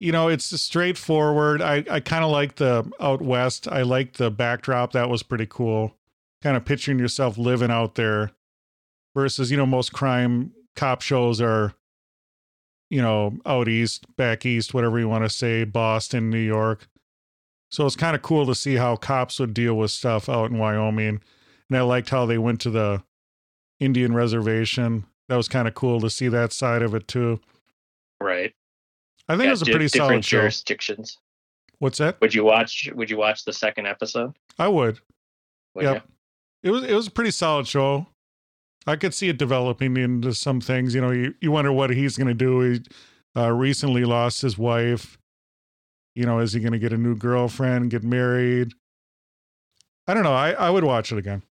You 0.05 0.11
know, 0.11 0.27
it's 0.27 0.45
straightforward. 0.61 1.61
I 1.61 1.83
I 1.89 1.99
kind 1.99 2.23
of 2.23 2.31
like 2.31 2.55
the 2.55 2.89
out 2.99 3.21
west. 3.21 3.67
I 3.67 3.81
liked 3.81 4.17
the 4.17 4.29
backdrop. 4.29 4.91
That 4.93 5.09
was 5.09 5.23
pretty 5.23 5.47
cool. 5.47 5.95
Kind 6.41 6.55
of 6.55 6.63
picturing 6.63 6.99
yourself 6.99 7.37
living 7.37 7.71
out 7.71 7.95
there, 7.95 8.31
versus 9.15 9.51
you 9.51 9.57
know 9.57 9.65
most 9.65 9.93
crime 9.93 10.51
cop 10.75 11.01
shows 11.01 11.41
are 11.41 11.73
you 12.89 13.01
know, 13.01 13.37
out 13.45 13.67
east, 13.67 14.05
back 14.15 14.45
east, 14.45 14.73
whatever 14.73 14.99
you 14.99 15.09
want 15.09 15.23
to 15.23 15.29
say, 15.29 15.63
Boston, 15.63 16.29
New 16.29 16.37
York. 16.37 16.87
So 17.69 17.85
it's 17.85 17.95
kind 17.95 18.15
of 18.15 18.21
cool 18.21 18.45
to 18.45 18.55
see 18.55 18.75
how 18.75 18.95
cops 18.95 19.39
would 19.39 19.53
deal 19.53 19.75
with 19.75 19.91
stuff 19.91 20.29
out 20.29 20.51
in 20.51 20.57
Wyoming. 20.57 21.21
And 21.69 21.77
I 21.77 21.81
liked 21.81 22.09
how 22.09 22.25
they 22.25 22.37
went 22.37 22.61
to 22.61 22.69
the 22.69 23.03
Indian 23.79 24.13
reservation. 24.13 25.05
That 25.27 25.35
was 25.35 25.49
kind 25.49 25.67
of 25.67 25.73
cool 25.73 25.99
to 26.01 26.09
see 26.09 26.27
that 26.27 26.53
side 26.53 26.81
of 26.81 26.93
it 26.93 27.07
too. 27.07 27.39
Right. 28.21 28.53
I 29.27 29.35
think 29.35 29.47
it 29.47 29.51
was 29.51 29.61
a 29.61 29.65
pretty 29.65 29.87
solid 29.87 30.23
show. 30.23 30.39
jurisdictions. 30.39 31.17
What's 31.79 31.97
that? 31.97 32.19
Would 32.21 32.33
you 32.33 32.43
watch? 32.43 32.89
Would 32.93 33.09
you 33.09 33.17
watch 33.17 33.43
the 33.43 33.53
second 33.53 33.87
episode? 33.87 34.35
I 34.57 34.67
would. 34.67 34.99
Would 35.75 35.83
Yep. 35.83 36.07
It 36.63 36.71
was 36.71 36.83
it 36.83 36.93
was 36.93 37.07
a 37.07 37.11
pretty 37.11 37.31
solid 37.31 37.67
show. 37.67 38.07
I 38.87 38.95
could 38.95 39.13
see 39.13 39.29
it 39.29 39.37
developing 39.37 39.97
into 39.97 40.33
some 40.33 40.61
things. 40.61 40.93
You 40.93 41.01
know, 41.01 41.11
you, 41.11 41.33
you 41.41 41.51
wonder 41.51 41.71
what 41.71 41.89
he's 41.89 42.17
going 42.17 42.27
to 42.27 42.33
do. 42.33 42.59
He 42.61 42.81
uh, 43.35 43.51
recently 43.51 44.05
lost 44.05 44.41
his 44.41 44.57
wife. 44.57 45.17
You 46.13 46.25
know, 46.25 46.39
is 46.39 46.53
he 46.53 46.59
going 46.59 46.73
to 46.73 46.79
get 46.79 46.93
a 46.93 46.97
new 46.97 47.15
girlfriend, 47.15 47.89
get 47.89 48.03
married? 48.03 48.73
I 50.07 50.13
don't 50.13 50.23
know. 50.23 50.33
I, 50.33 50.51
I 50.51 50.69
would 50.69 50.83
watch 50.83 51.11
it 51.11 51.17
again. 51.17 51.43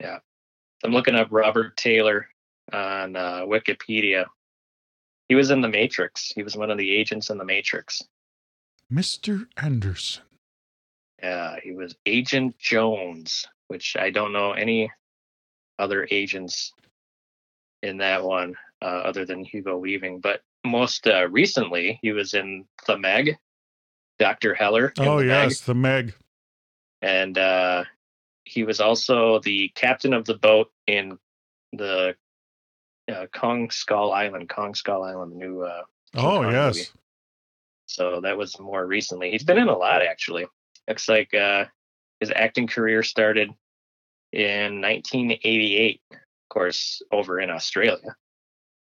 Yeah. 0.00 0.18
I'm 0.84 0.92
looking 0.92 1.16
up 1.16 1.28
Robert 1.30 1.76
Taylor 1.76 2.26
on 2.72 3.16
uh, 3.16 3.40
Wikipedia. 3.42 4.26
He 5.30 5.36
was 5.36 5.52
in 5.52 5.60
The 5.60 5.68
Matrix. 5.68 6.32
He 6.34 6.42
was 6.42 6.56
one 6.56 6.72
of 6.72 6.76
the 6.76 6.90
agents 6.92 7.30
in 7.30 7.38
The 7.38 7.44
Matrix. 7.44 8.02
Mr. 8.92 9.46
Anderson. 9.56 10.24
Yeah, 11.22 11.54
he 11.62 11.70
was 11.70 11.94
Agent 12.04 12.58
Jones, 12.58 13.46
which 13.68 13.94
I 13.96 14.10
don't 14.10 14.32
know 14.32 14.50
any 14.50 14.90
other 15.78 16.08
agents 16.10 16.72
in 17.84 17.98
that 17.98 18.24
one 18.24 18.56
uh, 18.82 18.86
other 18.86 19.24
than 19.24 19.44
Hugo 19.44 19.78
Weaving. 19.78 20.18
But 20.18 20.42
most 20.66 21.06
uh, 21.06 21.28
recently, 21.28 22.00
he 22.02 22.10
was 22.10 22.34
in 22.34 22.64
The 22.88 22.98
Meg, 22.98 23.36
Dr. 24.18 24.52
Heller. 24.52 24.92
Oh, 24.98 25.20
The 25.20 25.26
Meg. 25.26 25.50
yes. 25.50 25.60
The 25.60 25.74
Meg. 25.74 26.14
and 27.02 27.38
uh, 27.38 27.84
he 28.44 28.64
was 28.64 28.80
also 28.80 29.38
the 29.38 29.68
captain 29.76 30.12
of 30.12 30.24
the 30.24 30.34
boat 30.38 30.72
in 30.88 31.16
the 31.72 32.16
uh, 33.10 33.26
Kong 33.34 33.70
Skull 33.70 34.12
Island. 34.12 34.48
Kong 34.48 34.74
Skull 34.74 35.02
Island, 35.02 35.32
the 35.32 35.36
new. 35.36 35.62
Uh, 35.62 35.82
Oh, 36.16 36.42
Kong 36.42 36.50
yes. 36.50 36.76
movie. 36.76 36.88
so 37.86 38.20
that 38.22 38.36
was 38.36 38.58
more 38.58 38.84
recently. 38.84 39.30
He's 39.30 39.44
been 39.44 39.58
in 39.58 39.68
a 39.68 39.76
lot 39.78 40.02
actually. 40.02 40.44
Looks 40.88 41.08
like 41.08 41.32
uh, 41.34 41.66
his 42.18 42.32
acting 42.34 42.66
career 42.66 43.04
started 43.04 43.48
in 44.32 44.80
1988, 44.80 46.00
of 46.12 46.18
course, 46.48 47.00
over 47.12 47.38
in 47.40 47.48
Australia. 47.50 48.16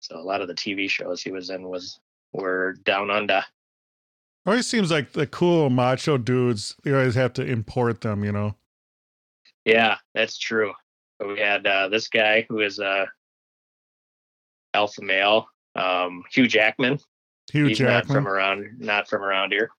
So 0.02 0.18
a 0.18 0.22
lot 0.22 0.42
of 0.42 0.50
the 0.50 0.54
TV 0.54 0.90
shows 0.90 1.22
he 1.22 1.32
was 1.32 1.50
in 1.50 1.70
was 1.70 2.00
were 2.34 2.74
down 2.84 3.10
under. 3.10 3.44
Always 4.46 4.68
seems 4.68 4.92
like 4.92 5.14
the 5.14 5.26
cool 5.26 5.70
macho 5.70 6.18
dudes, 6.18 6.76
they 6.84 6.92
always 6.94 7.16
have 7.16 7.32
to 7.34 7.46
import 7.46 8.02
them, 8.02 8.24
you 8.26 8.32
know? 8.34 8.56
Yeah, 9.64 9.98
that's 10.14 10.38
true. 10.38 10.74
We 11.26 11.40
had 11.40 11.66
uh, 11.66 11.88
this 11.88 12.10
guy 12.10 12.46
who 12.50 12.60
is 12.60 12.78
a 12.80 13.08
alpha 14.76 15.02
male, 15.02 15.48
um, 15.76 16.24
Hugh 16.32 16.48
Jackman. 16.48 17.00
Hugh 17.52 17.66
He's 17.68 17.80
not 17.80 18.06
from 18.06 18.28
around, 18.28 18.80
not 18.80 19.08
from 19.08 19.24
around 19.24 19.52
here. 19.52 19.70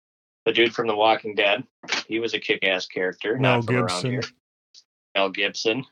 The 0.45 0.53
dude 0.53 0.75
from 0.75 0.87
The 0.87 0.95
Walking 0.97 1.35
Dead. 1.35 1.65
He 2.07 2.19
was 2.21 2.33
a 2.35 2.39
kick-ass 2.39 2.87
character, 2.87 3.37
Mel 3.37 3.57
not 3.57 3.65
from 3.67 3.75
around 3.77 3.87
Gibson. 3.89 4.11
here. 4.13 4.23
Mel 5.15 5.31
Gibson, 5.31 5.85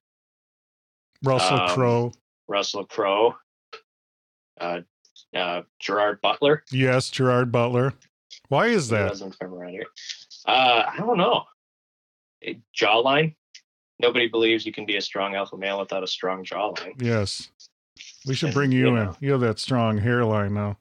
Russell 1.23 1.61
um, 1.61 1.69
Crowe. 1.71 2.13
Russell 2.49 2.85
Crowe, 2.85 3.35
uh, 4.61 4.81
uh, 5.35 5.63
Gerard 5.81 6.21
Butler. 6.21 6.63
Yes, 6.71 7.11
Gerard 7.11 7.51
Butler. 7.51 7.95
Why 8.49 8.67
is 8.67 8.91
He 8.91 8.97
that? 8.97 9.09
wasn't 9.11 9.35
from 9.37 9.55
around 9.55 9.71
here. 9.73 9.87
Uh, 10.47 10.83
I 10.89 10.97
don't 10.99 11.17
know. 11.19 11.45
Jawline. 12.79 13.35
Nobody 14.01 14.29
believes 14.29 14.67
you 14.67 14.73
can 14.73 14.87
be 14.87 14.97
a 14.97 15.01
strong 15.01 15.35
alpha 15.35 15.57
male 15.57 15.79
without 15.79 16.03
a 16.03 16.07
strong 16.07 16.45
jawline. 16.45 17.01
Yes. 17.01 17.49
We 18.27 18.35
should 18.35 18.55
bring 18.55 18.73
you 18.73 18.81
you 18.81 18.89
in. 18.89 18.95
know. 18.95 19.17
You 19.21 19.33
have 19.33 19.41
that 19.43 19.59
strong 19.59 19.99
hairline 19.99 20.55
now. 20.55 20.79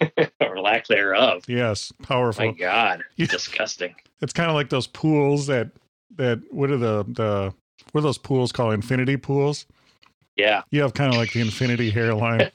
or 0.40 0.60
lack 0.60 0.86
thereof. 0.86 1.44
Yes, 1.46 1.92
powerful. 2.02 2.46
My. 2.46 2.52
God, 2.52 3.02
Yeah. 3.16 3.26
disgusting. 3.26 3.94
It's 4.22 4.32
kind 4.32 4.48
of 4.50 4.54
like 4.54 4.68
those 4.70 4.86
pools 4.86 5.46
that 5.48 5.70
that 6.16 6.40
what 6.50 6.70
are 6.70 6.76
the 6.76 7.04
the 7.08 7.54
what 7.92 8.00
are 8.00 8.02
those 8.02 8.18
pools 8.18 8.52
called? 8.52 8.72
Infinity 8.74 9.16
pools. 9.16 9.66
Yeah. 10.36 10.62
You 10.70 10.82
have 10.82 10.94
kind 10.94 11.12
of 11.12 11.18
like 11.18 11.32
the 11.32 11.40
infinity 11.40 11.90
hairline. 11.90 12.50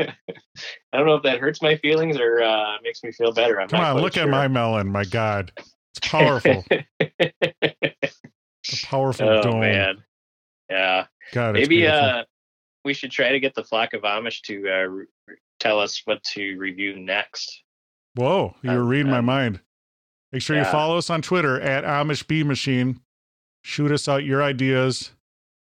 I 0.00 0.98
don't 0.98 1.06
know 1.06 1.16
if 1.16 1.22
that 1.24 1.38
hurts 1.40 1.60
my 1.60 1.76
feelings 1.78 2.18
or 2.18 2.42
uh, 2.42 2.76
makes 2.82 3.02
me 3.02 3.10
feel 3.12 3.32
better. 3.32 3.60
I'm 3.60 3.68
Come 3.68 3.80
on, 3.80 3.96
look 4.00 4.16
at 4.16 4.28
my 4.28 4.48
melon. 4.48 4.88
My 4.90 5.04
God, 5.04 5.52
it's 5.56 6.08
powerful. 6.08 6.64
a 6.70 6.76
powerful 8.84 9.28
oh 9.28 9.42
dome. 9.42 9.60
man, 9.60 10.04
yeah. 10.70 11.06
God, 11.34 11.54
Maybe 11.54 11.84
uh, 11.84 12.22
we 12.84 12.94
should 12.94 13.10
try 13.10 13.32
to 13.32 13.40
get 13.40 13.56
the 13.56 13.64
flock 13.64 13.92
of 13.92 14.02
Amish 14.02 14.40
to 14.42 14.68
uh, 14.70 14.84
re- 14.84 15.06
tell 15.58 15.80
us 15.80 16.00
what 16.04 16.22
to 16.22 16.56
review 16.56 16.96
next. 16.96 17.64
Whoa, 18.14 18.54
you 18.62 18.70
were 18.70 18.82
um, 18.82 18.88
reading 18.88 19.10
my 19.10 19.18
um, 19.18 19.24
mind. 19.24 19.60
Make 20.30 20.42
sure 20.42 20.56
you 20.56 20.64
follow 20.64 20.96
us 20.96 21.10
on 21.10 21.22
Twitter 21.22 21.60
at 21.60 21.82
Amish 21.82 22.24
Bee 22.28 22.44
Machine. 22.44 23.00
Shoot 23.62 23.90
us 23.90 24.06
out 24.08 24.24
your 24.24 24.44
ideas 24.44 25.10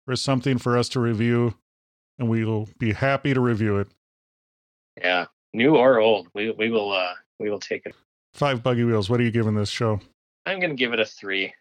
or 0.06 0.16
something 0.16 0.56
for 0.56 0.78
us 0.78 0.88
to 0.90 1.00
review, 1.00 1.54
and 2.18 2.30
we 2.30 2.46
will 2.46 2.70
be 2.78 2.92
happy 2.92 3.34
to 3.34 3.40
review 3.40 3.76
it. 3.76 3.88
Yeah, 4.96 5.26
new 5.52 5.76
or 5.76 6.00
old, 6.00 6.28
we 6.34 6.50
we 6.50 6.70
will 6.70 6.92
uh, 6.92 7.12
we 7.38 7.50
will 7.50 7.60
take 7.60 7.84
it. 7.84 7.94
Five 8.32 8.62
buggy 8.62 8.84
wheels. 8.84 9.10
What 9.10 9.20
are 9.20 9.24
you 9.24 9.30
giving 9.30 9.54
this 9.54 9.68
show? 9.68 10.00
I'm 10.46 10.60
gonna 10.60 10.74
give 10.74 10.94
it 10.94 11.00
a 11.00 11.04
three. 11.04 11.52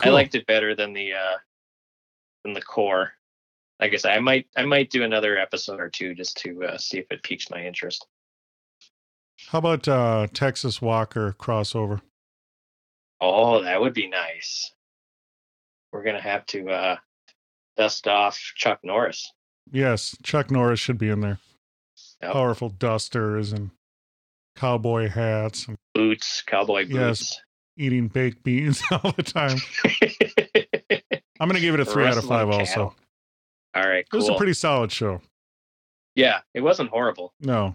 I 0.00 0.10
liked 0.10 0.36
it 0.36 0.46
better 0.46 0.76
than 0.76 0.92
the 0.92 1.14
uh, 1.14 1.38
than 2.44 2.52
the 2.52 2.62
core. 2.62 3.12
Like 3.82 3.94
I 3.94 3.96
said, 3.96 4.12
I 4.12 4.20
might 4.20 4.46
I 4.56 4.64
might 4.64 4.90
do 4.90 5.02
another 5.02 5.36
episode 5.36 5.80
or 5.80 5.90
two 5.90 6.14
just 6.14 6.36
to 6.42 6.62
uh, 6.62 6.78
see 6.78 6.98
if 6.98 7.06
it 7.10 7.24
piques 7.24 7.50
my 7.50 7.66
interest. 7.66 8.06
How 9.48 9.58
about 9.58 9.88
uh, 9.88 10.28
Texas 10.32 10.80
Walker 10.80 11.34
crossover? 11.36 12.00
Oh, 13.20 13.60
that 13.64 13.80
would 13.80 13.92
be 13.92 14.06
nice. 14.06 14.72
We're 15.92 16.04
gonna 16.04 16.22
have 16.22 16.46
to 16.46 16.70
uh, 16.70 16.96
dust 17.76 18.06
off 18.06 18.38
Chuck 18.54 18.78
Norris. 18.84 19.32
Yes, 19.72 20.16
Chuck 20.22 20.52
Norris 20.52 20.78
should 20.78 20.98
be 20.98 21.08
in 21.08 21.18
there. 21.20 21.40
Yep. 22.22 22.34
Powerful 22.34 22.68
dusters 22.68 23.52
and 23.52 23.72
cowboy 24.54 25.08
hats 25.08 25.66
and 25.66 25.76
Boots, 25.92 26.40
cowboy 26.46 26.84
boots. 26.84 26.92
Yes. 26.94 27.40
eating 27.76 28.06
baked 28.06 28.44
beans 28.44 28.80
all 28.92 29.10
the 29.10 29.24
time. 29.24 29.58
I'm 31.40 31.48
going 31.48 31.56
to 31.56 31.60
give 31.60 31.74
it 31.74 31.80
a 31.80 31.84
three 31.84 32.06
out 32.06 32.16
of 32.16 32.24
five 32.24 32.48
also. 32.48 32.94
All 33.74 33.82
right, 33.88 34.04
It 34.12 34.16
was 34.16 34.28
a 34.28 34.34
pretty 34.34 34.52
solid 34.54 34.92
show. 34.92 35.20
yeah, 36.14 36.40
it 36.54 36.60
wasn't 36.60 36.90
horrible. 36.90 37.32
No. 37.40 37.74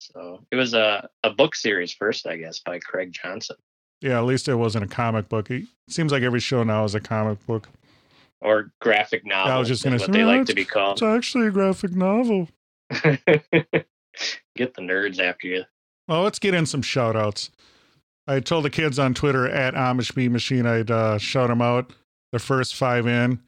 So 0.00 0.40
it 0.50 0.56
was 0.56 0.74
a, 0.74 1.08
a 1.22 1.30
book 1.30 1.54
series 1.54 1.92
first, 1.92 2.26
I 2.26 2.36
guess, 2.36 2.58
by 2.58 2.78
Craig 2.78 3.12
Johnson 3.12 3.56
Yeah, 4.02 4.18
at 4.18 4.26
least 4.26 4.48
it 4.48 4.54
wasn't 4.56 4.84
a 4.84 4.88
comic 4.88 5.28
book. 5.30 5.50
It 5.50 5.64
seems 5.88 6.12
like 6.12 6.22
every 6.22 6.40
show 6.40 6.62
now 6.62 6.84
is 6.84 6.94
a 6.94 7.00
comic 7.00 7.44
book. 7.46 7.68
or 8.42 8.70
graphic 8.82 9.24
novel. 9.24 9.52
I 9.52 9.58
was 9.58 9.68
just 9.68 9.82
gonna 9.82 9.96
what 9.96 10.06
say, 10.06 10.12
they 10.12 10.24
like 10.24 10.44
to 10.46 10.54
be 10.54 10.66
called. 10.66 10.94
It's 10.98 11.02
actually 11.02 11.46
a 11.46 11.50
graphic 11.50 11.92
novel. 11.92 12.48
Get 12.92 14.74
the 14.74 14.82
nerds 14.82 15.18
after 15.18 15.48
you. 15.48 15.64
Well, 16.06 16.22
let's 16.22 16.38
get 16.38 16.54
in 16.54 16.66
some 16.66 16.82
shout 16.82 17.16
outs. 17.16 17.50
I 18.26 18.40
told 18.40 18.64
the 18.64 18.70
kids 18.70 18.98
on 18.98 19.14
Twitter 19.14 19.48
at 19.48 19.74
Amish 19.74 20.14
Bee 20.14 20.28
Machine 20.28 20.66
I'd 20.66 20.90
uh, 20.90 21.18
shout 21.18 21.48
them 21.48 21.60
out 21.62 21.92
the 22.32 22.38
first 22.38 22.74
five 22.74 23.06
in, 23.06 23.40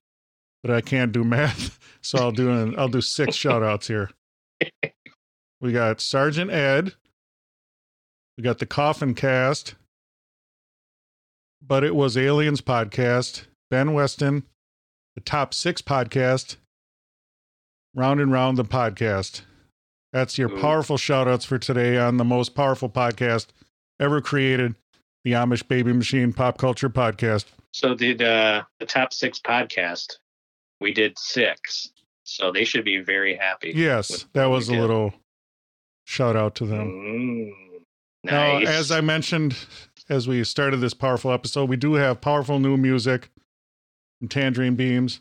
but 0.63 0.71
I 0.71 0.81
can't 0.81 1.13
do 1.13 1.25
math, 1.25 1.79
so 2.03 2.19
I'll 2.19 2.33
do 2.33 2.51
an, 2.51 2.79
I'll 2.79 2.89
do 2.89 3.01
six 3.01 3.37
shout 3.37 3.63
outs 3.63 3.89
here. 3.89 4.11
We 5.59 5.73
got 5.73 6.03
Sergeant 6.03 6.51
Ed. 6.51 6.93
We 8.37 8.45
got 8.45 8.59
the 8.59 8.67
Coffin 8.67 9.15
Cast. 9.15 9.75
But 11.67 11.83
it 11.83 11.97
was 11.97 12.17
Aliens 12.17 12.61
podcast. 12.61 13.47
Ben 13.71 13.95
Weston, 13.95 14.45
the 15.15 15.23
Top 15.23 15.55
Six 15.55 15.81
podcast. 15.81 16.57
Round 17.95 18.21
and 18.21 18.31
Round 18.31 18.59
the 18.59 18.65
podcast. 18.65 19.43
That's 20.13 20.37
your 20.37 20.51
Ooh. 20.51 20.61
powerful 20.61 20.99
shout 20.99 21.27
outs 21.27 21.47
for 21.47 21.59
today 21.59 21.99
on 21.99 22.19
the 22.19 22.25
most 22.25 22.55
powerful 22.55 22.91
podcast 22.91 23.47
ever 23.99 24.21
created, 24.21 24.75
the 25.25 25.33
Amish 25.33 25.67
Baby 25.67 25.95
Machine 25.95 26.35
Pop 26.35 26.59
Culture 26.59 26.91
Podcast. 26.91 27.47
So 27.73 27.95
did 27.95 28.21
uh, 28.23 28.65
the 28.79 28.87
top 28.87 29.15
six 29.15 29.41
podcast? 29.41 30.19
We 30.81 30.93
did 30.93 31.19
six, 31.19 31.91
so 32.25 32.53
they 32.53 32.65
should 32.65 32.85
be 32.85 32.99
very 32.99 33.35
happy. 33.37 33.73
Yes, 33.75 34.27
that 34.35 34.47
was 34.47 34.69
a 34.69 34.73
did. 34.73 34.81
little 34.81 35.15
shout 36.05 36.37
out 36.37 36.55
to 36.57 36.67
them. 36.67 36.89
Mm, 36.91 37.51
Now, 38.25 38.59
nice. 38.59 38.69
as 38.69 38.91
I 38.93 39.01
mentioned 39.01 39.57
as 40.09 40.29
we 40.29 40.45
started 40.45 40.79
this 40.79 40.95
powerful 40.95 41.33
episode, 41.33 41.69
we 41.69 41.77
do 41.77 41.95
have 41.95 42.21
powerful 42.21 42.59
new 42.59 42.77
music 42.77 43.31
from 44.19 44.29
Tangerine 44.29 44.77
Beams, 44.77 45.21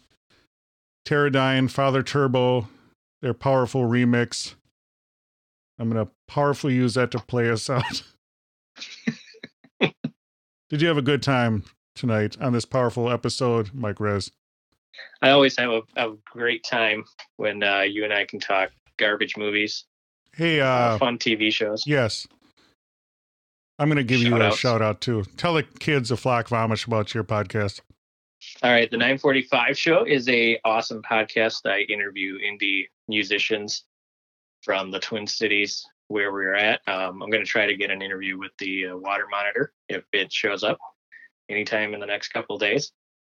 Pterodyne, 1.08 1.70
Father 1.72 2.04
Turbo, 2.04 2.68
their 3.22 3.34
powerful 3.34 3.84
remix. 3.84 4.56
I'm 5.80 5.90
going 5.90 6.06
to 6.06 6.12
powerfully 6.28 6.74
use 6.76 6.94
that 6.94 7.12
to 7.12 7.20
play 7.20 7.50
us 7.50 7.70
out. 7.70 8.04
Did 10.70 10.82
you 10.82 10.88
have 10.88 10.98
a 10.98 11.02
good 11.02 11.22
time 11.22 11.64
tonight 11.96 12.38
on 12.40 12.54
this 12.54 12.66
powerful 12.66 13.10
episode, 13.10 13.72
Mike 13.74 14.00
Rez? 14.00 14.32
I 15.22 15.32
always 15.32 15.58
have 15.58 15.70
a, 15.72 15.82
a 15.96 16.16
great 16.32 16.64
time 16.64 17.04
when 17.38 17.64
uh, 17.64 17.82
you 17.82 18.04
and 18.04 18.14
I 18.14 18.26
can 18.26 18.40
talk 18.40 18.72
garbage 18.98 19.38
movies, 19.38 19.86
Hey, 20.34 20.60
uh, 20.60 20.68
uh, 20.68 20.98
fun 20.98 21.18
TV 21.18 21.52
shows. 21.52 21.86
yes. 21.88 22.28
I'm 23.78 23.90
going 23.90 23.98
to 23.98 24.04
give 24.06 24.22
you 24.22 24.42
a 24.42 24.56
shout 24.56 24.82
out 24.82 25.02
too. 25.02 25.26
Tell 25.36 25.54
the 25.56 25.64
kids 25.64 26.10
of 26.10 26.20
Flock 26.20 26.46
of 26.46 26.52
Amish 26.52 26.88
about 26.88 27.14
your 27.14 27.26
podcast. 27.26 27.82
All 28.64 28.72
right, 28.72 28.90
the 28.90 28.98
945 28.98 29.78
show 29.78 30.04
is 30.06 30.30
a 30.30 30.60
awesome 30.64 31.02
podcast. 31.02 31.62
I 31.66 31.82
interview 31.92 32.38
indie 32.40 32.86
musicians 33.08 33.84
from 34.64 34.92
the 34.92 35.00
Twin 35.00 35.28
Cities 35.28 35.86
where 36.08 36.32
we're 36.32 36.54
at. 36.56 36.82
Um, 36.88 37.22
I'm 37.22 37.30
going 37.30 37.44
to 37.44 37.50
try 37.50 37.66
to 37.66 37.76
get 37.76 37.92
an 37.92 38.02
interview 38.02 38.38
with 38.38 38.52
the 38.60 38.88
uh, 38.88 38.98
Water 38.98 39.26
Monitor 39.30 39.74
if 39.90 40.04
it 40.14 40.32
shows 40.32 40.64
up 40.64 40.78
anytime 41.50 41.94
in 41.94 42.00
the 42.00 42.06
next 42.06 42.30
couple 42.30 42.56
of 42.56 42.62
days. 42.62 42.92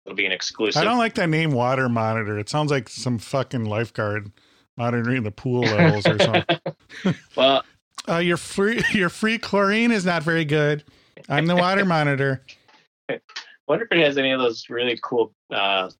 It'll 0.07 0.17
be 0.17 0.27
an 0.27 0.33
exclusive. 0.33 0.81
I 0.81 0.85
don't 0.85 0.99
like 0.99 1.15
that 1.15 1.29
name 1.29 1.53
water 1.53 1.89
monitor. 1.89 2.39
It 2.39 2.49
sounds 2.49 2.71
like 2.71 2.89
some 2.89 3.19
fucking 3.19 3.65
lifeguard 3.65 4.33
monitoring 4.77 5.23
the 5.23 5.31
pool 5.31 5.61
levels 5.61 6.07
or 6.07 6.19
something. 6.19 6.59
well, 7.37 7.63
Uh, 8.09 8.17
your 8.17 8.37
free 8.39 8.83
your 8.93 9.11
free 9.11 9.39
chlorine 9.39 9.93
is 9.93 10.05
not 10.05 10.23
very 10.23 10.45
good. 10.45 10.85
I'm 11.29 11.47
the 11.47 11.57
water 11.57 11.85
monitor. 11.85 12.43
I 13.09 13.21
wonder 13.69 13.85
if 13.85 13.93
it 13.93 14.05
has 14.05 14.17
any 14.17 14.31
of 14.31 14.41
those 14.41 14.71
really 14.71 14.99
cool 15.03 15.35
uh, 15.53 15.91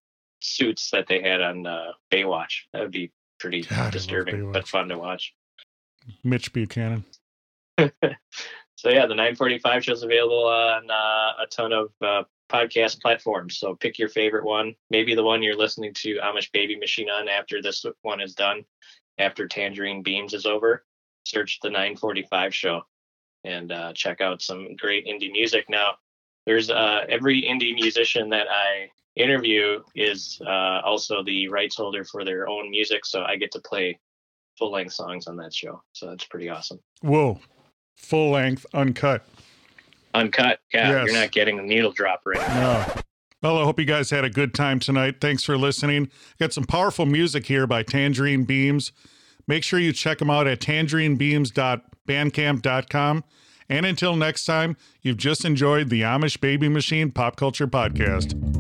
suits 0.41 0.91
that 0.91 1.07
they 1.09 1.21
had 1.21 1.43
on 1.43 1.67
uh, 1.67 1.93
Baywatch. 2.11 2.63
That 2.73 2.83
would 2.83 2.91
be 2.91 3.13
pretty 3.39 3.63
God, 3.63 3.93
disturbing, 3.93 4.51
but 4.51 4.67
fun 4.67 4.89
to 4.89 4.99
watch. 4.99 5.35
Mitch 6.25 6.53
Buchanan. 6.53 7.05
So 7.79 8.89
yeah, 8.89 9.05
the 9.05 9.15
945 9.15 9.85
show 9.85 9.93
is 9.93 10.03
available 10.03 10.47
on 10.47 10.91
uh, 10.91 11.43
a 11.43 11.47
ton 11.51 11.73
of 11.75 11.91
uh, 12.01 12.23
podcast 12.51 13.01
platforms. 13.01 13.59
So 13.59 13.75
pick 13.75 13.99
your 13.99 14.09
favorite 14.09 14.45
one. 14.45 14.75
Maybe 14.91 15.15
the 15.15 15.23
one 15.23 15.43
you're 15.43 15.57
listening 15.57 15.95
to 15.95 16.19
Amish 16.23 16.51
Baby 16.53 16.77
Machine 16.77 17.09
on 17.09 17.29
after 17.29 17.63
this 17.63 17.85
one 18.03 18.21
is 18.21 18.35
done, 18.35 18.65
after 19.19 19.47
Tangerine 19.47 20.03
Beams 20.03 20.35
is 20.35 20.47
over. 20.47 20.85
Search 21.25 21.59
the 21.63 21.71
945 21.71 22.55
show 22.55 22.83
and 23.45 23.73
uh, 23.73 23.93
check 23.95 24.21
out 24.21 24.43
some 24.43 24.77
great 24.77 25.07
indie 25.07 25.33
music. 25.33 25.67
Now, 25.69 25.95
there's 26.47 26.71
uh, 26.71 27.05
every 27.09 27.43
indie 27.43 27.75
musician 27.75 28.29
that 28.31 28.47
I 28.51 28.89
interview 29.17 29.83
is 29.95 30.41
uh, 30.47 30.81
also 30.85 31.23
the 31.23 31.49
rights 31.49 31.77
holder 31.77 32.05
for 32.05 32.25
their 32.25 32.49
own 32.49 32.71
music, 32.71 33.05
so 33.05 33.23
I 33.23 33.37
get 33.37 33.53
to 33.53 33.61
play 33.61 33.99
full 34.59 34.73
length 34.73 34.93
songs 34.93 35.27
on 35.27 35.37
that 35.37 35.55
show. 35.55 35.83
So 35.93 36.07
that's 36.07 36.25
pretty 36.25 36.49
awesome. 36.49 36.81
Whoa. 37.03 37.41
Full 37.97 38.31
length, 38.31 38.67
uncut. 38.73 39.27
Uncut, 40.15 40.61
yeah, 40.73 40.91
Yes. 40.91 41.07
you're 41.07 41.15
not 41.21 41.31
getting 41.33 41.57
the 41.57 41.63
needle 41.63 41.93
drop 41.93 42.23
right 42.27 42.39
now. 42.39 42.85
No. 42.87 42.95
Well, 43.43 43.59
I 43.59 43.65
hope 43.65 43.79
you 43.79 43.87
guys 43.87 44.11
had 44.11 44.25
a 44.25 44.31
good 44.31 44.53
time 44.53 44.81
tonight. 44.81 45.17
Thanks 45.21 45.45
for 45.45 45.57
listening. 45.57 46.11
Got 46.39 46.53
some 46.53 46.65
powerful 46.65 47.07
music 47.07 47.47
here 47.47 47.67
by 47.67 47.83
Tangerine 47.83 48.45
Beams. 48.45 48.93
Make 49.47 49.65
sure 49.65 49.79
you 49.79 49.93
check 49.95 50.19
them 50.19 50.29
out 50.31 50.47
at 50.47 50.61
tangerinebeams.bandcamp.com. 50.61 53.25
And 53.69 53.87
until 53.87 54.17
next 54.17 54.45
time, 54.45 54.77
you've 55.01 55.17
just 55.17 55.45
enjoyed 55.45 55.89
the 55.91 56.03
Amish 56.03 56.41
Baby 56.41 56.69
Machine 56.69 57.13
Pop 57.13 57.37
Culture 57.37 57.69
Podcast. 57.69 58.60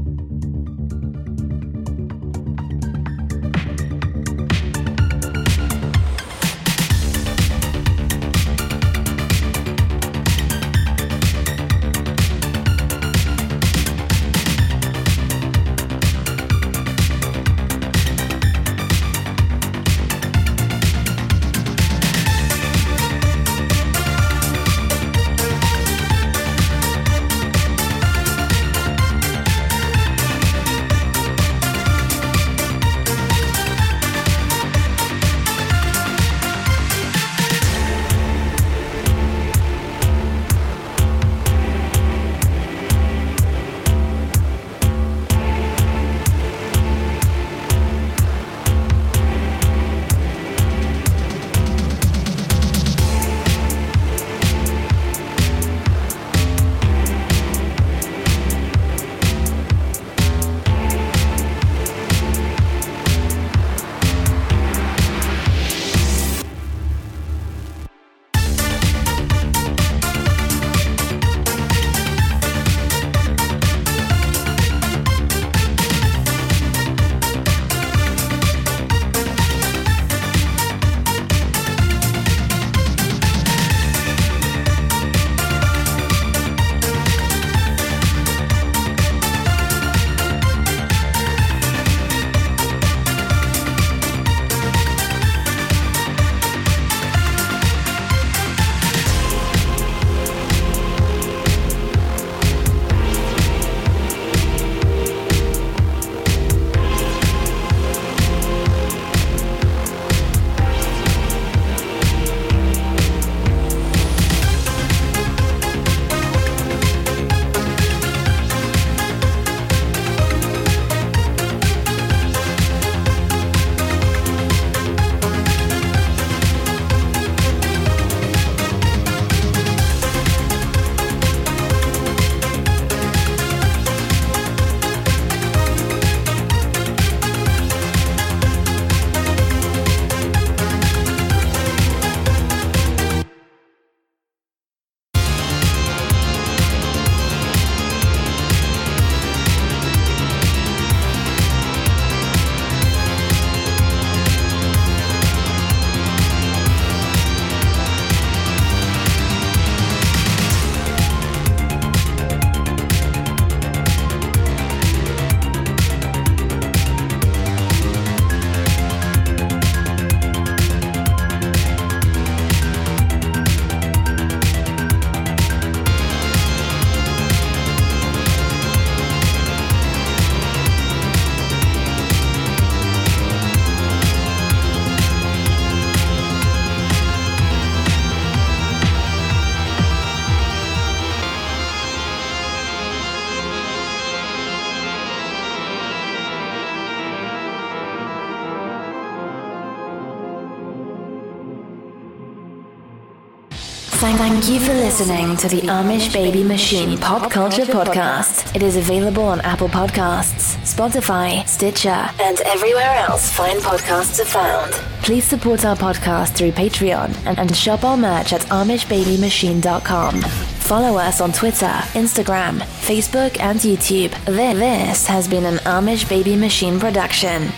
Thank 204.16 204.48
you 204.48 204.61
for 204.61 204.74
listening 204.74 205.36
to 205.38 205.48
the 205.48 205.61
Amish 205.62 206.12
Baby 206.12 206.42
Machine 206.42 206.98
Pop 206.98 207.30
Culture 207.30 207.64
Podcast. 207.64 208.54
It 208.54 208.62
is 208.62 208.76
available 208.76 209.22
on 209.22 209.40
Apple 209.42 209.68
Podcasts, 209.68 210.56
Spotify, 210.64 211.46
Stitcher, 211.48 212.08
and 212.20 212.40
everywhere 212.42 212.90
else 213.08 213.30
fine 213.32 213.58
podcasts 213.58 214.20
are 214.20 214.24
found. 214.24 214.72
Please 215.02 215.24
support 215.24 215.64
our 215.64 215.76
podcast 215.76 216.30
through 216.34 216.52
Patreon 216.52 217.14
and, 217.26 217.38
and 217.38 217.56
shop 217.56 217.84
our 217.84 217.96
merch 217.96 218.32
at 218.32 218.42
AmishBabyMachine.com. 218.42 220.20
Follow 220.20 220.98
us 220.98 221.20
on 221.20 221.32
Twitter, 221.32 221.72
Instagram, 221.94 222.58
Facebook, 222.58 223.38
and 223.40 223.58
YouTube. 223.61 224.12
This 224.26 225.06
has 225.06 225.28
been 225.28 225.44
an 225.44 225.58
Amish 225.58 226.08
Baby 226.08 226.36
Machine 226.36 226.78
production. 226.78 227.50